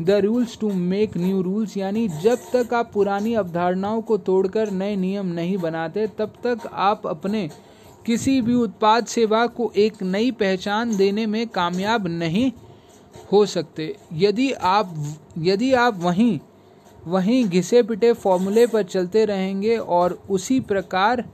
[0.00, 4.94] the rules to make new rules यानी जब तक आप पुरानी अवधारणाओं को तोड़कर नए
[4.96, 7.48] नियम नहीं बनाते, तब तक आप अपने
[8.06, 12.50] किसी भी उत्पाद सेवा को एक नई पहचान देने में कामयाब नहीं
[13.32, 14.94] हो सकते। यदि आप
[15.38, 16.38] यदि आप वहीं
[17.06, 21.24] वहीं घिसे पिटे फॉर्मूले पर चलते रहेंगे और उसी प्रकार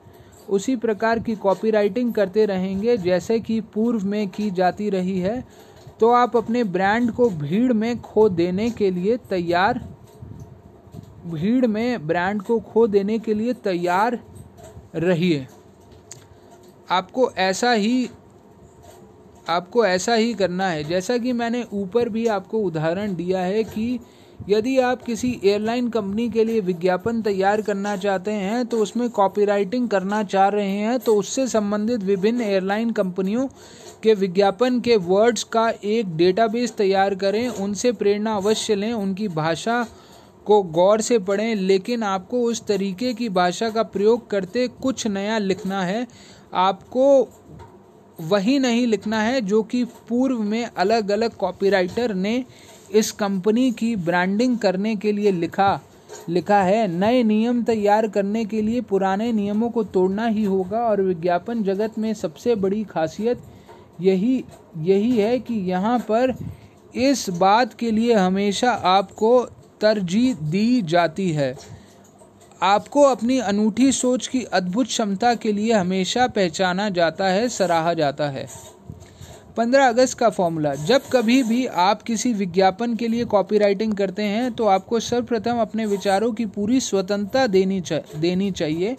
[0.49, 5.45] उसी प्रकार की कॉपीराइटिंग करते रहेंगे, जैसे कि पूर्व में की जाती रही है
[6.01, 9.89] तो आप अपने ब्रांड को भीड़ में खो देने के लिए तैयार,
[11.27, 14.19] भीड़ में ब्रांड को खो देने के लिए तैयार
[14.95, 15.47] रहिए।
[16.91, 18.11] आपको ऐसा ही,
[19.49, 24.01] आपको ऐसा ही करना है। जैसा कि मैंने ऊपर भी आपको उदाहरण दिया है कि
[24.49, 29.89] यदि आप किसी एयरलाइन कंपनी के लिए विज्ञापन तैयार करना चाहते हैं तो उसमें कॉपीराइटिंग
[29.89, 33.49] करना चाह रहे हैं तो उससे संबंधित विभिन्न एयरलाइन कंपनियों
[34.03, 39.87] के विज्ञापन के वर्ड्स का एक डेटाबेस तैयार करें, उनसे प्रेरणा अवश्य लें, उनकी भाषा
[40.45, 45.39] को गौर से पढ़ें, लेकिन आपको उस तरीके की भाषा का प्रयोग करते कुछ नया
[45.39, 46.07] लिखना है।
[46.55, 47.29] आपको
[48.21, 52.45] वही नहीं लिखना है जो कि पूर्व में अलग अलग कॉपीराइटर ने
[52.91, 55.81] इस कंपनी की ब्रांडिंग करने के लिए लिखा
[56.29, 61.03] लिखा है। नए नियम तैयार करने के लिए पुराने नियमों को तोड़ना ही होगा और
[61.03, 63.41] विज्ञापन जगत में सबसे बड़ी खासियत
[64.01, 64.45] यही
[64.79, 66.35] यही है कि यहाँ पर
[66.97, 69.41] इस बात के लिए हमेशा आपको
[69.81, 71.55] तरजीह दी जाती है।
[72.63, 78.29] आपको अपनी अनूठी सोच की अद्भुत क्षमता के लिए हमेशा पहचाना जाता है सराहा जाता
[78.29, 78.47] है।
[79.57, 84.53] पंद्रह अगस्त का फॉर्मूला। जब कभी भी आप किसी विज्ञापन के लिए कॉपीराइटिंग करते हैं
[84.53, 88.97] तो आपको सर्वप्रथम अपने विचारों की पूरी स्वतंत्रता देनी चा, देनी चाहिए।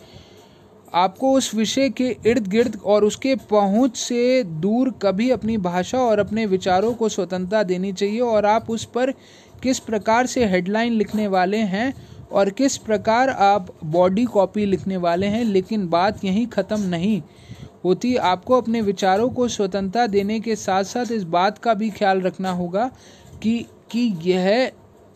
[0.93, 6.19] आपको उस विषय के इर्द गिर्द और उसके पहुँच से दूर कभी अपनी भाषा और
[6.19, 9.11] अपने विचारों को स्वतंत्रता देनी चाहिए और आप उस पर
[9.63, 11.93] किस प्रकार से हेडलाइन लिखने वाले हैं
[12.31, 17.21] और किस प्रकार आप बॉडी कॉपी लिखने वाले हैं, लेकिन बात यहीं ख़त्म नहीं
[17.83, 22.21] होती। आपको अपने विचारों को स्वतंत्रता देने के साथ साथ इस बात का भी ख्याल
[22.21, 22.89] रखना होगा
[23.43, 24.71] कि कि यह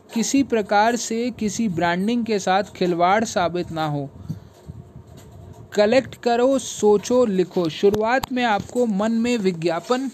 [0.10, 4.10] किसी प्रकार से किसी ब्रांडिंग के साथ खिलवाड़ साबित ना हो।
[5.76, 10.10] कलेक्ट करो, सोचो, लिखो। शुरुआत में आपको मन में विज्ञापन,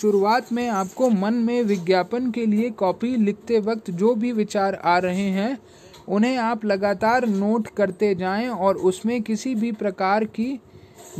[0.00, 4.98] शुरुआत में आपको मन में विज्ञापन के लिए कॉपी लिखते वक्त जो भी विचार आ
[4.98, 5.58] रहे हैं,
[6.08, 10.58] उन्हें आप लगातार नोट करते जाएँ और उसमें किसी भी प्रकार की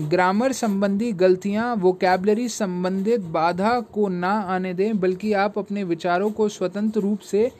[0.00, 6.48] ग्रामर संबंधी गलतियाँ वोकेबलरी संबंधित बाधा को ना आने दें, बल्कि आप अपने विचारों को
[6.48, 7.50] स्वतंत्र रूप से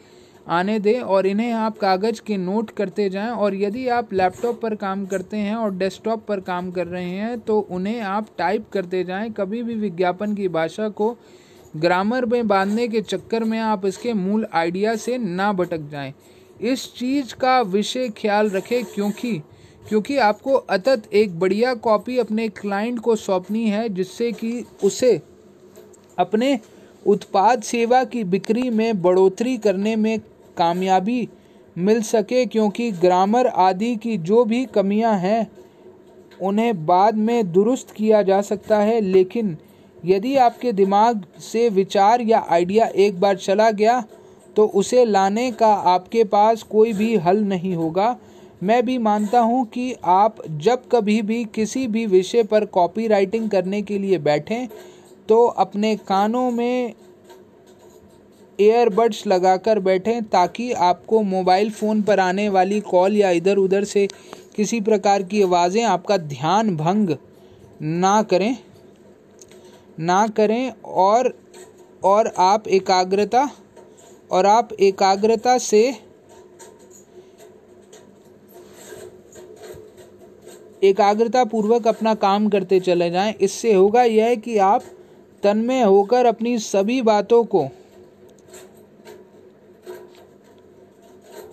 [0.49, 4.75] आने दें और इन्हें आप कागज़ के नोट करते जाएँ और यदि आप लैपटॉप पर
[4.75, 9.03] काम करते हैं और डेस्कटॉप पर काम कर रहे हैं तो उन्हें आप टाइप करते
[9.05, 11.17] जाएँ। कभी भी विज्ञापन की भाषा को
[11.77, 16.13] ग्रामर में बांधने के चक्कर में आप इसके मूल आइडिया से ना भटक जाएँ।
[16.63, 19.41] इस चीज़ का विषय ख्याल रखें, क्योंकि
[19.89, 25.21] क्योंकि आपको अतत एक बढ़िया कॉपी अपने क्लाइंट को सौंपनी है, जिससे कि उसे
[26.19, 26.59] अपने
[27.07, 30.19] उत्पाद सेवा की बिक्री में बढ़ोतरी करने में
[30.59, 31.29] कामयाबी
[31.77, 35.51] मिल सके, क्योंकि ग्रामर आदि की जो भी कमियाँ हैं,
[36.41, 39.57] उन्हें बाद में दुरुस्त किया जा सकता है। लेकिन
[40.05, 44.03] यदि आपके दिमाग से विचार या आइडिया एक बार चला गया
[44.57, 48.17] तो उसे लाने का आपके पास कोई भी हल नहीं होगा।
[48.63, 53.49] मैं भी मानता हूँ कि आप जब कभी भी किसी भी विषय पर कॉपी राइटिंग
[53.51, 54.67] करने के लिए बैठें
[55.29, 56.95] तो अपने कानों में
[58.59, 64.07] एयरबड्स लगाकर बैठें ताकि आपको मोबाइल फ़ोन पर आने वाली कॉल या इधर उधर से
[64.57, 67.17] किसी प्रकार की आवाज़ें आपका ध्यान भंग
[67.83, 68.57] ना करें
[70.01, 71.33] ना करें और
[72.03, 73.49] और आप एकाग्रता,
[74.31, 75.81] और आप एकाग्रता से
[80.83, 84.83] एकाग्रता पूर्वक अपना काम करते चले जाएँ। इससे होगा यह कि आप
[85.43, 87.67] तन्मय होकर अपनी सभी बातों को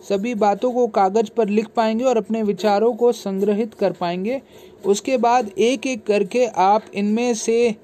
[0.06, 4.42] सभी बातों को कागज़ पर लिख पाएँगे और अपने विचारों को संग्रहित कर पाएँगे।
[4.86, 7.76] उसके बाद एक एक करके आप इनमें से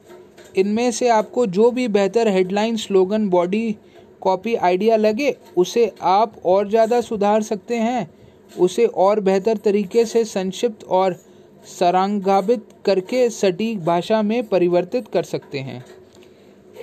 [0.57, 3.76] इनमें से आपको जो भी बेहतर headline, slogan, body
[4.22, 8.10] copy, idea लगे, उसे आप और ज़्यादा सुधार सकते हैं।
[8.52, 11.14] उसे और बेहतर तरीके से संक्षिप्त और
[11.69, 15.84] सरांगाबित करके सटीक भाषा में परिवर्तित कर सकते हैं।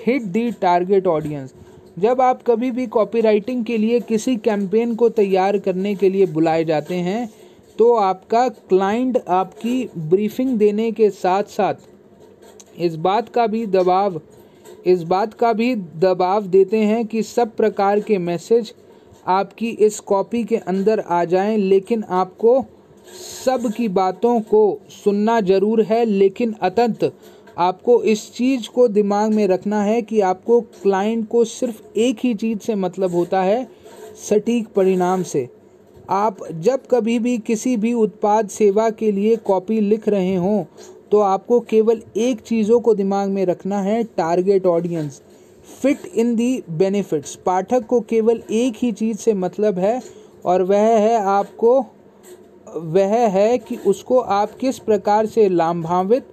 [0.06, 1.54] हिट दी टारगेट ऑडियंस
[1.98, 6.64] जब आप कभी भी कॉपीराइटिंग के लिए किसी कैंपेन को तैयार करने के लिए बुलाए
[6.64, 7.28] जाते हैं
[7.78, 11.74] तो आपका क्लाइंट आपकी ब्रीफिंग देने के साथ साथ
[12.78, 14.20] इस बात का भी दबाव,
[14.86, 18.72] इस बात का भी दबाव देते हैं कि सब प्रकार के मैसेज
[19.26, 22.64] आपकी इस कॉपी के अंदर आ जाएँ, लेकिन आपको
[23.44, 27.12] सब की बातों को सुनना ज़रूर है, लेकिन अतंत
[27.58, 32.34] आपको इस चीज़ को दिमाग में रखना है कि आपको क्लाइंट को सिर्फ़ एक ही
[32.34, 33.66] चीज़ से मतलब होता है,
[34.28, 35.48] सटीक परिणाम से।
[36.10, 40.64] आप जब कभी भी किसी भी उत्पाद सेवा के लिए कॉपी लिख रहे हों
[41.12, 45.20] तो आपको केवल एक चीज़ों को दिमाग में रखना है target audience
[45.82, 50.00] fit in the benefits पाठक को केवल एक ही चीज़ से मतलब है,
[50.44, 51.78] और वह है आपको,
[52.76, 56.26] वह है कि उसको आप किस प्रकार से लाभान्वित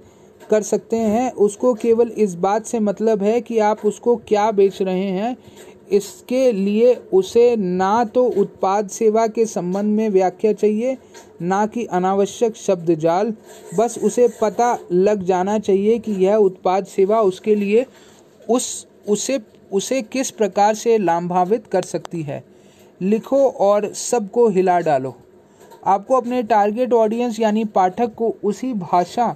[0.50, 4.82] कर सकते हैं। उसको केवल इस बात से मतलब है कि आप उसको क्या बेच
[4.82, 5.36] रहे हैं।
[5.92, 10.98] इसके लिए उसे ना तो उत्पाद सेवा के संबंध में व्याख्या चाहिए,
[11.42, 13.34] ना कि अनावश्यक शब्द जाल।
[13.78, 17.86] बस उसे पता लग जाना चाहिए कि यह उत्पाद सेवा उसके लिए
[18.50, 19.40] उस, उसे
[19.72, 22.44] उसे किस प्रकार से लाभान्वित कर सकती है।
[23.02, 25.16] लिखो और सबको हिला डालो।
[25.86, 29.36] आपको अपने टारगेट ऑडियंस यानी पाठक को उसी भाषा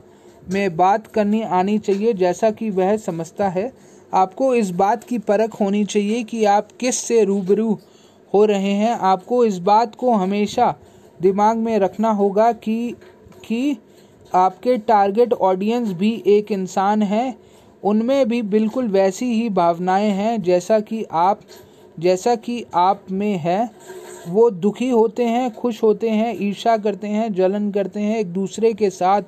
[0.51, 3.73] में बात करनी आनी चाहिए, जैसा कि वह समझता है।
[4.13, 7.77] आपको इस बात की परख होनी चाहिए कि आप किस से रूबरू
[8.33, 10.75] हो रहे हैं। आपको इस बात को हमेशा
[11.21, 12.95] दिमाग में रखना होगा कि
[13.45, 13.77] कि
[14.35, 17.35] आपके टारगेट ऑडियंस भी एक इंसान है।
[17.83, 21.41] उनमें भी बिल्कुल वैसी ही भावनाएँ हैं, जैसा कि आप,
[21.99, 23.69] जैसा कि आप में है।
[24.27, 28.73] वो दुखी होते हैं, खुश होते हैं ईर्षा करते हैं, जलन करते हैं, एक दूसरे
[28.73, 29.21] के साथ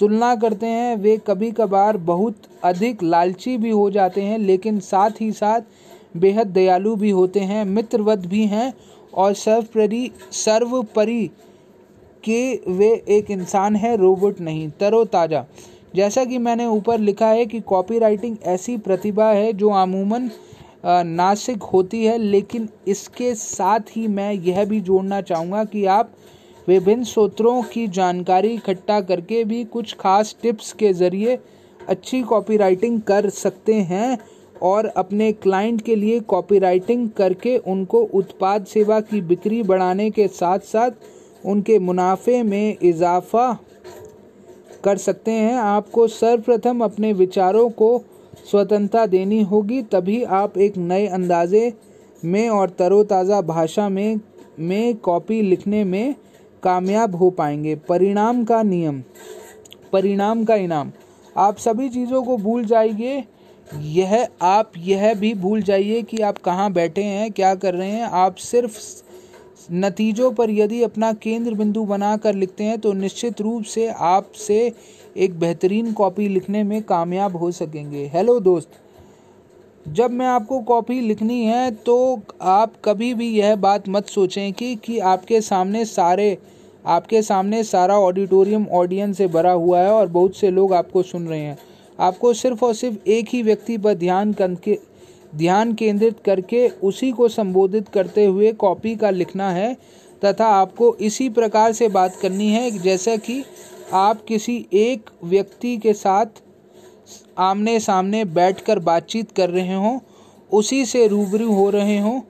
[0.00, 5.20] तुलना करते हैं, वे कभी कभार बहुत अधिक लालची भी हो जाते हैं, लेकिन साथ
[5.20, 5.60] ही साथ
[6.16, 8.72] बेहद दयालु भी होते हैं, मित्रवत भी हैं
[9.14, 11.30] और सर्वपरि सर्वपरि
[12.24, 15.44] के वे एक इंसान है, रोबोट नहीं, तरोताज़ा।
[15.94, 20.30] जैसा कि मैंने ऊपर लिखा है कि कॉपीराइटिंग ऐसी प्रतिभा है जो अमूमन
[20.86, 26.10] नासिक होती है, लेकिन इसके साथ ही मैं यह भी जोड़ना चाहूँगा कि आप
[26.68, 31.38] विभिन्न स्रोतों की जानकारी इकट्ठा करके भी कुछ खास टिप्स के ज़रिए
[31.88, 34.18] अच्छी कॉपीराइटिंग कर सकते हैं
[34.62, 40.58] और अपने क्लाइंट के लिए कॉपीराइटिंग करके उनको उत्पाद सेवा की बिक्री बढ़ाने के साथ
[40.58, 40.90] साथ
[41.44, 43.52] उनके मुनाफे में इजाफा
[44.84, 47.98] कर सकते हैं। आपको सर्वप्रथम अपने विचारों को
[48.50, 51.72] स्वतंत्रता देनी होगी, तभी आप एक नए अंदाजे
[52.24, 54.20] में और तरोताज़ा भाषा में
[54.58, 56.14] में कॉपी लिखने में
[56.64, 59.02] कामयाब हो पाएँगे। परिणाम का नियम,
[59.92, 60.92] परिणाम का इनाम।
[61.36, 63.24] आप सभी चीज़ों को भूल जाइए।
[63.74, 68.02] यह, आप यह भी भूल जाइए कि आप कहाँ बैठे हैं, क्या कर रहे हैं।
[68.02, 68.78] आप सिर्फ़
[69.72, 74.72] नतीजों पर यदि अपना केंद्र बिंदु बनाकर लिखते हैं तो निश्चित रूप से आपसे
[75.16, 78.70] एक बेहतरीन कॉपी लिखने में कामयाब हो सकेंगे। हेलो दोस्त,
[79.88, 84.74] जब मैं आपको कॉपी लिखनी है तो आप कभी भी यह बात मत सोचें कि
[84.76, 86.36] कि आपके सामने सारे
[86.86, 91.26] आपके सामने सारा ऑडिटोरियम ऑडियंस से भरा हुआ है और बहुत से लोग आपको सुन
[91.28, 91.58] रहे हैं।
[91.98, 94.78] आपको सिर्फ़ और सिर्फ़ एक ही व्यक्ति पर ध्यान करके,
[95.36, 99.76] ध्यान केंद्रित करके उसी को संबोधित करते हुए कॉपी का लिखना है
[100.24, 103.44] तथा आपको इसी प्रकार से बात करनी है जैसा कि
[103.92, 106.42] आप किसी एक व्यक्ति के साथ
[107.38, 109.98] आमने सामने बैठकर बातचीत कर रहे हों,
[110.52, 112.20] उसी से रूबरू हो रहे हों,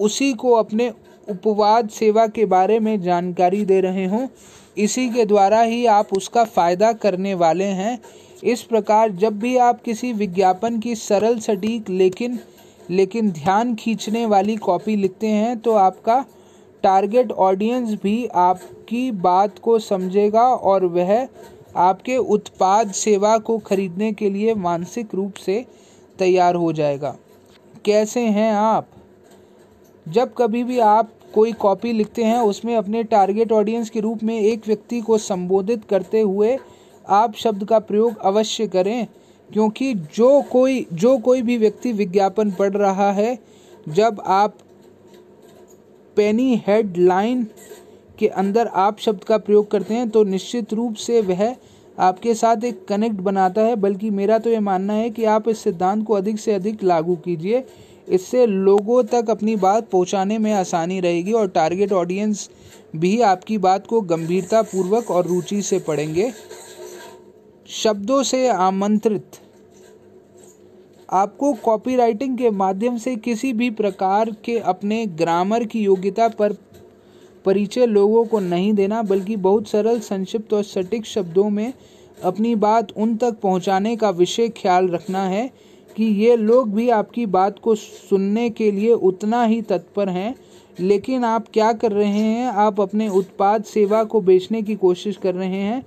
[0.00, 0.92] उसी को अपने
[1.30, 4.26] उपवाद सेवा के बारे में जानकारी दे रहे हों।
[4.78, 7.98] इसी के द्वारा ही आप उसका फ़ायदा करने वाले हैं।
[8.44, 12.38] इस प्रकार जब भी आप किसी विज्ञापन की सरल सटीक लेकिन
[12.90, 16.24] लेकिन ध्यान खींचने वाली कॉपी लिखते हैं तो आपका
[16.82, 21.28] टारगेट ऑडियंस भी आपकी बात को समझेगा और वह
[21.76, 25.64] आपके उत्पाद सेवा को खरीदने के लिए मानसिक रूप से
[26.18, 27.16] तैयार हो जाएगा।
[27.84, 28.86] कैसे हैं आप?
[30.08, 34.38] जब कभी भी आप कोई कॉपी लिखते हैं, उसमें अपने टारगेट ऑडियंस के रूप में
[34.40, 36.56] एक व्यक्ति को संबोधित करते हुए
[37.08, 39.06] आप शब्द का प्रयोग अवश्य करें,
[39.50, 43.38] क्योंकि जो कोई जो कोई भी व्यक्ति विज्ञापन पढ़ रहा है,
[43.86, 44.54] जब आप
[46.16, 47.46] पेनी हेडलाइन
[48.18, 51.54] के अंदर आप शब्द का प्रयोग करते हैं तो निश्चित रूप से वह
[51.98, 55.58] आपके साथ एक कनेक्ट बनाता है, बल्कि मेरा तो ये मानना है कि आप इस
[55.58, 57.64] सिद्धांत को अधिक से अधिक लागू कीजिए।
[58.10, 62.48] इससे लोगों तक अपनी बात पहुँचाने में आसानी रहेगी और टारगेट ऑडियंस
[62.96, 66.32] भी आपकी बात को गंभीरता पूर्वक और रुचि से पढ़ेंगे।
[67.68, 69.38] शब्दों से आमंत्रित।
[71.12, 76.52] आपको कॉपीराइटिंग के माध्यम से किसी भी प्रकार के अपने ग्रामर की योग्यता पर
[77.44, 81.72] परिचय लोगों को नहीं देना, बल्कि बहुत सरल, संक्षिप्त और सटीक शब्दों में
[82.22, 85.50] अपनी बात उन तक पहुँचाने का विषय ख्याल रखना है
[85.96, 90.34] कि ये लोग भी आपकी बात को सुनने के लिए उतना ही तत्पर हैं।
[90.80, 92.46] लेकिन आप क्या कर रहे हैं?
[92.46, 95.86] आप अपने उत्पाद सेवा को बेचने की कोशिश कर रहे हैं।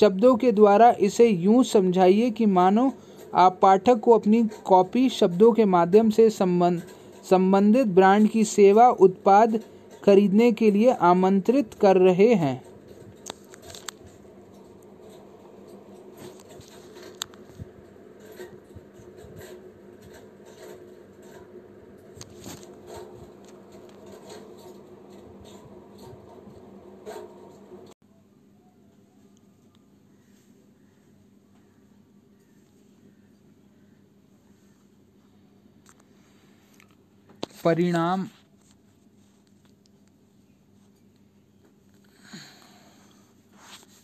[0.00, 2.92] शब्दों के द्वारा इसे यूँ समझाइए कि मानो
[3.34, 6.82] आप पाठक को अपनी कॉपी शब्दों के माध्यम से संबंध,
[7.30, 9.60] संबंधित ब्रांड की सेवा, उत्पाद
[10.06, 12.71] खरीदने के लिए आमंत्रित कर रहे हैं।
[37.64, 38.26] परिणाम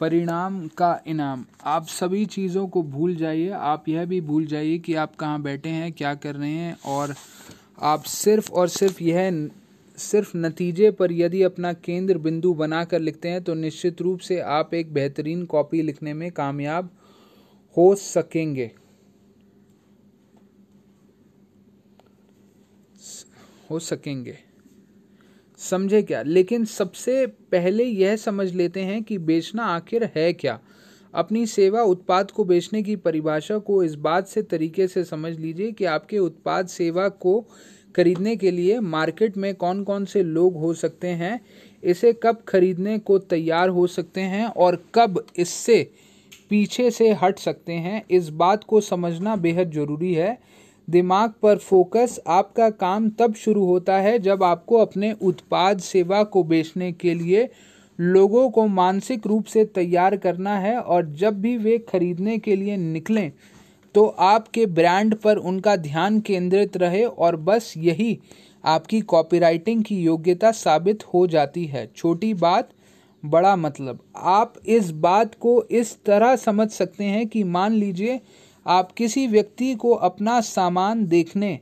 [0.01, 4.94] परिणाम का इनाम। आप सभी चीज़ों को भूल जाइए। आप यह भी भूल जाइए कि
[4.94, 7.14] आप कहाँ बैठे हैं, क्या कर रहे हैं, और
[7.82, 9.48] आप सिर्फ़ और सिर्फ़ यह
[9.98, 14.74] सिर्फ़ नतीजे पर यदि अपना केंद्र बिंदु बनाकर लिखते हैं तो निश्चित रूप से आप
[14.74, 16.90] एक बेहतरीन कॉपी लिखने में कामयाब
[17.76, 18.70] हो सकेंगे।
[23.70, 24.38] हो सकेंगे।
[25.58, 26.22] समझे क्या?
[26.22, 30.60] लेकिन सबसे पहले यह समझ लेते हैं कि बेचना आखिर है क्या।
[31.14, 35.72] अपनी सेवा उत्पाद को बेचने की परिभाषा को इस बात से तरीके से समझ लीजिए
[35.72, 37.46] कि आपके उत्पाद सेवा को
[37.96, 41.40] खरीदने के लिए मार्केट में कौन कौन से लोग हो सकते हैं,
[41.84, 45.90] इसे कब खरीदने को तैयार हो सकते हैं और कब इससे
[46.50, 50.38] पीछे से हट सकते हैं, इस बात को समझना बेहद ज़रूरी है।
[50.90, 56.43] दिमाग पर फोकस आपका काम तब शुरू होता है जब आपको अपने उत्पाद सेवा को
[56.43, 57.48] बेचने के लिए
[57.98, 62.77] लोगों को मानसिक रूप से तैयार करना है और जब भी वे खरीदने के लिए
[62.77, 63.32] निकलें
[63.94, 68.19] तो आपके ब्रांड पर उनका ध्यान केंद्रित रहे और बस यही
[68.65, 72.69] आपकी कॉपीराइटिंग की योग्यता साबित हो जाती है। छोटी बात,
[73.24, 78.20] बड़ा मतलब। आप इस बात को इस तरह समझ सकते हैं कि मान लीजिए
[78.68, 81.58] आप किसी व्यक्ति को अपना सामान देखने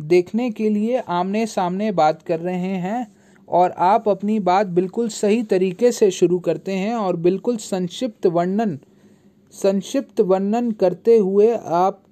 [0.00, 3.06] देखने के लिए आमने सामने बात कर रहे हैं
[3.48, 8.78] और आप अपनी बात बिल्कुल सही तरीके से शुरू करते हैं और बिल्कुल संक्षिप्त वर्णन
[9.54, 12.02] संक्षिप्त वर्णन करते हुए आप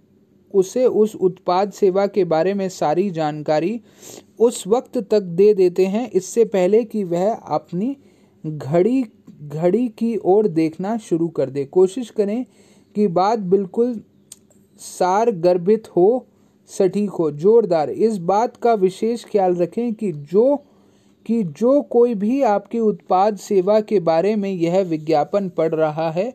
[0.55, 3.81] उसे उस उत्पाद सेवा के बारे में सारी जानकारी
[4.39, 7.97] उस वक्त तक दे देते हैं। इससे पहले कि वह अपनी
[8.45, 9.03] घड़ी
[9.43, 12.45] घड़ी की ओर देखना शुरू कर दे। कोशिश करें
[12.97, 13.95] कि बात बिल्कुल
[14.83, 16.27] सार गर्भित हो,
[16.71, 20.57] सटीक हो। जोरदार। इस बात का विशेष ख्याल रखें कि जो
[21.27, 26.33] कि जो कोई भी आपके उत्पाद सेवा के बारे में यह विज्ञापन पढ़ रहा है,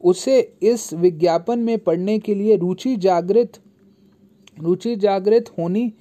[0.00, 3.58] उसे इस विज्ञापन में पढ़ने के लिए रुचि जागृत
[4.56, 5.92] रुचि जागृत होनी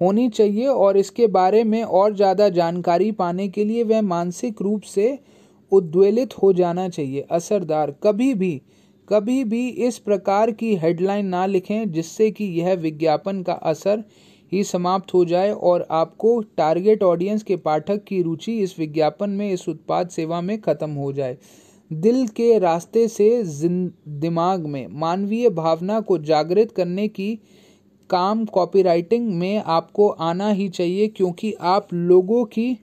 [0.00, 4.82] होनी चाहिए और इसके बारे में और ज़्यादा जानकारी पाने के लिए वह मानसिक रूप
[4.84, 5.18] से
[5.72, 8.60] उद्वेलित हो जाना चाहिए। असरदार। कभी भी
[9.08, 14.04] कभी भी इस प्रकार की हेडलाइन ना लिखें जिससे कि यह विज्ञापन का असर
[14.52, 19.52] ही समाप्त हो जाए और आपको टारगेट ऑडियंस के पाठक की रुचि इस विज्ञापन में,
[19.52, 21.36] इस उत्पाद सेवा में खत्म हो जाए।
[21.92, 27.34] दिल के रास्ते से दिमाग में, मानवीय भावना को जागृत करने की
[28.10, 32.78] काम कॉपीराइटिंग में आपको आना ही चाहिए क्योंकि आप लोगों की,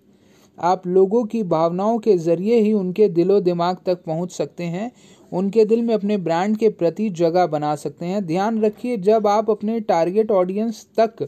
[0.58, 4.92] आप लोगों की भावनाओं के ज़रिए ही उनके दिलो दिमाग तक पहुँच सकते हैं
[5.32, 9.50] उनके दिल में अपने ब्रांड के प्रति जगह बना सकते हैं। ध्यान रखिए, जब आप
[9.50, 11.28] अपने टारगेट ऑडियंस तक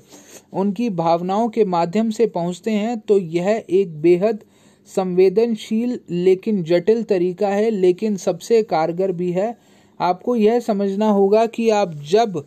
[0.53, 4.43] उनकी भावनाओं के माध्यम से पहुँचते हैं तो यह एक बेहद
[4.89, 9.55] संवेदनशील लेकिन जटिल तरीका है, लेकिन सबसे कारगर भी है।
[9.99, 12.43] आपको यह समझना होगा कि आप जब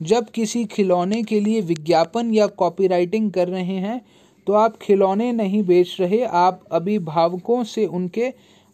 [0.00, 4.00] जब किसी खिलौने के लिए विज्ञापन या कॉपीराइटिंग कर रहे हैं
[4.46, 8.32] तो आप खिलौने नहीं बेच रहे, आप अभिभावकों से उनके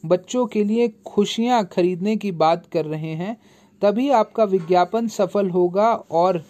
[0.08, 3.36] बच्चों के लिए खुशियाँ खरीदने की बात कर रहे हैं,
[3.82, 6.42] तभी आपका विज्ञापन सफल होगा और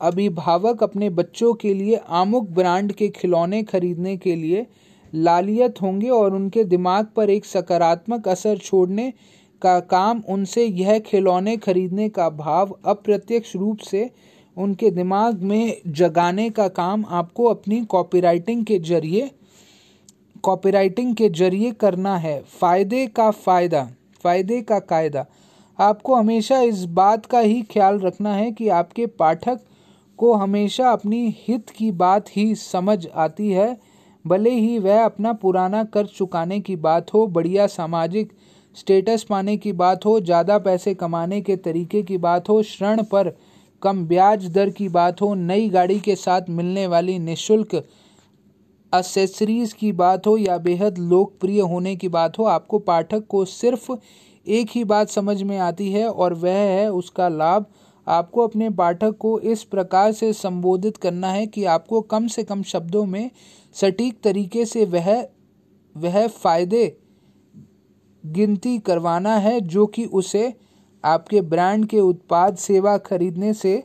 [0.00, 4.66] अभिभावक अपने बच्चों के लिए आमुक ब्रांड के खिलौने खरीदने के लिए
[5.12, 9.12] लालियत होंगे और उनके दिमाग पर एक सकारात्मक असर छोड़ने
[9.62, 14.10] का काम उनसे यह खिलौने खरीदने का भाव अप्रत्यक्ष रूप से
[14.56, 19.30] उनके दिमाग में जगाने का काम आपको अपनी कॉपीराइटिंग के ज़रिए
[20.44, 23.88] कॉपीराइटिंग के ज़रिए करना है। फ़ायदे का फ़ायदा,
[24.24, 25.24] फ़ायदे का कायदा।
[25.78, 29.60] आपको हमेशा इस बात का ही ख्याल रखना है कि आपके पाठक
[30.18, 33.76] को हमेशा अपनी हित की बात ही समझ आती है।
[34.24, 38.32] भले ही वह अपना पुराना कर्ज चुकाने की बात हो, बढ़िया सामाजिक
[38.76, 43.36] स्टेटस पाने की बात हो, ज़्यादा पैसे कमाने के तरीके की बात हो, ऋण पर
[43.82, 47.74] कम ब्याज दर की बात हो, नई गाड़ी के साथ मिलने वाली निशुल्क
[48.94, 53.90] असेसरीज की बात हो या बेहद लोकप्रिय होने की बात हो, आपको पाठक को सिर्फ़
[54.46, 57.64] एक ही बात समझ में आती है और वह है उसका लाभ।
[58.06, 62.62] आपको अपने पाठक को इस प्रकार से संबोधित करना है कि आपको कम से कम
[62.62, 63.30] शब्दों में
[63.76, 65.10] सटीक तरीके से वह
[65.96, 66.86] वह फ़ायदे
[68.24, 70.52] गिनती करवाना है जो कि उसे
[71.04, 73.82] आपके ब्रांड के उत्पाद सेवा खरीदने से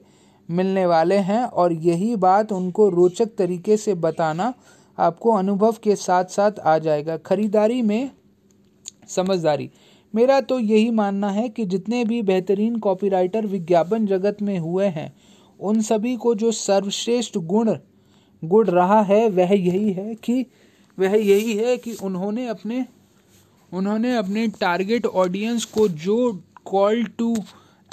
[0.49, 4.53] मिलने वाले हैं और यही बात उनको रोचक तरीके से बताना
[4.99, 8.11] आपको अनुभव के साथ साथ आ जाएगा। खरीदारी में
[9.07, 9.71] समझदारी।
[10.15, 15.15] मेरा तो यही मानना है कि जितने भी बेहतरीन कॉपीराइटर विज्ञापन जगत में हुए हैं,
[15.59, 17.77] उन सभी को जो सर्वश्रेष्ठ गुण
[18.45, 20.45] गुण रहा है, वह यही है कि,
[20.99, 22.85] वह यही है कि उन्होंने अपने
[23.73, 27.35] उन्होंने अपने टारगेट ऑडियंस को जो कॉल टू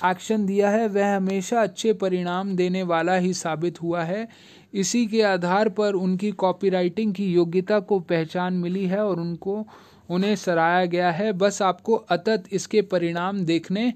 [0.05, 4.29] एक्शन दिया है, वह हमेशा अच्छे परिणाम देने वाला ही साबित हुआ है।
[4.75, 9.67] इसी के आधार पर उनकी कॉपीराइटिंग की योग्यता को पहचान मिली है और उनको,
[10.11, 13.93] उन्हें सराहा गया है। बस आपको अतत इसके परिणाम देखने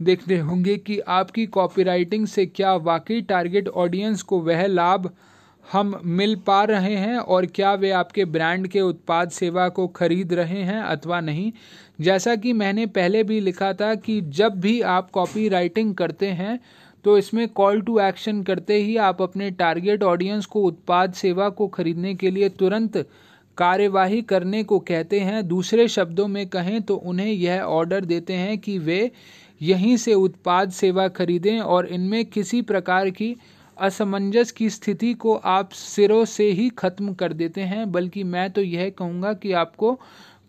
[0.00, 5.10] देखने होंगे कि आपकी कॉपीराइटिंग से क्या वाकई टारगेट ऑडियंस को वह लाभ
[5.72, 10.32] हम मिल पा रहे हैं और क्या वे आपके ब्रांड के उत्पाद सेवा को खरीद
[10.32, 11.52] रहे हैं अथवा नहीं।
[12.00, 16.60] जैसा कि मैंने पहले भी लिखा था कि जब भी आप कॉपी राइटिंग करते हैं
[17.06, 21.66] तो इसमें कॉल टू एक्शन करते ही आप अपने टारगेट ऑडियंस को उत्पाद सेवा को
[21.68, 22.96] खरीदने के लिए तुरंत
[23.58, 28.58] कार्यवाही करने को कहते हैं। दूसरे शब्दों में कहें तो उन्हें यह ऑर्डर देते हैं
[28.58, 29.10] कि वे
[29.60, 33.34] यहीं से उत्पाद सेवा खरीदें और इनमें किसी प्रकार की
[33.76, 38.62] असमंजस की स्थिति को आप सिरों से ही खत्म कर देते हैं। बल्कि मैं तो
[38.62, 39.98] यह कहूँगा कि आपको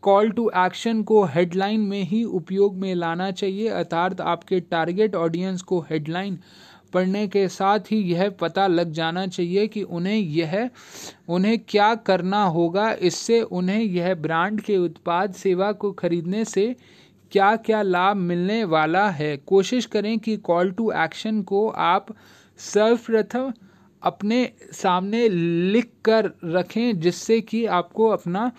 [0.04, 5.62] कॉल टू एक्शन को हेडलाइन में ही उपयोग में लाना चाहिए। अर्थात आपके टारगेट ऑडियंस
[5.62, 6.38] को हेडलाइन
[6.94, 10.70] पढ़ने के साथ ही यह पता लग जाना चाहिए कि उन्हें यह,
[11.28, 16.76] उन्हें क्या करना होगा। इससे उन्हें यह ब्रांड के उत्पाद सेवा को खरीदने से
[17.32, 22.16] क्या क्या लाभ मिलने वाला है। कोशिश करें कि कॉल टू एक्शन को आप
[22.60, 23.54] सर्वप्रथम
[24.02, 28.52] अपने सामने लिख कर रखें, जिससे कि आपको अपना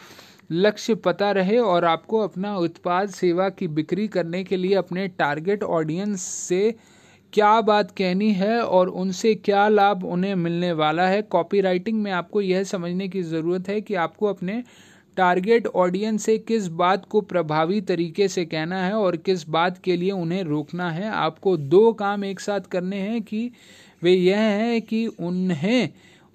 [0.50, 5.62] लक्ष्य पता रहे और आपको अपना उत्पाद सेवा की बिक्री करने के लिए अपने टारगेट
[5.62, 6.74] ऑडियंस से
[7.32, 12.10] क्या बात कहनी है और उनसे क्या लाभ उन्हें मिलने वाला है। कॉपी राइटिंग में
[12.12, 14.62] आपको यह समझने की ज़रूरत है कि आपको अपने
[15.16, 19.96] टारगेट ऑडियंस से किस बात को प्रभावी तरीके से कहना है और किस बात के
[19.96, 23.50] लिए उन्हें रोकना है। आपको दो काम एक साथ करने हैं कि
[24.02, 25.88] वे यह है कि उन्हें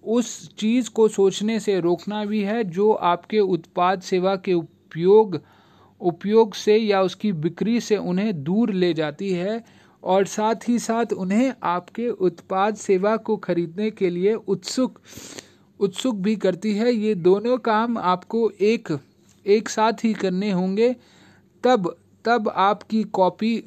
[0.06, 5.42] उस चीज़ को सोचने से रोकना भी है जो आपके उत्पाद सेवा के उपयोग
[6.02, 9.64] उपयोग से या उसकी बिक्री से उन्हें दूर ले जाती है
[10.04, 15.00] और साथ ही साथ उन्हें आपके उत्पाद सेवा को खरीदने के लिए उत्सुक
[15.80, 19.00] उत्सुक भी करती है। ये दोनों काम आपको एक
[19.48, 20.96] एक साथ ही करने होंगे।
[21.64, 23.64] तब तब आपकी कॉपी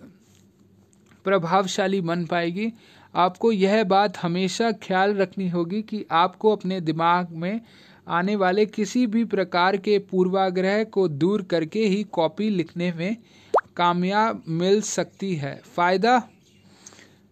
[1.24, 2.72] प्रभावशाली बन पाएगी।
[3.16, 7.60] आपको यह बात हमेशा ख्याल रखनी होगी कि आपको अपने दिमाग में
[8.08, 13.16] आने वाले किसी भी प्रकार के पूर्वाग्रह को दूर करके ही कॉपी लिखने में
[13.76, 16.18] कामयाब मिल सकती है। फ़ायदा?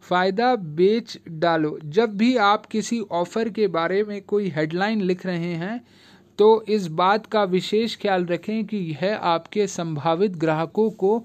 [0.05, 5.55] फ़ायदा, बेच डालो। जब भी आप किसी ऑफ़र के बारे में कोई हेडलाइन लिख रहे
[5.55, 5.81] हैं
[6.39, 11.25] तो इस बात का विशेष ख्याल रखें कि यह आपके संभावित ग्राहकों को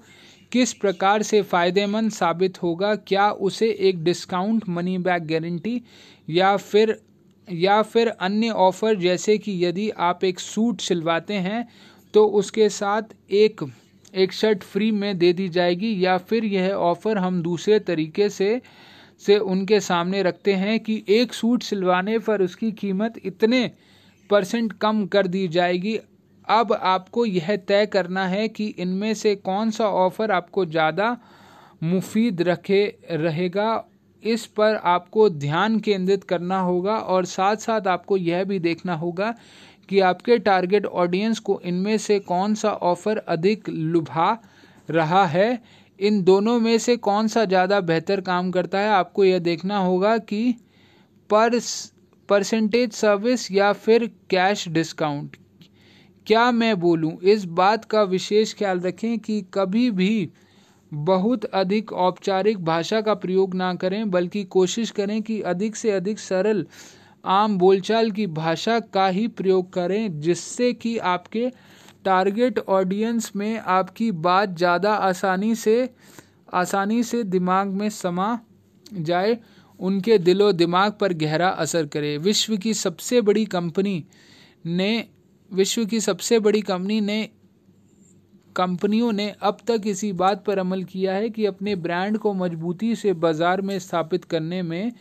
[0.52, 2.94] किस प्रकार से फ़ायदेमंद साबित होगा?
[2.96, 5.80] क्या उसे एक डिस्काउंट मनी बैक गारंटी
[6.28, 6.98] या फिर
[7.48, 11.66] या फिर अन्य ऑफ़र जैसे कि यदि आप एक सूट सिलवाते हैं
[12.14, 13.64] तो उसके साथ एक
[14.14, 18.60] एक शर्ट फ्री में दे दी जाएगी या फिर यह ऑफ़र हम दूसरे तरीके से
[19.22, 23.70] से उनके सामने रखते हैं कि एक सूट सिलवाने पर उसकी कीमत इतने
[24.30, 25.98] परसेंट कम कर दी जाएगी।
[26.50, 31.16] अब आपको यह तय करना है कि इनमें से कौन सा ऑफ़र आपको ज़्यादा
[31.82, 33.84] मुफीद रखे, रहेगा।
[34.22, 39.34] इस पर आपको ध्यान केंद्रित करना होगा और साथ साथ आपको यह भी देखना होगा
[39.88, 44.36] कि आपके टारगेट ऑडियंस को इनमें से कौन सा ऑफ़र अधिक लुभा
[44.88, 45.62] रहा है।
[45.98, 50.16] इन दोनों में से कौन सा ज़्यादा बेहतर काम करता है, आपको यह देखना होगा
[50.18, 50.54] कि
[51.30, 51.58] पर
[52.28, 55.36] परसेंटेज सर्विस या फिर कैश डिस्काउंट।
[56.26, 57.16] क्या मैं बोलूँ?
[57.22, 60.30] इस बात का विशेष ख्याल रखें कि कभी भी
[60.92, 66.18] बहुत अधिक औपचारिक भाषा का प्रयोग ना करें, बल्कि कोशिश करें कि अधिक से अधिक
[66.18, 66.66] सरल,
[67.24, 71.48] आम बोलचाल की भाषा का ही प्रयोग करें, जिससे कि आपके
[72.04, 75.88] टारगेट ऑडियंस में आपकी बात ज़्यादा आसानी से
[76.52, 78.38] आसानी से दिमाग में समा
[78.92, 79.38] जाए,
[79.80, 84.04] उनके दिलो दिमाग पर गहरा असर करे। विश्व की सबसे बड़ी कंपनी
[84.66, 85.06] ने
[85.50, 87.28] विश्व की सबसे बड़ी कंपनी ने,
[88.56, 92.94] कंपनियों ने अब तक इसी बात पर अमल किया है कि अपने ब्रांड को मजबूती
[92.96, 94.92] से बाज़ार में स्थापित करने में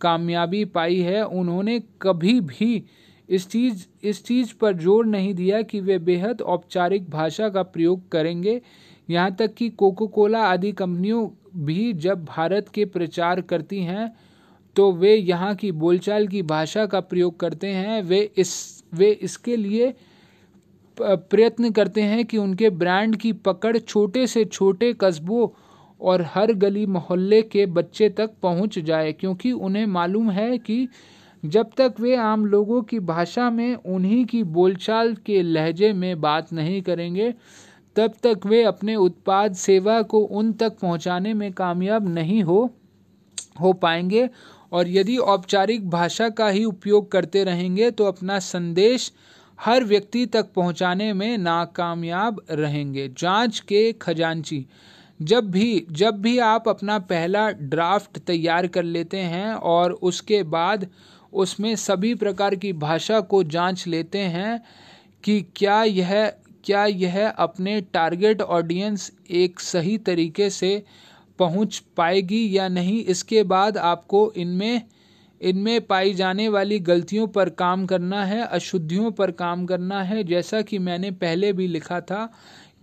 [0.00, 2.84] कामयाबी पाई है। उन्होंने कभी भी
[3.28, 8.08] इस चीज़ इस चीज़ पर ज़ोर नहीं दिया कि वे बेहद औपचारिक भाषा का प्रयोग
[8.10, 8.60] करेंगे।
[9.08, 11.28] यहाँ तक कि कोको कोला आदि कंपनियों
[11.64, 14.12] भी जब भारत के प्रचार करती हैं
[14.76, 19.56] तो वे यहाँ की बोलचाल की भाषा का प्रयोग करते हैं। वे इस वे इसके
[19.56, 19.94] लिए
[20.96, 25.48] प्रयत्न करते हैं कि उनके ब्रांड की पकड़ छोटे से छोटे कस्बों
[26.00, 30.86] और हर गली मोहल्ले के बच्चे तक पहुँच जाए, क्योंकि उन्हें मालूम है कि
[31.42, 36.52] जब तक वे आम लोगों की भाषा में उन्हीं की बोलचाल के लहजे में बात
[36.52, 37.32] नहीं करेंगे,
[37.96, 42.70] तब तक वे अपने उत्पाद सेवा को उन तक पहुँचाने में कामयाब नहीं हो
[43.60, 44.28] हो पाएँगे
[44.74, 49.12] और यदि औपचारिक भाषा का ही उपयोग करते रहेंगे तो अपना संदेश
[49.58, 54.64] हर व्यक्ति तक पहुँचाने में नाकामयाब रहेंगे। जाँच के खजांची।
[55.22, 60.86] जब भी जब भी आप अपना पहला ड्राफ्ट तैयार कर लेते हैं और उसके बाद
[61.32, 64.60] उसमें सभी प्रकार की भाषा को जाँच लेते हैं
[65.24, 66.26] कि क्या यह
[66.64, 70.82] क्या यह अपने टारगेट ऑडियंस एक सही तरीके से
[71.38, 74.82] पहुँच पाएगी या नहीं, इसके बाद आपको इनमें
[75.40, 80.60] इनमें पाई जाने वाली गलतियों पर काम करना है, अशुद्धियों पर काम करना है। जैसा
[80.62, 82.32] कि मैंने पहले भी लिखा था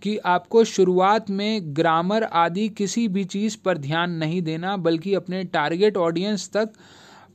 [0.02, 5.42] कि आपको शुरुआत में ग्रामर आदि किसी भी चीज़ पर ध्यान नहीं देना, बल्कि अपने
[5.44, 6.72] टारगेट ऑडियंस तक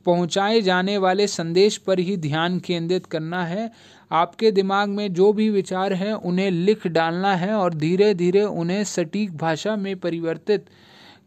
[0.06, 3.72] पहुँचाए जाने वाले संदेश पर ही ध्यान केंद्रित करना है।
[4.11, 8.84] आपके दिमाग में जो भी विचार हैं, उन्हें लिख डालना है और धीरे धीरे उन्हें
[8.84, 10.65] सटीक भाषा में परिवर्तित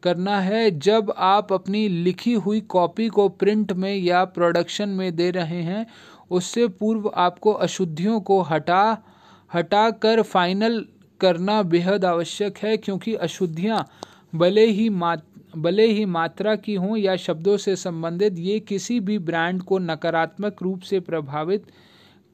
[0.02, 5.30] करना है जब आप अपनी लिखी हुई कॉपी को प्रिंट में या प्रोडक्शन में दे
[5.30, 5.86] रहे हैं,
[6.30, 9.02] उससे पूर्व आपको अशुद्धियों को हटा
[9.50, 10.84] हटा कर फाइनल
[11.20, 13.86] करना बेहद आवश्यक है, क्योंकि अशुद्धियाँ
[14.34, 15.24] भले ही मात,
[15.56, 20.62] भले ही मात्रा की हों या शब्दों से संबंधित, ये किसी भी ब्रांड को नकारात्मक
[20.62, 21.64] रूप से प्रभावित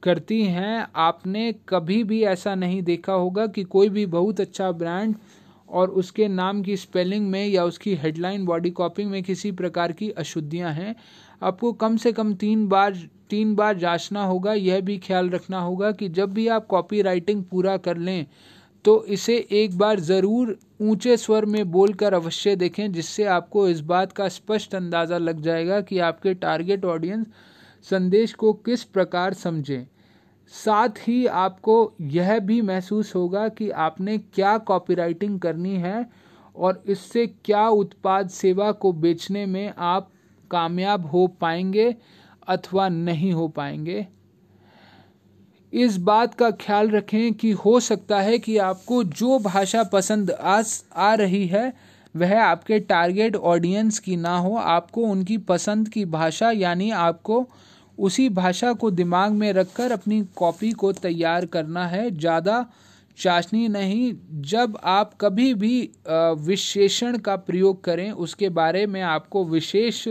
[0.03, 5.15] करती हैं। आपने कभी भी ऐसा नहीं देखा होगा कि कोई भी बहुत अच्छा ब्रांड
[5.69, 10.09] और उसके नाम की स्पेलिंग में या उसकी हेडलाइन बॉडी कॉपी में किसी प्रकार की
[10.11, 10.95] अशुद्धियाँ हैं।
[11.41, 15.91] आपको कम से कम तीन बार तीन बार जांचना होगा, यह भी ख्याल रखना होगा
[15.91, 18.25] कि जब भी आप कॉपी राइटिंग पूरा कर लें
[18.85, 24.11] तो इसे एक बार ज़रूर ऊँचे स्वर में बोलकर अवश्य देखें, जिससे आपको इस बात
[24.11, 27.25] का स्पष्ट अंदाज़ा लग जाएगा कि आपके टारगेट ऑडियंस
[27.87, 29.85] संदेश को किस प्रकार समझें।
[30.47, 36.09] साथ ही आपको यह भी महसूस होगा कि आपने क्या कॉपीराइटिंग करनी है
[36.55, 40.09] और इससे क्या उत्पाद सेवा को बेचने में आप
[40.51, 41.95] कामयाब हो पाएँगे
[42.47, 44.07] अथवा नहीं हो पाएँगे।
[45.73, 50.63] इस बात का ख्याल रखें कि हो सकता है कि आपको जो भाषा पसंद आ
[50.95, 51.73] आ रही है,
[52.15, 57.47] वह आपके टारगेट ऑडियंस की ना हो। आपको उनकी पसंद की भाषा, यानी आपको
[57.97, 62.65] उसी भाषा को दिमाग में रखकर अपनी कॉपी को तैयार करना है। ज़्यादा
[63.17, 70.07] चाशनी नहीं, जब आप कभी भी विशेषण का प्रयोग करें, उसके बारे में आपको विशेष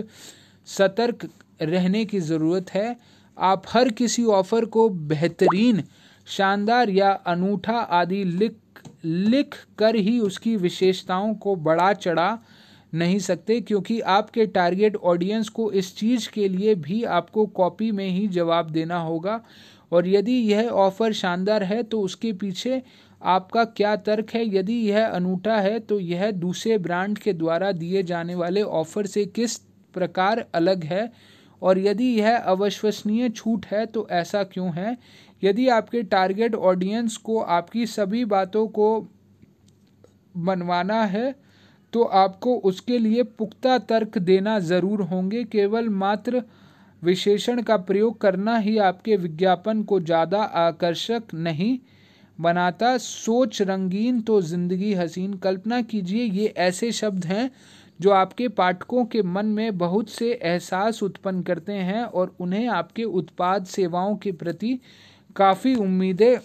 [0.68, 1.28] सतर्क
[1.62, 2.96] रहने की ज़रूरत है।
[3.36, 5.82] आप हर किसी ऑफ़र को बेहतरीन,
[6.26, 8.54] शानदार या अनूठा आदि लिख
[9.04, 12.38] लिख कर ही उसकी विशेषताओं को बढ़ा चढ़ा
[12.96, 18.08] नहीं सकते क्योंकि आपके टारगेट ऑडियंस को इस चीज़ के लिए भी आपको कॉपी में
[18.08, 19.40] ही जवाब देना होगा।
[19.92, 22.82] और यदि यह ऑफ़र शानदार है तो उसके पीछे
[23.22, 24.44] आपका क्या तर्क है?
[24.56, 29.24] यदि यह अनूठा है तो यह दूसरे ब्रांड के द्वारा दिए जाने वाले ऑफ़र से
[29.26, 29.56] किस
[29.94, 31.12] प्रकार अलग है?
[31.62, 34.96] और यदि यह अविश्वसनीय छूट है तो ऐसा क्यों है?
[35.42, 38.88] यदि आपके टारगेट ऑडियंस को आपकी सभी बातों को
[40.36, 41.34] मनवाना है
[41.92, 46.42] तो आपको उसके लिए पुख्ता तर्क देना ज़रूर होंगे। केवल मात्र
[47.02, 51.78] विशेषण का प्रयोग करना ही आपके विज्ञापन को ज़्यादा आकर्षक नहीं
[52.38, 57.50] बनाता। सोच रंगीन तो ज़िंदगी हसीन। कल्पना कीजिए, ये ऐसे शब्द हैं
[58.00, 63.04] जो आपके पाठकों के मन में बहुत से एहसास उत्पन्न करते हैं और उन्हें आपके
[63.04, 64.78] उत्पाद सेवाओं के प्रति
[65.36, 66.36] काफ़ी उम्मीदें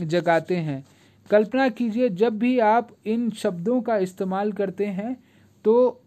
[0.00, 0.84] जगाते हैं।
[1.30, 5.16] कल्पना कीजिए, जब भी आप इन शब्दों का इस्तेमाल करते हैं
[5.64, 6.00] तो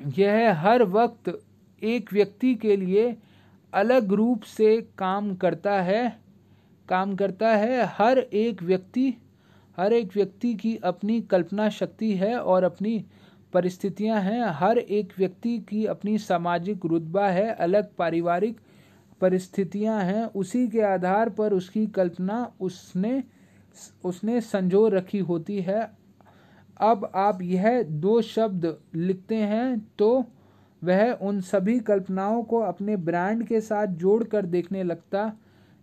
[0.00, 1.38] यह हर वक्त
[1.82, 3.16] एक व्यक्ति के लिए
[3.72, 6.04] अलग रूप से काम करता है।
[6.88, 9.14] काम करता है हर एक व्यक्ति,
[9.78, 13.04] हर एक व्यक्ति की अपनी कल्पना शक्ति है और अपनी
[13.52, 18.60] परिस्थितियाँ हैं। हर एक व्यक्ति की अपनी सामाजिक रुतबा है, अलग पारिवारिक
[19.20, 23.22] परिस्थितियाँ हैं। उसी के आधार पर उसकी कल्पना उसने
[24.04, 25.90] उसने संजो रखी होती है।
[26.80, 30.24] अब आप यह दो शब्द लिखते हैं तो
[30.82, 35.32] वह उन सभी कल्पनाओं को अपने ब्रांड के साथ जोड़कर देखने लगता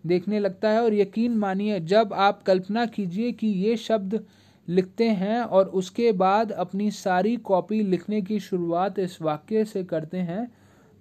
[0.03, 4.19] देखने लगता है और यकीन मानिए, जब आप कल्पना कीजिए कि ये शब्द
[4.67, 10.17] लिखते हैं और उसके बाद अपनी सारी कॉपी लिखने की शुरुआत इस वाक्य से करते
[10.19, 10.47] हैं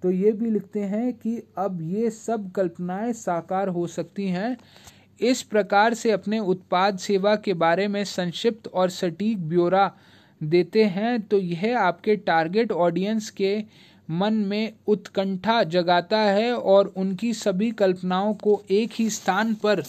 [0.02, 4.56] तो ये भी लिखते हैं कि अब ये सब कल्पनाएँ साकार हो सकती हैं।
[5.20, 9.90] इस प्रकार से अपने उत्पाद सेवा के बारे में संक्षिप्त और सटीक ब्यौरा
[10.40, 13.57] देते हैं तो यह आपके टारगेट ऑडियंस के
[14.11, 19.82] मन में उत्कंठा जगाता है और उनकी सभी कल्पनाओं को एक ही स्थान पर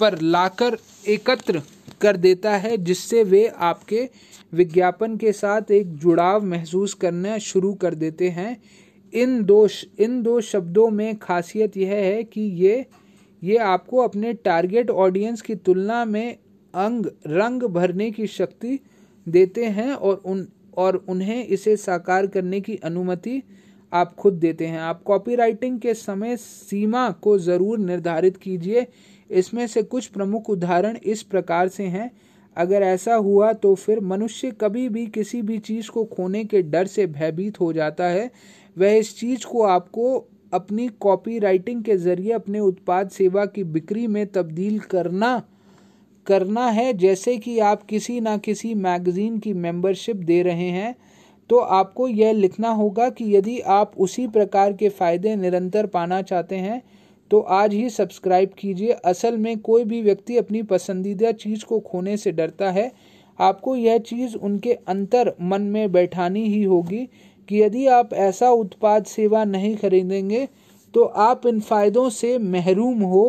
[0.00, 0.76] पर लाकर
[1.08, 1.62] एकत्र
[2.00, 4.08] कर देता है, जिससे वे आपके
[4.54, 8.56] विज्ञापन के साथ एक जुड़ाव महसूस करना शुरू कर देते हैं।
[9.12, 12.86] इन दो इन दो शब्दों में खासियत यह है कि ये
[13.42, 16.36] ये आपको अपने टारगेट ऑडियंस की तुलना में
[16.74, 18.78] अंग, रंग भरने की शक्ति
[19.26, 20.46] देते हैं और उन,
[20.76, 23.42] और उन्हें इसे साकार करने की अनुमति
[23.92, 28.86] आप खुद देते हैं। आप कॉपीराइटिंग के समय सीमा को ज़रूर निर्धारित कीजिए।
[29.30, 32.10] इसमें से कुछ प्रमुख उदाहरण इस प्रकार से हैं।
[32.56, 36.86] अगर ऐसा हुआ तो फिर मनुष्य कभी भी किसी भी चीज़ को खोने के डर
[36.86, 38.30] से भयभीत हो जाता है।
[38.76, 44.06] वह इस चीज़ को आपको अपनी कॉपी राइटिंग के ज़रिए अपने उत्पाद सेवा की बिक्री
[44.06, 45.42] में तब्दील करना
[46.26, 50.94] करना है। जैसे कि आप किसी ना किसी मैगज़ीन की मेंबरशिप दे रहे हैं
[51.50, 56.56] तो आपको यह लिखना होगा कि यदि आप उसी प्रकार के फ़ायदे निरंतर पाना चाहते
[56.56, 56.82] हैं
[57.30, 62.16] तो आज ही सब्सक्राइब कीजिए। असल में कोई भी व्यक्ति अपनी पसंदीदा चीज़ को खोने
[62.16, 62.90] से डरता है।
[63.38, 67.08] आपको यह चीज़ उनके अंतर मन में बैठानी ही होगी।
[67.50, 70.46] कि यदि आप ऐसा उत्पाद सेवा नहीं खरीदेंगे
[70.94, 73.22] तो आप इन फायदों से महरूम हो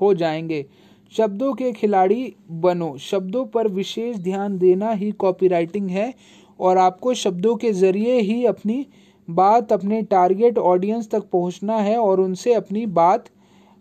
[0.00, 0.64] हो जाएँगे।
[1.12, 6.12] शब्दों के खिलाड़ी बनो। शब्दों पर विशेष ध्यान देना ही कॉपीराइटिंग है,
[6.60, 8.86] और आपको शब्दों के ज़रिए ही अपनी
[9.28, 13.24] बात, अपने टारगेट ऑडियंस तक पहुँचना है और उनसे अपनी बात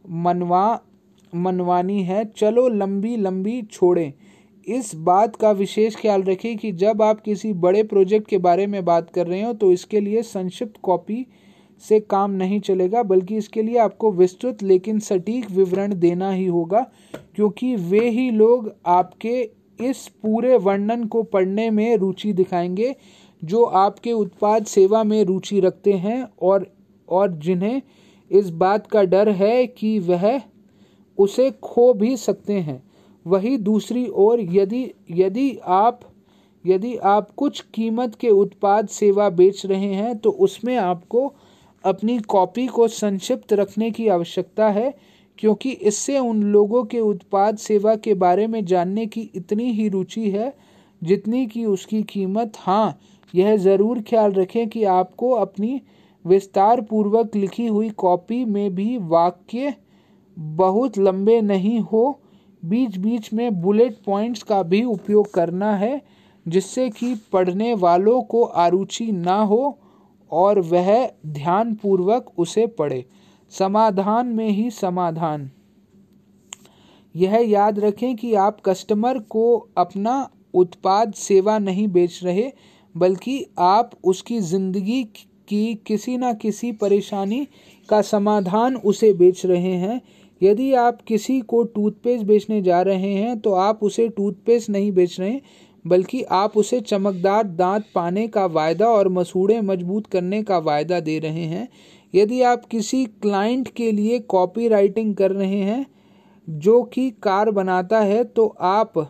[0.10, 0.80] मनवा,
[1.34, 4.14] मनवानी है। चलो लंबी लंबी छोड़ें।
[4.72, 8.84] इस बात का विशेष ख्याल रखें कि जब आप किसी बड़े प्रोजेक्ट के बारे में
[8.86, 11.26] बात कर रहे हो तो इसके लिए संक्षिप्त कॉपी
[11.84, 16.82] से काम नहीं चलेगा, बल्कि इसके लिए आपको विस्तृत लेकिन सटीक विवरण देना ही होगा,
[17.36, 19.42] क्योंकि वे ही लोग आपके
[19.80, 22.96] इस पूरे वर्णन को पढ़ने में रुचि दिखाएँगे,
[23.42, 26.68] जो आपके उत्पाद सेवा में रुचि रखते हैं और
[27.10, 27.82] और जिन्हें
[28.32, 30.42] इस बात का डर है कि वह
[31.18, 32.82] उसे खो भी सकते हैं।
[33.26, 36.00] वही दूसरी ओर यदि यदि आप
[36.66, 41.34] यदि आप कुछ कीमत के उत्पाद सेवा बेच रहे हैं तो उसमें आपको
[41.84, 44.94] अपनी कॉपी को संक्षिप्त रखने की आवश्यकता है,
[45.40, 50.30] क्योंकि इससे उन लोगों के उत्पाद सेवा के बारे में जानने की इतनी ही रुचि
[50.32, 50.54] है,
[51.02, 53.00] जितनी कि उसकी कीमत। हाँ
[53.34, 55.82] यह ज़रूर ख्याल रखें कि आपको अपनी
[56.26, 59.74] विस्तार पूर्वक लिखी हुई कॉपी में भी वाक्य
[60.38, 62.21] बहुत लंबे नहीं हो
[62.64, 66.02] बीच बीच में बुलेट पॉइंट्स का भी उपयोग करना है,
[66.46, 69.78] जिससे कि पढ़ने वालों को आरुचि ना हो
[70.32, 73.06] और वह ध्यानपूर्वक उसे पढ़े।
[73.52, 75.50] समाधान में ही समाधान।
[77.16, 82.52] यह याद रखें कि आप कस्टमर को अपना उत्पाद सेवा नहीं बेच रहे,
[82.96, 85.04] बल्कि आप उसकी ज़िंदगी
[85.48, 87.48] की किसी न किसी परेशानी
[87.90, 90.02] का समाधान उसे बेच रहे हैं।
[90.42, 95.20] यदि आप किसी को टूथपेस्ट बेचने जा रहे हैं तो आप उसे टूथपेस्ट नहीं बेच
[95.20, 95.40] रहे,
[95.86, 101.18] बल्कि आप उसे चमकदार दांत पाने का वायदा और मसूड़े मज़बूत करने का वायदा दे
[101.20, 101.68] रहे हैं।
[102.14, 105.86] यदि आप किसी क्लाइंट के लिए कॉपी राइटिंग कर रहे हैं,
[106.48, 109.08] जो कि कार बनाता है तो आप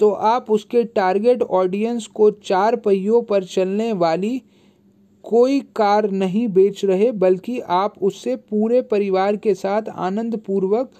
[0.00, 4.40] तो आप उसके टारगेट ऑडियंस को चार पहियों पर चलने वाली
[5.24, 10.90] कोई कार नहीं बेच रहे, बल्कि आप उससे पूरे परिवार के साथ आनंद पूर्वक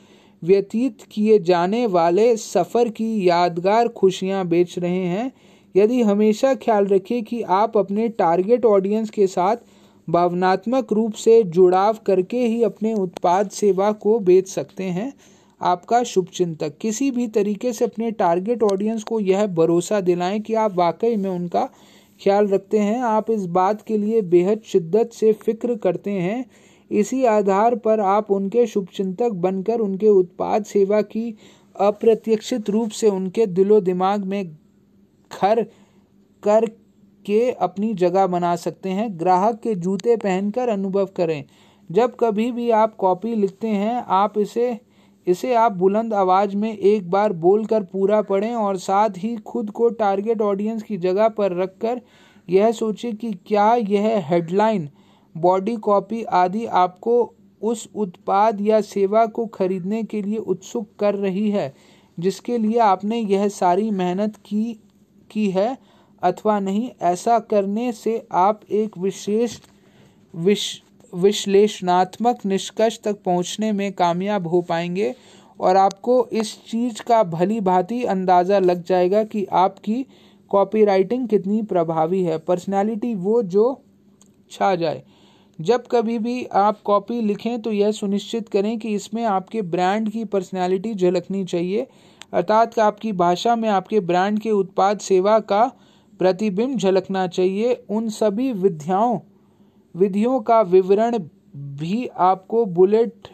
[0.42, 5.30] व्यतीत किए जाने वाले सफ़र की यादगार खुशियाँ बेच रहे हैं।
[5.74, 9.56] यदि हमेशा ख्याल रखें कि आप अपने टारगेट ऑडियंस के साथ
[10.08, 15.12] भावनात्मक रूप से जुड़ाव करके ही अपने उत्पाद सेवा को बेच सकते हैं,
[15.60, 20.54] आपका शुभ चिंतक। किसी भी तरीके से अपने टारगेट ऑडियंस को यह भरोसा दिलाएँ कि
[20.54, 21.68] आप वाकई में उनका
[22.24, 26.44] ख्याल रखते हैं, आप इस बात के लिए बेहद शिद्दत से फ़िक्र करते हैं।
[26.90, 31.36] इसी आधार पर आप उनके शुभचिंतक बनकर उनके उत्पाद सेवा की
[31.80, 34.56] अप्रत्यक्षित रूप से उनके दिलो दिमाग में
[35.42, 35.62] घर
[36.42, 36.66] कर
[37.26, 41.44] के अपनी जगह बना सकते हैं। ग्राहक के जूते पहनकर अनुभव करें।
[41.90, 44.78] जब कभी भी आप कॉपी लिखते हैं, आप इसे
[45.26, 49.88] इसे आप बुलंद आवाज़ में एक बार बोलकर पूरा पढ़ें और साथ ही खुद को
[49.88, 52.00] टारगेट ऑडियंस की जगह पर रखकर
[52.48, 54.88] यह सोचें कि क्या यह हेडलाइन,
[55.34, 61.50] बॉडी कॉपी आदि आपको उस उत्पाद या सेवा को खरीदने के लिए उत्सुक कर रही
[61.50, 61.72] है,
[62.18, 64.80] जिसके लिए आपने यह सारी मेहनत की
[65.30, 65.76] की है
[66.22, 69.58] अथवा नहीं, ऐसा करने से आप एक विशेष,
[70.34, 70.82] विश
[71.12, 75.14] विश्लेषणात्मक निष्कर्ष तक पहुँचने में कामयाब हो पाएँगे
[75.60, 80.04] और आपको इस चीज़ का भली भांति अंदाज़ा लग जाएगा कि आपकी
[80.50, 83.82] कॉपीराइटिंग कितनी प्रभावी है। पर्सनालिटी वो जो
[84.50, 85.02] छा जाए।
[85.58, 90.24] जब कभी भी आप कॉपी लिखें तो यह सुनिश्चित करें कि इसमें आपके ब्रांड की
[90.24, 91.86] पर्सनालिटी झलकनी चाहिए,
[92.32, 95.64] अर्थात आपकी भाषा में आपके ब्रांड के उत्पाद, सेवा का
[96.20, 99.18] प्रतिबिंब झलकना चाहिए। उन सभी विद्याओं
[99.94, 101.18] विधियों का विवरण
[101.56, 103.28] भी आपको बुलेट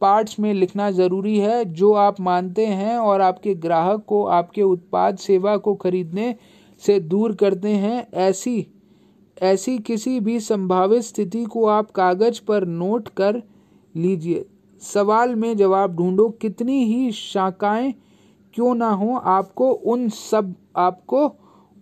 [0.00, 5.18] पार्ट्स में लिखना ज़रूरी है, जो आप मानते हैं और आपके ग्राहक को, आपके उत्पाद
[5.18, 6.34] सेवा को खरीदने
[6.82, 8.66] से दूर करते हैं, ऐसी
[9.42, 13.42] ऐसी किसी भी संभावित स्थिति को आप कागज़ पर नोट कर
[13.94, 14.44] लीजिए।
[14.82, 17.94] सवाल में जवाब ढूंढो, कितनी ही शाखाएँ
[18.54, 21.28] क्यों ना हो, आपको उन सब, आपको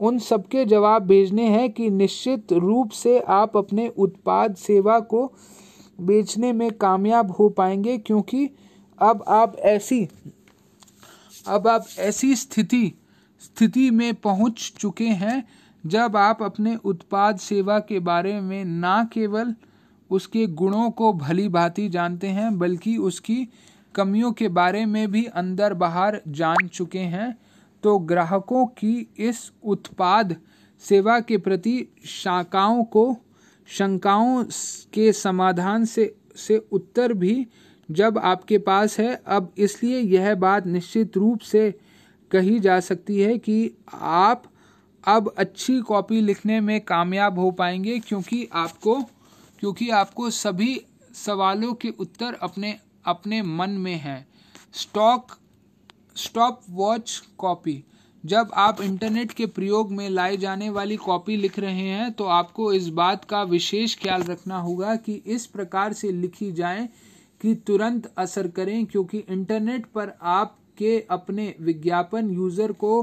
[0.01, 5.27] उन सबके जवाब भेजने हैं कि निश्चित रूप से आप अपने उत्पाद सेवा को
[6.01, 8.49] बेचने में कामयाब हो पाएँगे, क्योंकि
[8.99, 10.09] अब आप ऐसी,
[11.47, 12.93] अब आप ऐसी स्थिति
[13.41, 15.45] स्थिति में पहुँच चुके हैं
[15.85, 19.55] जब आप अपने उत्पाद सेवा के बारे में ना केवल
[20.11, 23.49] उसके गुणों को भली भांति जानते हैं, बल्कि उसकी
[23.95, 27.37] कमियों के बारे में भी अंदर बाहर जान चुके हैं।
[27.82, 30.36] तो ग्राहकों की इस उत्पाद
[30.82, 33.16] सेवा के प्रति शाखाओं को,
[33.68, 34.44] शंकाओं
[34.94, 37.46] के समाधान से से उत्तर भी
[37.90, 41.70] जब आपके पास है, अब इसलिए यह बात निश्चित रूप से
[42.30, 44.42] कही जा सकती है कि आप
[45.05, 49.00] अब अच्छी कॉपी लिखने में कामयाब हो पाएँगे क्योंकि आपको
[49.60, 50.80] क्योंकि आपको सभी
[51.14, 52.74] सवालों के उत्तर अपने
[53.06, 54.26] अपने मन में हैं।
[54.72, 55.32] स्टॉक
[56.19, 57.82] स्टॉप वॉच कॉपी
[58.24, 62.73] जब आप इंटरनेट के प्रयोग में लाई जाने वाली कॉपी लिख रहे हैं तो आपको
[62.73, 66.89] इस बात का विशेष ख्याल रखना होगा कि इस प्रकार से लिखी जाए
[67.40, 73.03] कि तुरंत असर करें, क्योंकि इंटरनेट पर आपके अपने विज्ञापन यूज़र को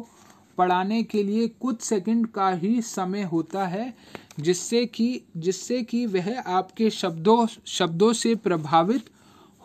[0.58, 3.94] पढ़ाने के लिए कुछ सेकंड का ही समय होता है,
[4.40, 9.10] जिससे कि जिससे कि वह आपके शब्दों शब्दों से प्रभावित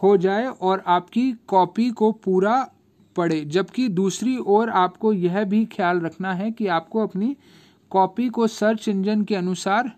[0.00, 2.56] हो जाए और आपकी कॉपी को पूरा
[3.20, 7.36] पढ़े जबकि दूसरी ओर आपको यह भी ख्याल रखना है कि आपको अपनी
[7.90, 9.92] कॉपी को सर्च इंजन के अनुसार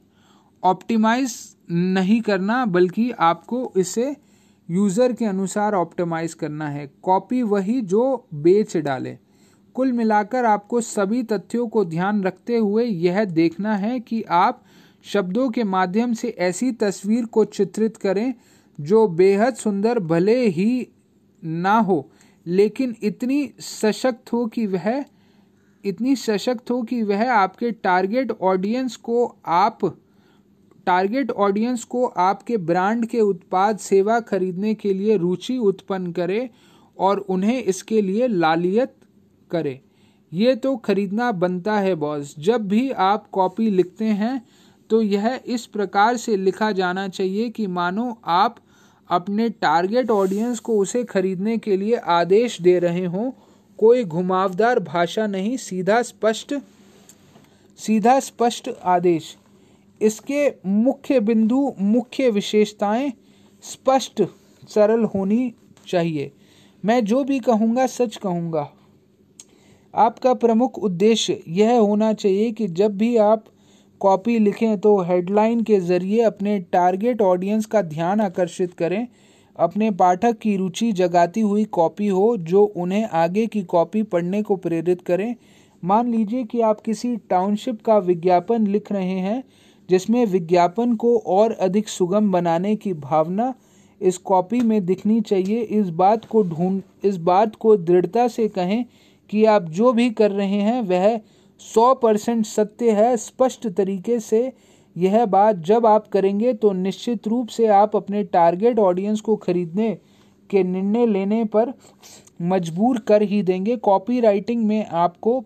[0.62, 1.34] ऑप्टिमाइज
[1.70, 4.14] नहीं करना, बल्कि आपको इसे
[4.68, 9.16] यूज़र के अनुसार ऑप्टिमाइज करना है। कॉपी वही जो बेच डाले।
[9.74, 14.62] कुल मिलाकर आपको सभी तथ्यों को ध्यान रखते हुए यह देखना है कि आप
[15.04, 18.34] शब्दों के माध्यम से ऐसी तस्वीर को चित्रित करें
[18.78, 20.88] जो बेहद सुंदर, भले ही
[21.42, 22.11] ना हो।
[22.46, 25.04] लेकिन इतनी सशक्त हो कि वह,
[25.84, 29.78] इतनी सशक्त हो कि वह आपके टारगेट ऑडियंस को आप
[30.86, 36.48] टारगेट ऑडियंस को आपके ब्रांड के उत्पाद सेवा खरीदने के लिए रुचि उत्पन्न करे
[36.98, 38.94] और उन्हें इसके लिए लालियत
[39.50, 39.80] करे।
[40.32, 44.40] ये तो खरीदना बनता है बॉस जब भी आप कॉपी लिखते हैं
[44.90, 48.56] तो यह इस प्रकार से लिखा जाना चाहिए कि मानो आप
[49.12, 53.30] अपने टारगेट ऑडियंस को उसे खरीदने के लिए आदेश दे रहे हों।
[53.78, 56.54] कोई घुमावदार भाषा नहीं, सीधा स्पष्ट
[57.78, 59.36] सीधा स्पष्ट आदेश।
[60.00, 63.12] इसके मुख्य बिंदु, मुख्य विशेषताएँ
[63.62, 64.22] स्पष्ट,
[64.68, 65.54] सरल होनी
[65.88, 66.32] चाहिए।
[66.84, 68.72] मैं जो भी कहूँगा, सच कहूँगा।
[69.94, 73.44] आपका प्रमुख उद्देश्य यह होना चाहिए कि जब भी आप
[74.02, 79.06] कॉपी लिखें तो हेडलाइन के ज़रिए अपने टारगेट ऑडियंस का ध्यान आकर्षित करें।
[79.58, 84.56] अपने पाठक की रुचि जगाती हुई कॉपी हो, जो उन्हें आगे की कॉपी पढ़ने को
[84.56, 85.34] प्रेरित करें।
[85.84, 89.44] मान लीजिए कि आप किसी टाउनशिप का विज्ञापन लिख रहे हैं,
[89.90, 93.54] जिसमें विज्ञापन को और अधिक सुगम बनाने की भावना
[94.00, 98.84] इस कॉपी में दिखनी चाहिए। इस बात को ढूंढ, इस बात को दृढ़ता से कहें
[99.30, 101.20] कि आप जो भी कर रहे हैं, वह
[101.64, 104.52] सौ परसेंट सत्य है, स्पष्ट तरीके से
[104.96, 109.94] यह बात जब आप करेंगे तो निश्चित रूप से आप अपने टारगेट ऑडियंस को खरीदने
[110.50, 111.72] के निर्णय लेने पर
[112.42, 115.40] मजबूर कर ही देंगे। कॉपी राइटिंग में आपको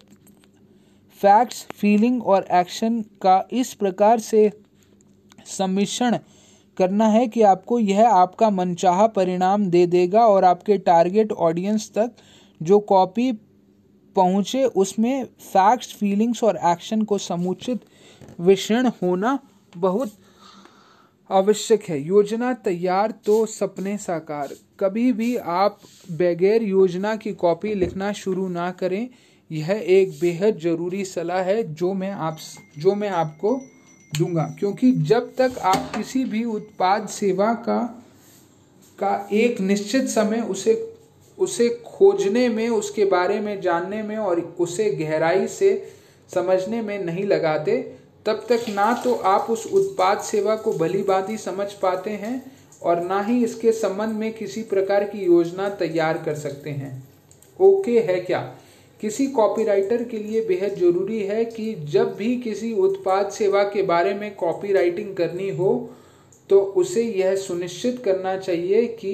[1.21, 4.51] फैक्ट्स, फीलिंग और एक्शन का इस प्रकार से
[5.47, 6.19] सम्मिश्रण
[6.79, 12.13] करना है कि आपको यह आपका मनचाहा परिणाम दे देगा और आपके टारगेट ऑडियंस तक
[12.61, 13.33] जो कॉपी
[14.17, 17.85] पहुँचे, उसमें फैक्ट्स फीलिंग्स और एक्शन को समुचित
[18.41, 19.39] विषण होना
[19.77, 20.13] बहुत
[21.31, 25.79] आवश्यक है। योजना तैयार तो सपने साकार। कभी भी आप
[26.13, 29.09] बगैर योजना की कॉपी लिखना शुरू ना करें।
[29.51, 32.39] यह एक बेहद ज़रूरी सलाह है जो मैं आप,
[32.79, 33.61] जो मैं आपको
[34.19, 38.03] दूँगा। क्योंकि जब तक आप किसी भी उत्पाद, सेवा का
[38.99, 40.75] का एक निश्चित समय उसे
[41.39, 45.71] उसे खोजने में, उसके बारे में जानने में और उसे गहराई से
[46.31, 47.81] समझने में नहीं लगाते।
[48.27, 52.43] तब तक ना तो आप उस उत्पाद सेवा को भली भांति समझ पाते हैं
[52.83, 56.93] और ना ही इसके संबंध में किसी प्रकार की योजना तैयार कर सकते हैं।
[57.61, 58.41] ओके है क्या?
[59.01, 64.15] किसी कॉपीराइटर के लिए बेहद ज़रूरी है कि जब भी किसी उत्पाद सेवा के बारे
[64.15, 65.71] में कॉपीराइटिंग करनी हो
[66.51, 69.13] तो उसे यह सुनिश्चित करना चाहिए कि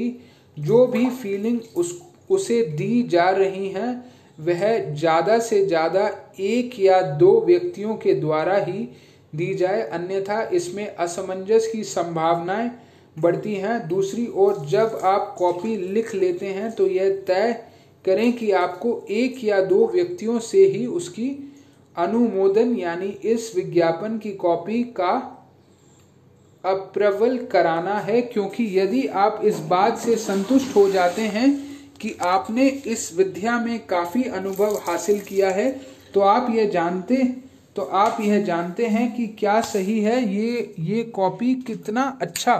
[0.56, 2.00] जो भी फीलिंग उस
[2.32, 4.04] उसे दी जा रही हैं,
[4.40, 6.10] वह ज़्यादा से ज़्यादा
[6.40, 8.88] एक या दो व्यक्तियों के द्वारा ही
[9.32, 12.70] दी जाए, अन्यथा इसमें असमंजस की संभावनाएँ
[13.16, 17.52] बढ़ती हैं। दूसरी ओर, जब आप कॉपी लिख लेते हैं तो यह तय
[18.04, 21.28] करें कि आपको एक या दो व्यक्तियों से ही उसकी
[21.96, 25.12] अनुमोदन, यानी इस विज्ञापन की कॉपी का
[26.64, 31.48] अप्रवल कराना है, क्योंकि यदि आप इस बात से संतुष्ट हो जाते हैं
[32.02, 35.70] कि आपने इस विद्या में काफ़ी अनुभव हासिल किया है
[36.14, 37.24] तो आप यह जानते
[37.76, 42.54] तो आप यह जानते हैं कि क्या सही है, ये ये कॉपी कितना अच्छा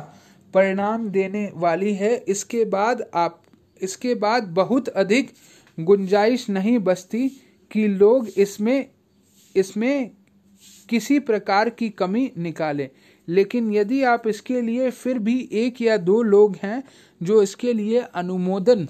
[0.55, 3.43] परिणाम देने वाली है। इसके बाद आप,
[3.81, 5.33] इसके बाद बहुत अधिक
[5.79, 7.29] गुंजाइश नहीं बचती
[7.71, 8.87] कि लोग इसमें
[9.55, 10.11] इसमें
[10.89, 12.89] किसी प्रकार की कमी निकालें।
[13.29, 16.83] लेकिन यदि आप इसके लिए फिर भी एक या दो लोग हैं
[17.21, 18.89] जो इसके लिए अनुमोदन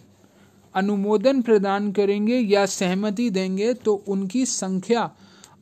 [0.75, 5.11] अनुमोदन प्रदान करेंगे या सहमति देंगे तो उनकी संख्या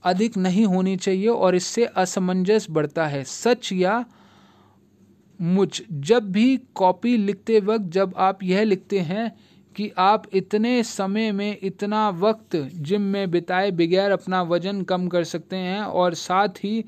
[0.05, 4.05] अधिक नहीं होनी चाहिए और इससे असमंजस बढ़ता है। सच या
[5.41, 5.82] मुझ?
[5.91, 9.32] जब भी कॉपी लिखते वक्त, जब आप यह लिखते हैं
[9.77, 15.24] कि आप इतने समय में इतना वक्त जिम में बिताए बगैर अपना वज़न कम कर
[15.24, 16.85] सकते हैं और साथ ही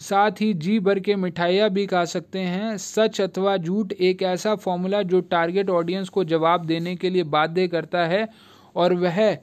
[0.00, 4.54] साथ ही जी भर के मिठाइयाँ भी खा सकते हैं। सच अथवा झूठ, एक ऐसा
[4.54, 8.28] फॉर्मूला जो टारगेट ऑडियंस को जवाब देने के लिए बाध्य करता है
[8.76, 9.36] और वह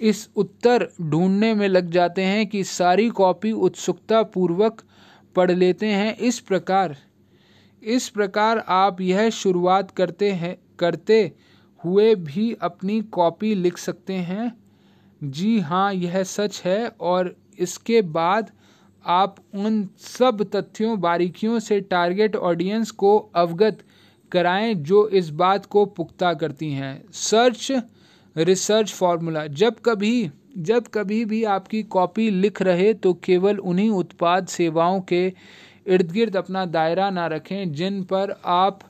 [0.00, 4.82] इस उत्तर ढूँढने में लग जाते हैं कि सारी कॉपी उत्सुकता पूर्वक
[5.36, 6.96] पढ़ लेते हैं। इस प्रकार
[7.82, 11.32] इस प्रकार आप यह शुरुआत करते हैं, करते
[11.80, 14.52] हुए भी अपनी कॉपी लिख सकते हैं।
[15.20, 18.50] जी हाँ यह सच है और इसके बाद
[19.06, 23.82] आप उन सब तथ्यों, बारीकियों से टारगेट ऑडियंस को अवगत
[24.32, 27.70] कराएँ जो इस बात को पुख्ता करती हैं। सर्च
[28.36, 34.46] रिसर्च फार्मूला जब कभी जब कभी भी आपकी कॉपी लिख रहे तो केवल उन्हीं उत्पाद
[34.46, 35.26] सेवाओं के
[35.86, 38.80] इर्द गिर्द अपना दायरा ना रखें जिन पर आप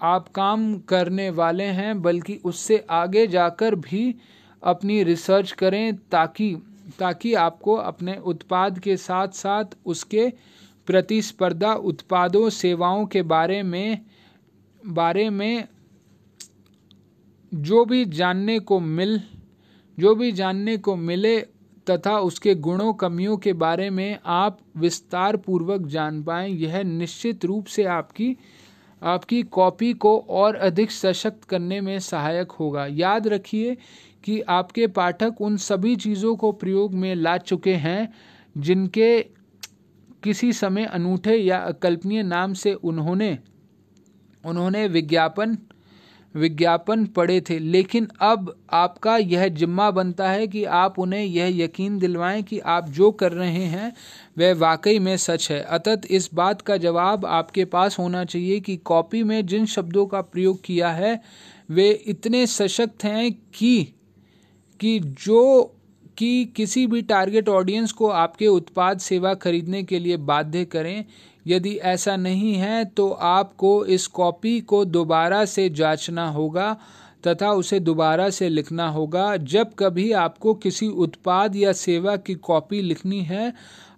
[0.00, 4.14] आप काम करने वाले हैं, बल्कि उससे आगे जाकर भी
[4.62, 6.54] अपनी रिसर्च करें ताकि
[7.00, 10.28] ताकि आपको अपने उत्पाद के साथ साथ उसके
[10.86, 14.00] प्रतिस्पर्धा उत्पादों, सेवाओं के बारे में
[14.82, 15.68] बारे में
[17.52, 19.20] जो भी जानने को मिल,
[19.98, 21.40] जो भी जानने को मिले
[21.86, 27.66] तथा उसके गुणों, कमियों के बारे में आप विस्तार पूर्वक जान पाएँ, यह निश्चित रूप
[27.66, 28.36] से आपकी
[29.02, 33.76] आपकी कॉपी को और अधिक सशक्त करने में सहायक होगा। याद रखिए
[34.24, 38.14] कि आपके पाठक उन सभी चीज़ों को प्रयोग में ला चुके हैं,
[38.58, 39.20] जिनके
[40.22, 43.38] किसी समय अनूठे या अकल्पनीय नाम से उन्होंने
[44.44, 45.58] उन्होंने विज्ञापन
[46.34, 51.98] विज्ञापन पढ़े थे। लेकिन अब आपका यह जिम्मा बनता है कि आप उन्हें यह यकीन
[51.98, 53.92] दिलवाएँ कि आप जो कर रहे हैं,
[54.38, 58.76] वह वाकई में सच है। अतत इस बात का जवाब आपके पास होना चाहिए कि
[58.76, 61.22] कॉपी में जिन शब्दों का प्रयोग किया है,
[61.70, 63.94] वे इतने सशक्त हैं कि
[64.80, 65.74] कि जो,
[66.18, 71.04] कि किसी भी टारगेट ऑडियंस को आपके उत्पाद सेवा खरीदने के लिए बाध्य करें।
[71.46, 76.76] यदि ऐसा नहीं है तो आपको इस कॉपी को दोबारा से जांचना होगा
[77.26, 82.80] तथा उसे दोबारा से लिखना होगा। जब कभी आपको किसी उत्पाद या सेवा की कॉपी
[82.82, 83.52] लिखनी है,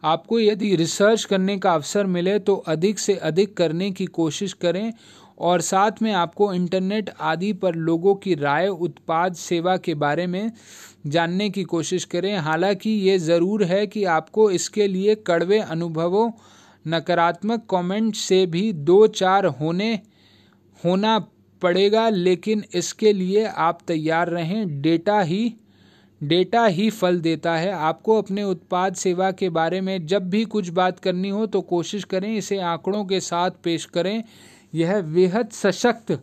[0.04, 4.92] आपको यदि रिसर्च करने का अवसर मिले तो अधिक से अधिक करने की कोशिश करें।
[5.42, 10.52] और साथ में आपको इंटरनेट आदि पर लोगों की राय, उत्पाद, सेवा के बारे में
[11.06, 16.30] जानने की कोशिश करें। हालाँकि ये ज़रूर है कि आपको इसके लिए कड़वे अनुभवों,
[16.84, 19.94] नकारात्मक कमेंट से भी दो चार होने,
[20.84, 21.18] होना
[21.62, 25.52] पड़ेगा, लेकिन इसके लिए आप तैयार रहें। डेटा ही
[26.20, 30.68] डेटा ही फल देता है। आपको अपने उत्पाद, सेवा के बारे में जब भी कुछ
[30.68, 34.22] बात करनी हो तो कोशिश करें, इसे आंकड़ों के साथ पेश करें।
[34.74, 36.20] यह बेहद सशक्त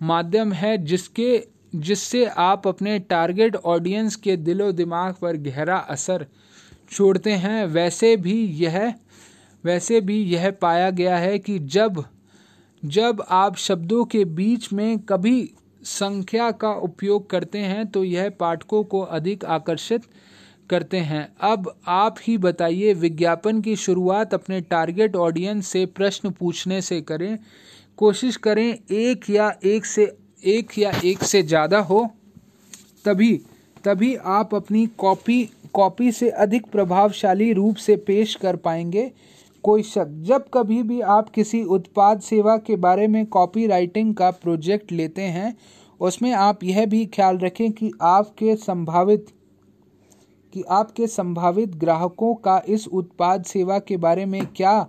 [0.00, 1.42] माध्यम है जिसके,
[1.76, 6.26] जिससे आप अपने टारगेट ऑडियंस के दिलो दिमाग पर गहरा असर
[6.90, 8.94] छोड़ते हैं। वैसे भी यह,
[9.64, 12.04] वैसे भी यह पाया गया है कि जब
[12.84, 15.50] जब आप शब्दों के बीच में कभी
[15.82, 20.02] संख्या का उपयोग करते हैं तो यह पाठकों को अधिक आकर्षित
[20.70, 26.80] करते हैं। अब आप ही बताइए, विज्ञापन की शुरुआत अपने टारगेट ऑडियंस से प्रश्न पूछने
[26.82, 27.38] से करें।
[27.98, 32.08] कोशिश करें एक या एक से, एक या एक से ज़्यादा हो।
[33.04, 33.34] तभी
[33.84, 39.10] तभी आप अपनी कॉपी कॉपी से अधिक प्रभावशाली रूप से पेश कर पाएँगे।
[39.64, 44.30] कोई शक, जब कभी भी आप किसी उत्पाद सेवा के बारे में कॉपी राइटिंग का
[44.32, 45.56] प्रोजेक्ट लेते हैं,
[46.00, 49.26] उसमें आप यह भी ख्याल रखें कि आपके संभावित
[50.56, 54.86] कि आपके संभावित ग्राहकों का इस उत्पाद सेवा के बारे में क्या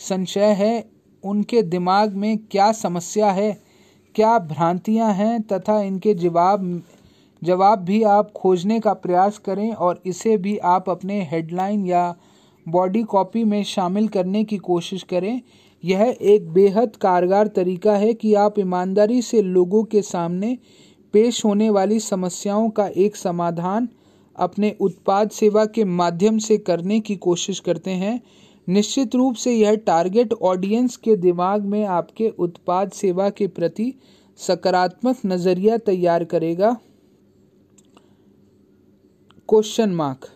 [0.00, 0.84] संशय है,
[1.24, 3.56] उनके दिमाग में क्या समस्या है,
[4.14, 6.82] क्या भ्रांतियाँ हैं तथा इनके जवाब
[7.42, 12.14] जवाब भी आप खोजने का प्रयास करें और इसे भी आप अपने हेडलाइन या
[12.66, 15.40] बॉडी कॉपी में शामिल करने की कोशिश करें।
[15.84, 20.58] यह एक बेहद कारगर तरीका है कि आप ईमानदारी से लोगों के सामने
[21.14, 23.88] पेश होने वाली समस्याओं का एक समाधान
[24.38, 28.20] अपने उत्पाद सेवा के माध्यम से करने की कोशिश करते हैं।
[28.68, 33.92] निश्चित रूप से यह टारगेट ऑडियंस के दिमाग में आपके उत्पाद सेवा के प्रति
[34.38, 36.76] सकारात्मक नज़रिया तैयार करेगा।
[39.48, 40.28] क्वेश्चन मार्क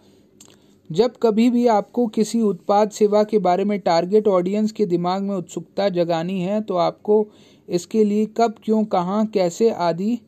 [0.90, 5.34] जब कभी भी आपको किसी उत्पाद सेवा के बारे में टारगेट ऑडियंस के दिमाग में
[5.36, 7.26] उत्सुकता जगानी है तो आपको
[7.68, 10.18] इसके लिए कब, क्यों, कहाँ, कैसे आदि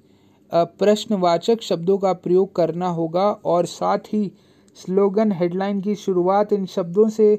[0.54, 4.30] प्रश्नवाचक शब्दों का प्रयोग करना होगा और साथ ही
[4.76, 7.36] स्लोगन हेडलाइन की शुरुआत इन शब्दों से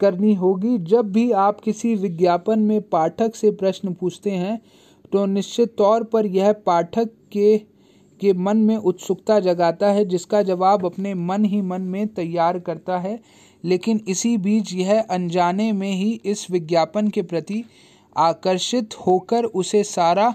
[0.00, 4.60] करनी होगी। जब भी आप किसी विज्ञापन में पाठक से प्रश्न पूछते हैं
[5.12, 7.56] तो निश्चित तौर पर यह पाठक के
[8.20, 12.98] के मन में उत्सुकता जगाता है, जिसका जवाब अपने मन ही मन में तैयार करता
[12.98, 13.20] है।
[13.64, 17.64] लेकिन इसी बीच यह अनजाने में ही इस विज्ञापन के प्रति
[18.16, 20.34] आकर्षित होकर उसे सारा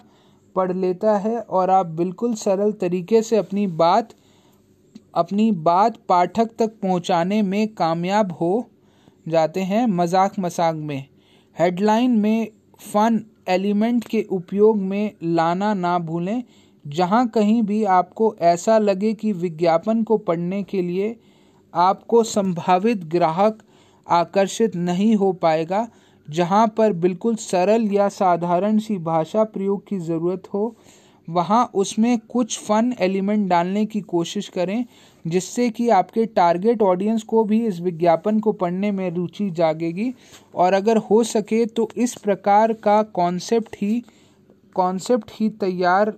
[0.55, 4.13] पढ़ लेता है और आप बिल्कुल सरल तरीके से अपनी बात
[5.15, 8.53] अपनी बात पाठक तक पहुँचाने में कामयाब हो
[9.25, 11.05] जाते हैं मज़ाक मज़ाक में।
[11.55, 12.47] हेडलाइन में
[12.84, 16.43] फन एलिमेंट के उपयोग में लाना ना भूलें।
[16.85, 21.15] जहाँ कहीं भी आपको ऐसा लगे कि विज्ञापन को पढ़ने के लिए
[21.73, 23.59] आपको संभावित ग्राहक
[24.07, 25.88] आकर्षित नहीं हो पाएगा
[26.27, 30.75] जहाँ पर बिल्कुल सरल या साधारण सी भाषा प्रयोग की ज़रूरत हो,
[31.27, 34.85] वहाँ उसमें कुछ फन एलिमेंट डालने की कोशिश करें,
[35.25, 40.13] जिससे कि आपके टारगेट ऑडियंस को भी इस विज्ञापन को पढ़ने में रुचि जागेगी।
[40.55, 44.03] और अगर हो सके तो इस प्रकार का कॉन्सेप्ट ही
[44.75, 46.13] कॉन्सेप्ट ही तैयार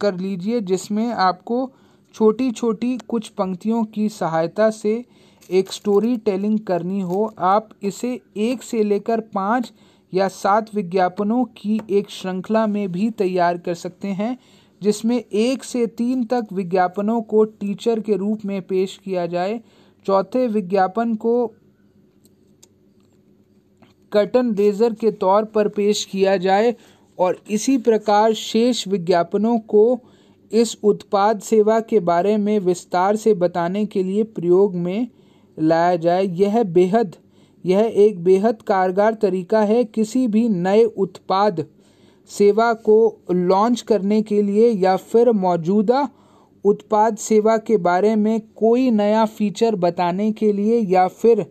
[0.00, 1.70] कर लीजिए, जिसमें आपको
[2.14, 5.04] छोटी छोटी कुछ पंक्तियों की सहायता से
[5.50, 9.72] एक स्टोरी टेलिंग करनी हो, आप इसे एक से लेकर पाँच
[10.12, 14.38] या सात विज्ञापनों की एक श्रृंखला में भी तैयार कर सकते हैं,
[14.82, 19.60] जिसमें एक से तीन तक विज्ञापनों को टीचर के रूप में पेश किया जाए।
[20.06, 21.46] चौथे विज्ञापन को
[24.12, 26.74] कर्टन रेजर के तौर पर पेश किया जाए
[27.18, 30.00] और इसी प्रकार शेष विज्ञापनों को
[30.52, 35.08] इस उत्पाद सेवा के बारे में विस्तार से बताने के लिए प्रयोग में
[35.58, 37.14] लाया जाए। यह बेहद,
[37.64, 41.64] यह एक बेहद कारगर तरीका है किसी भी नए उत्पाद
[42.30, 42.96] सेवा को
[43.30, 46.08] लॉन्च करने के लिए या फिर मौजूदा
[46.64, 51.46] उत्पाद सेवा के बारे में कोई नया फीचर बताने के लिए या फिर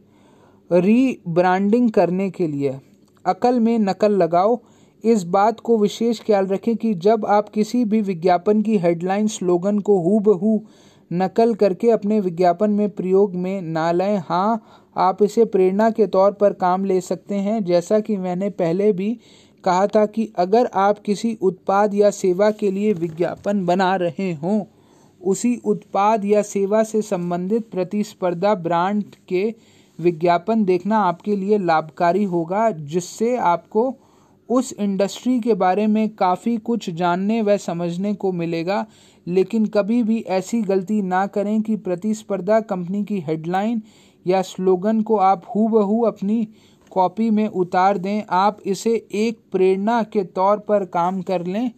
[0.71, 2.79] रीब्रांडिंग करने के लिए।
[3.25, 4.59] अकल में नकल लगाओ।
[5.03, 9.79] इस बात को विशेष ख्याल रखें कि जब आप किसी भी विज्ञापन की हेडलाइन स्लोगन
[9.79, 10.63] को हु बहू
[11.13, 14.61] नकल करके अपने विज्ञापन में प्रयोग में ना लाएँ। हाँ
[14.95, 19.17] आप इसे प्रेरणा के तौर पर काम ले सकते हैं। जैसा कि मैंने पहले भी
[19.63, 24.63] कहा था कि अगर आप किसी उत्पाद या सेवा के लिए विज्ञापन बना रहे हों,
[25.21, 29.53] उसी उत्पाद या सेवा से संबंधित प्रतिस्पर्धा ब्रांड के
[29.99, 33.89] विज्ञापन देखना आपके लिए लाभकारी होगा, जिससे आपको
[34.53, 38.85] उस इंडस्ट्री के बारे में काफ़ी कुछ जानने व समझने को मिलेगा,
[39.27, 43.81] लेकिन कभी भी ऐसी गलती ना करें कि प्रतिस्पर्धा कंपनी की हेडलाइन
[44.25, 46.47] या स्लोगन को आप हु बहू अपनी
[46.91, 51.71] कॉपी में उतार दें। आप इसे एक प्रेरणा के तौर पर काम कर लें,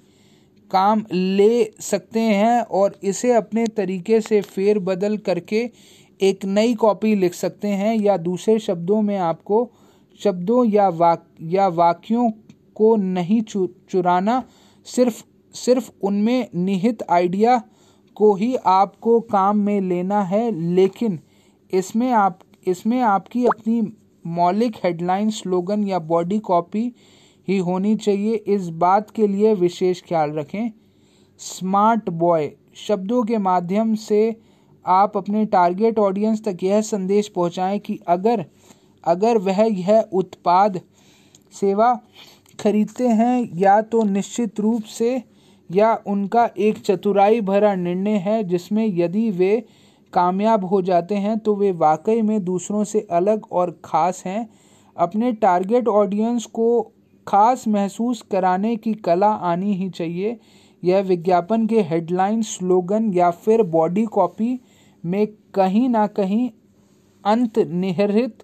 [0.72, 5.70] काम ले सकते हैं और इसे अपने तरीके से फेर बदल करके
[6.20, 9.70] एक नई कॉपी लिख सकते हैं या दूसरे शब्दों में आपको
[10.20, 12.30] शब्दों या वाक, या वाक्यों
[12.76, 14.44] को नहीं चु, चुराना
[14.88, 15.24] सिर्फ़
[15.56, 17.62] सिर्फ़ उनमें निहित आइडिया
[18.18, 21.20] को ही आपको काम में लेना है लेकिन
[21.72, 23.82] इसमें आप इसमें आपकी अपनी
[24.26, 26.92] मौलिक हेडलाइन स्लोगन या बॉडी कॉपी
[27.48, 30.72] ही होनी चाहिए। इस बात के लिए विशेष ख्याल रखें।
[31.40, 34.36] स्मार्ट बॉय शब्दों के माध्यम से
[34.86, 38.46] आप अपने टारगेट ऑडियंस तक यह संदेश पहुंचाएँ कि अगर
[39.04, 40.80] अगर वह यह उत्पाद
[41.54, 41.94] सेवा
[42.60, 45.22] खरीदते हैं, या तो निश्चित रूप से,
[45.70, 49.66] या उनका एक चतुराई भरा निर्णय है, जिसमें यदि वे
[50.14, 54.48] कामयाब हो जाते हैं तो वे वाकई में दूसरों से अलग और ख़ास हैं।
[54.98, 56.82] अपने टारगेट ऑडियंस को
[57.28, 60.38] खास महसूस कराने की कला आनी ही चाहिए।
[60.84, 64.60] यह विज्ञापन के हेडलाइन, स्लोगन, या फिर बॉडी कॉपी
[65.04, 66.50] में कहीं ना कहीं
[67.24, 68.44] अंत निहित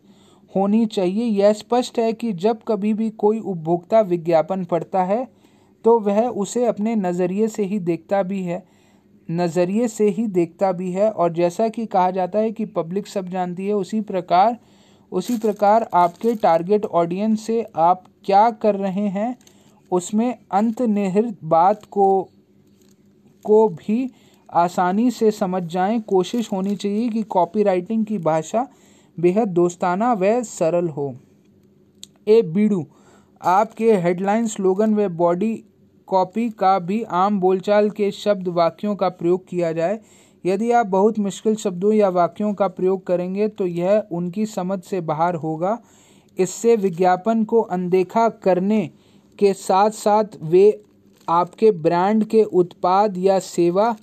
[0.55, 5.27] होनी चाहिए। यह स्पष्ट है कि जब कभी भी कोई उपभोक्ता विज्ञापन पढ़ता है
[5.85, 8.63] तो वह उसे अपने नज़रिए से ही देखता भी है।
[9.29, 13.29] नज़रिए से ही देखता भी है, और जैसा कि कहा जाता है कि पब्लिक सब
[13.29, 14.57] जानती है, उसी प्रकार
[15.11, 19.35] उसी प्रकार आपके टारगेट ऑडियंस से आप क्या कर रहे हैं,
[19.91, 22.29] उसमें अंतर्निहित बात को
[23.45, 24.09] को भी
[24.49, 28.67] आसानी से समझ जाएँ। कोशिश होनी चाहिए कि कॉपीराइटिंग की भाषा
[29.17, 31.13] बेहद दोस्ताना व सरल हो।
[32.27, 32.85] ए, बीड़ू,
[33.41, 35.53] आपके हेडलाइन स्लोगन व बॉडी
[36.07, 39.99] कॉपी का भी आम बोलचाल के शब्द वाक्यों का प्रयोग किया जाए।
[40.45, 45.01] यदि आप बहुत मुश्किल शब्दों या वाक्यों का प्रयोग करेंगे तो यह उनकी समझ से
[45.01, 45.77] बाहर होगा।
[46.37, 48.89] इससे विज्ञापन को अनदेखा करने
[49.39, 50.83] के साथ साथ वे
[51.27, 53.95] आपके ब्रांड के उत्पाद या सेवा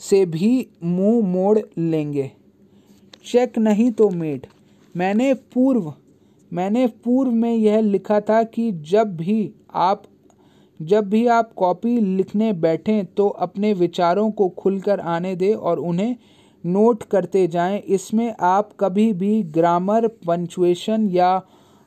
[0.00, 2.30] से भी मुँह मोड़ लेंगे।
[3.24, 4.46] चेक नहीं तो मेट।
[4.94, 5.92] मैंने पूर्व
[6.52, 10.02] मैंने पूर्व में यह लिखा था कि जब भी आप,
[10.80, 16.14] जब भी आप कॉपी लिखने बैठें तो अपने विचारों को खुलकर आने दें और उन्हें
[16.64, 21.40] नोट करते जाएँ। इसमें आप कभी भी ग्रामर, पंचुएशन या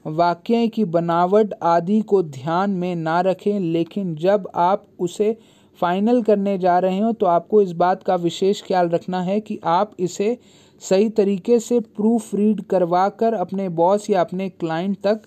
[0.05, 5.37] वाक्य की बनावट आदि को ध्यान में ना रखें, लेकिन जब आप उसे
[5.79, 9.59] फाइनल करने जा रहे हो तो आपको इस बात का विशेष ख्याल रखना है कि
[9.63, 10.37] आप इसे
[10.81, 15.21] सही तरीके से प्रूफ रीड करवा कर अपने बॉस या अपने क्लाइंट तक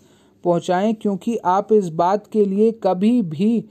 [0.44, 3.64] पहुंचाएँ, क्योंकि आप इस बात के लिए कभी भी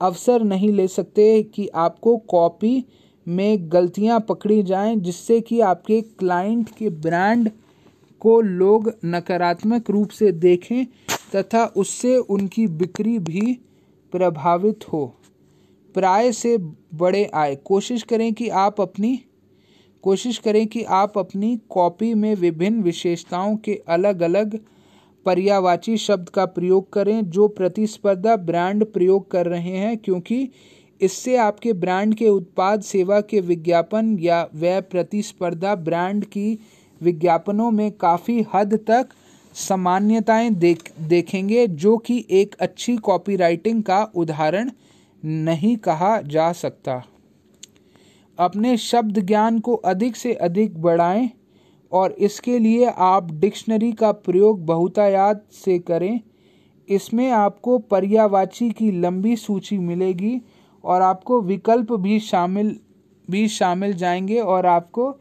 [0.00, 2.84] अवसर नहीं ले सकते कि आपको कॉपी
[3.26, 7.50] में गलतियाँ पकड़ी जाएँ, जिससे कि आपके क्लाइंट के ब्रांड
[8.22, 10.84] को लोग नकारात्मक रूप से देखें
[11.34, 13.58] तथा उससे उनकी बिक्री भी
[14.12, 15.04] प्रभावित हो।
[15.94, 16.56] प्राय से
[16.94, 19.18] बड़े आए कोशिश करें कि आप अपनी
[20.06, 24.58] कोशिश करें कि आप अपनी कॉपी में विभिन्न विशेषताओं के अलग अलग
[25.26, 30.48] पर्यावाची शब्द का प्रयोग करें जो प्रतिस्पर्धा ब्रांड प्रयोग कर रहे हैं, क्योंकि
[31.00, 36.58] इससे आपके ब्रांड के उत्पाद, सेवा के विज्ञापन या वह प्रतिस्पर्धा ब्रांड की
[37.00, 39.08] विज्ञापनों में काफ़ी हद तक
[39.54, 44.70] सामान्यताएँ देख, देखेंगे, जो कि एक अच्छी कॉपीराइटिंग का उदाहरण
[45.24, 47.02] नहीं कहा जा सकता।
[48.38, 51.30] अपने शब्द ज्ञान को अधिक से अधिक बढ़ाएँ
[51.92, 56.20] और इसके लिए आप डिक्शनरी का प्रयोग बहुतायात से करें।
[56.88, 60.40] इसमें आपको पर्यावाची की लंबी सूची मिलेगी
[60.84, 62.80] और आपको विकल्प भी शामिल
[63.30, 65.14] भी शामिल जाएँगे और आपको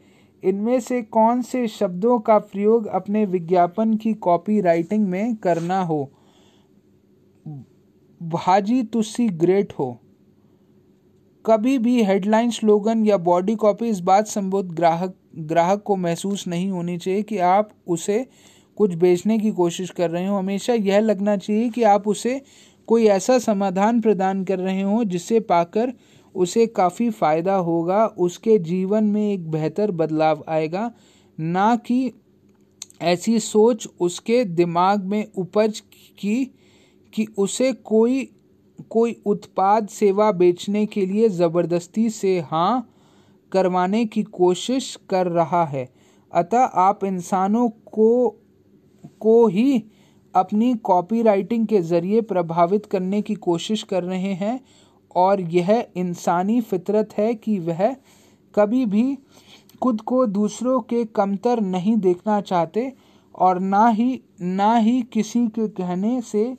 [0.44, 6.12] इनमें से कौन से शब्दों का प्रयोग अपने विज्ञापन की कॉपी राइटिंग में करना हो।
[8.24, 10.00] भाजी तुसी ग्रेट हो।
[11.46, 16.70] कभी भी हेडलाइन स्लोगन या बॉडी कॉपी इस बात संबोध ग्राहक ग्राहक को महसूस नहीं
[16.72, 18.26] होनी चाहिए कि आप उसे
[18.78, 22.42] कुछ बेचने की कोशिश कर रहे हो। हमेशा यह लगना चाहिए कि आप उसे
[22.88, 25.94] कोई ऐसा समाधान प्रदान कर रहे हो जिससे पाकर
[26.36, 30.92] उसे काफ़ी फ़ायदा होगा, उसके जीवन में एक बेहतर बदलाव आएगा।
[31.40, 32.12] ना कि
[33.02, 35.80] ऐसी सोच उसके दिमाग में उपज
[36.20, 36.46] की,
[37.14, 38.30] कि उसे कोई
[38.90, 42.90] कोई उत्पाद सेवा बेचने के लिए ज़बरदस्ती से हाँ
[43.52, 45.90] करवाने की कोशिश कर रहा है।
[46.34, 48.30] अतः आप इंसानों को
[49.20, 49.84] को ही
[50.36, 54.60] अपनी कॉपीराइटिंग के ज़रिए प्रभावित करने की कोशिश कर रहे हैं
[55.16, 57.96] और यह इंसानी फितरत है कि वह
[58.56, 59.18] कभी भी
[59.82, 62.94] खुद को दूसरों के कमतर नहीं देखना चाहते
[63.36, 66.58] और ना ही ना ही किसी के कहने से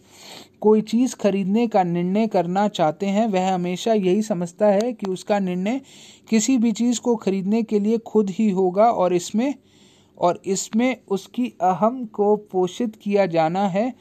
[0.60, 5.38] कोई चीज़ खरीदने का निर्णय करना चाहते हैं, वह हमेशा यही समझता है कि उसका
[5.38, 5.80] निर्णय
[6.30, 9.54] किसी भी चीज़ को खरीदने के लिए खुद ही होगा और इसमें
[10.18, 13.92] और इसमें उसकी अहम को पोषित किया जाना है।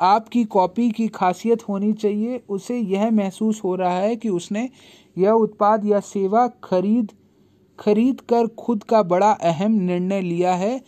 [0.00, 4.68] आपकी कॉपी की खासियत होनी चाहिए। उसे यह महसूस हो रहा है कि उसने
[5.18, 7.12] यह उत्पाद या सेवा खरीद
[7.78, 10.80] खरीद कर खुद का बड़ा अहम निर्णय लिया है,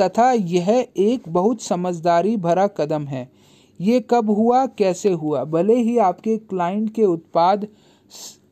[0.00, 3.41] तथा यह एक बहुत समझदारी भरा कदम है।
[3.82, 5.44] ये कब हुआ, कैसे हुआ?
[5.44, 7.66] भले ही आपके क्लाइंट के उत्पाद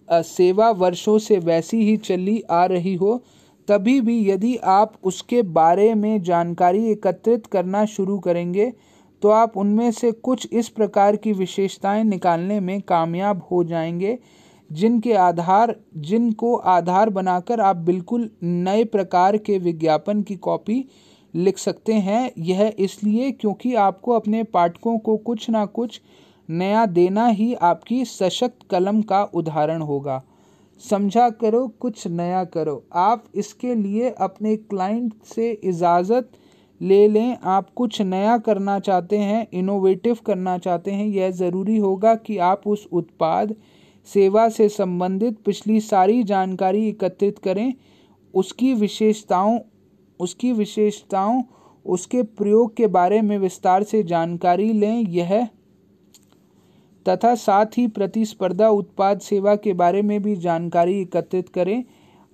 [0.09, 3.23] सेवा वर्षों से वैसी ही चली आ रही हो,
[3.69, 8.73] तभी भी यदि आप उसके बारे में जानकारी एकत्रित करना शुरू करेंगे
[9.23, 14.19] तो आप उनमें से कुछ इस प्रकार की विशेषताएँ निकालने में कामयाब हो जाएँगे,
[14.71, 20.85] जिनके आधार, जिनको आधार बनाकर आप बिल्कुल नए प्रकार के विज्ञापन की कॉपी
[21.35, 26.01] लिख सकते हैं। यह इसलिए क्योंकि आपको अपने पाठकों को कुछ ना कुछ
[26.51, 30.23] नया देना ही आपकी सशक्त कलम का उदाहरण होगा।
[30.91, 36.31] समझा करो, कुछ नया करो। आप इसके लिए अपने क्लाइंट से इजाज़त
[36.81, 42.15] ले लें। आप कुछ नया करना चाहते हैं इनोवेटिव करना चाहते हैं, यह ज़रूरी होगा
[42.15, 43.55] कि आप उस उत्पाद,
[44.05, 47.75] सेवा से संबंधित पिछली सारी जानकारी एकत्रित करें।
[48.35, 49.59] उसकी विशेषताओं
[50.21, 51.43] उसकी विशेषताओं,
[51.87, 55.49] उसके प्रयोग के बारे में विस्तार से जानकारी लें। यह
[57.07, 61.85] तथा साथ ही प्रतिस्पर्धा उत्पाद सेवा के बारे में भी जानकारी एकत्रित करें।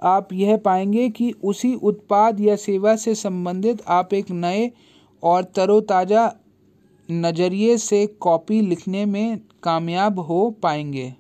[0.03, 4.71] आप यह पाएँगे कि उसी उत्पाद या सेवा से संबंधित आप एक नए
[5.23, 6.33] और तरोताज़ा
[7.09, 11.15] नज़रिए से कॉपी लिखने में कामयाब हो पाएँगे।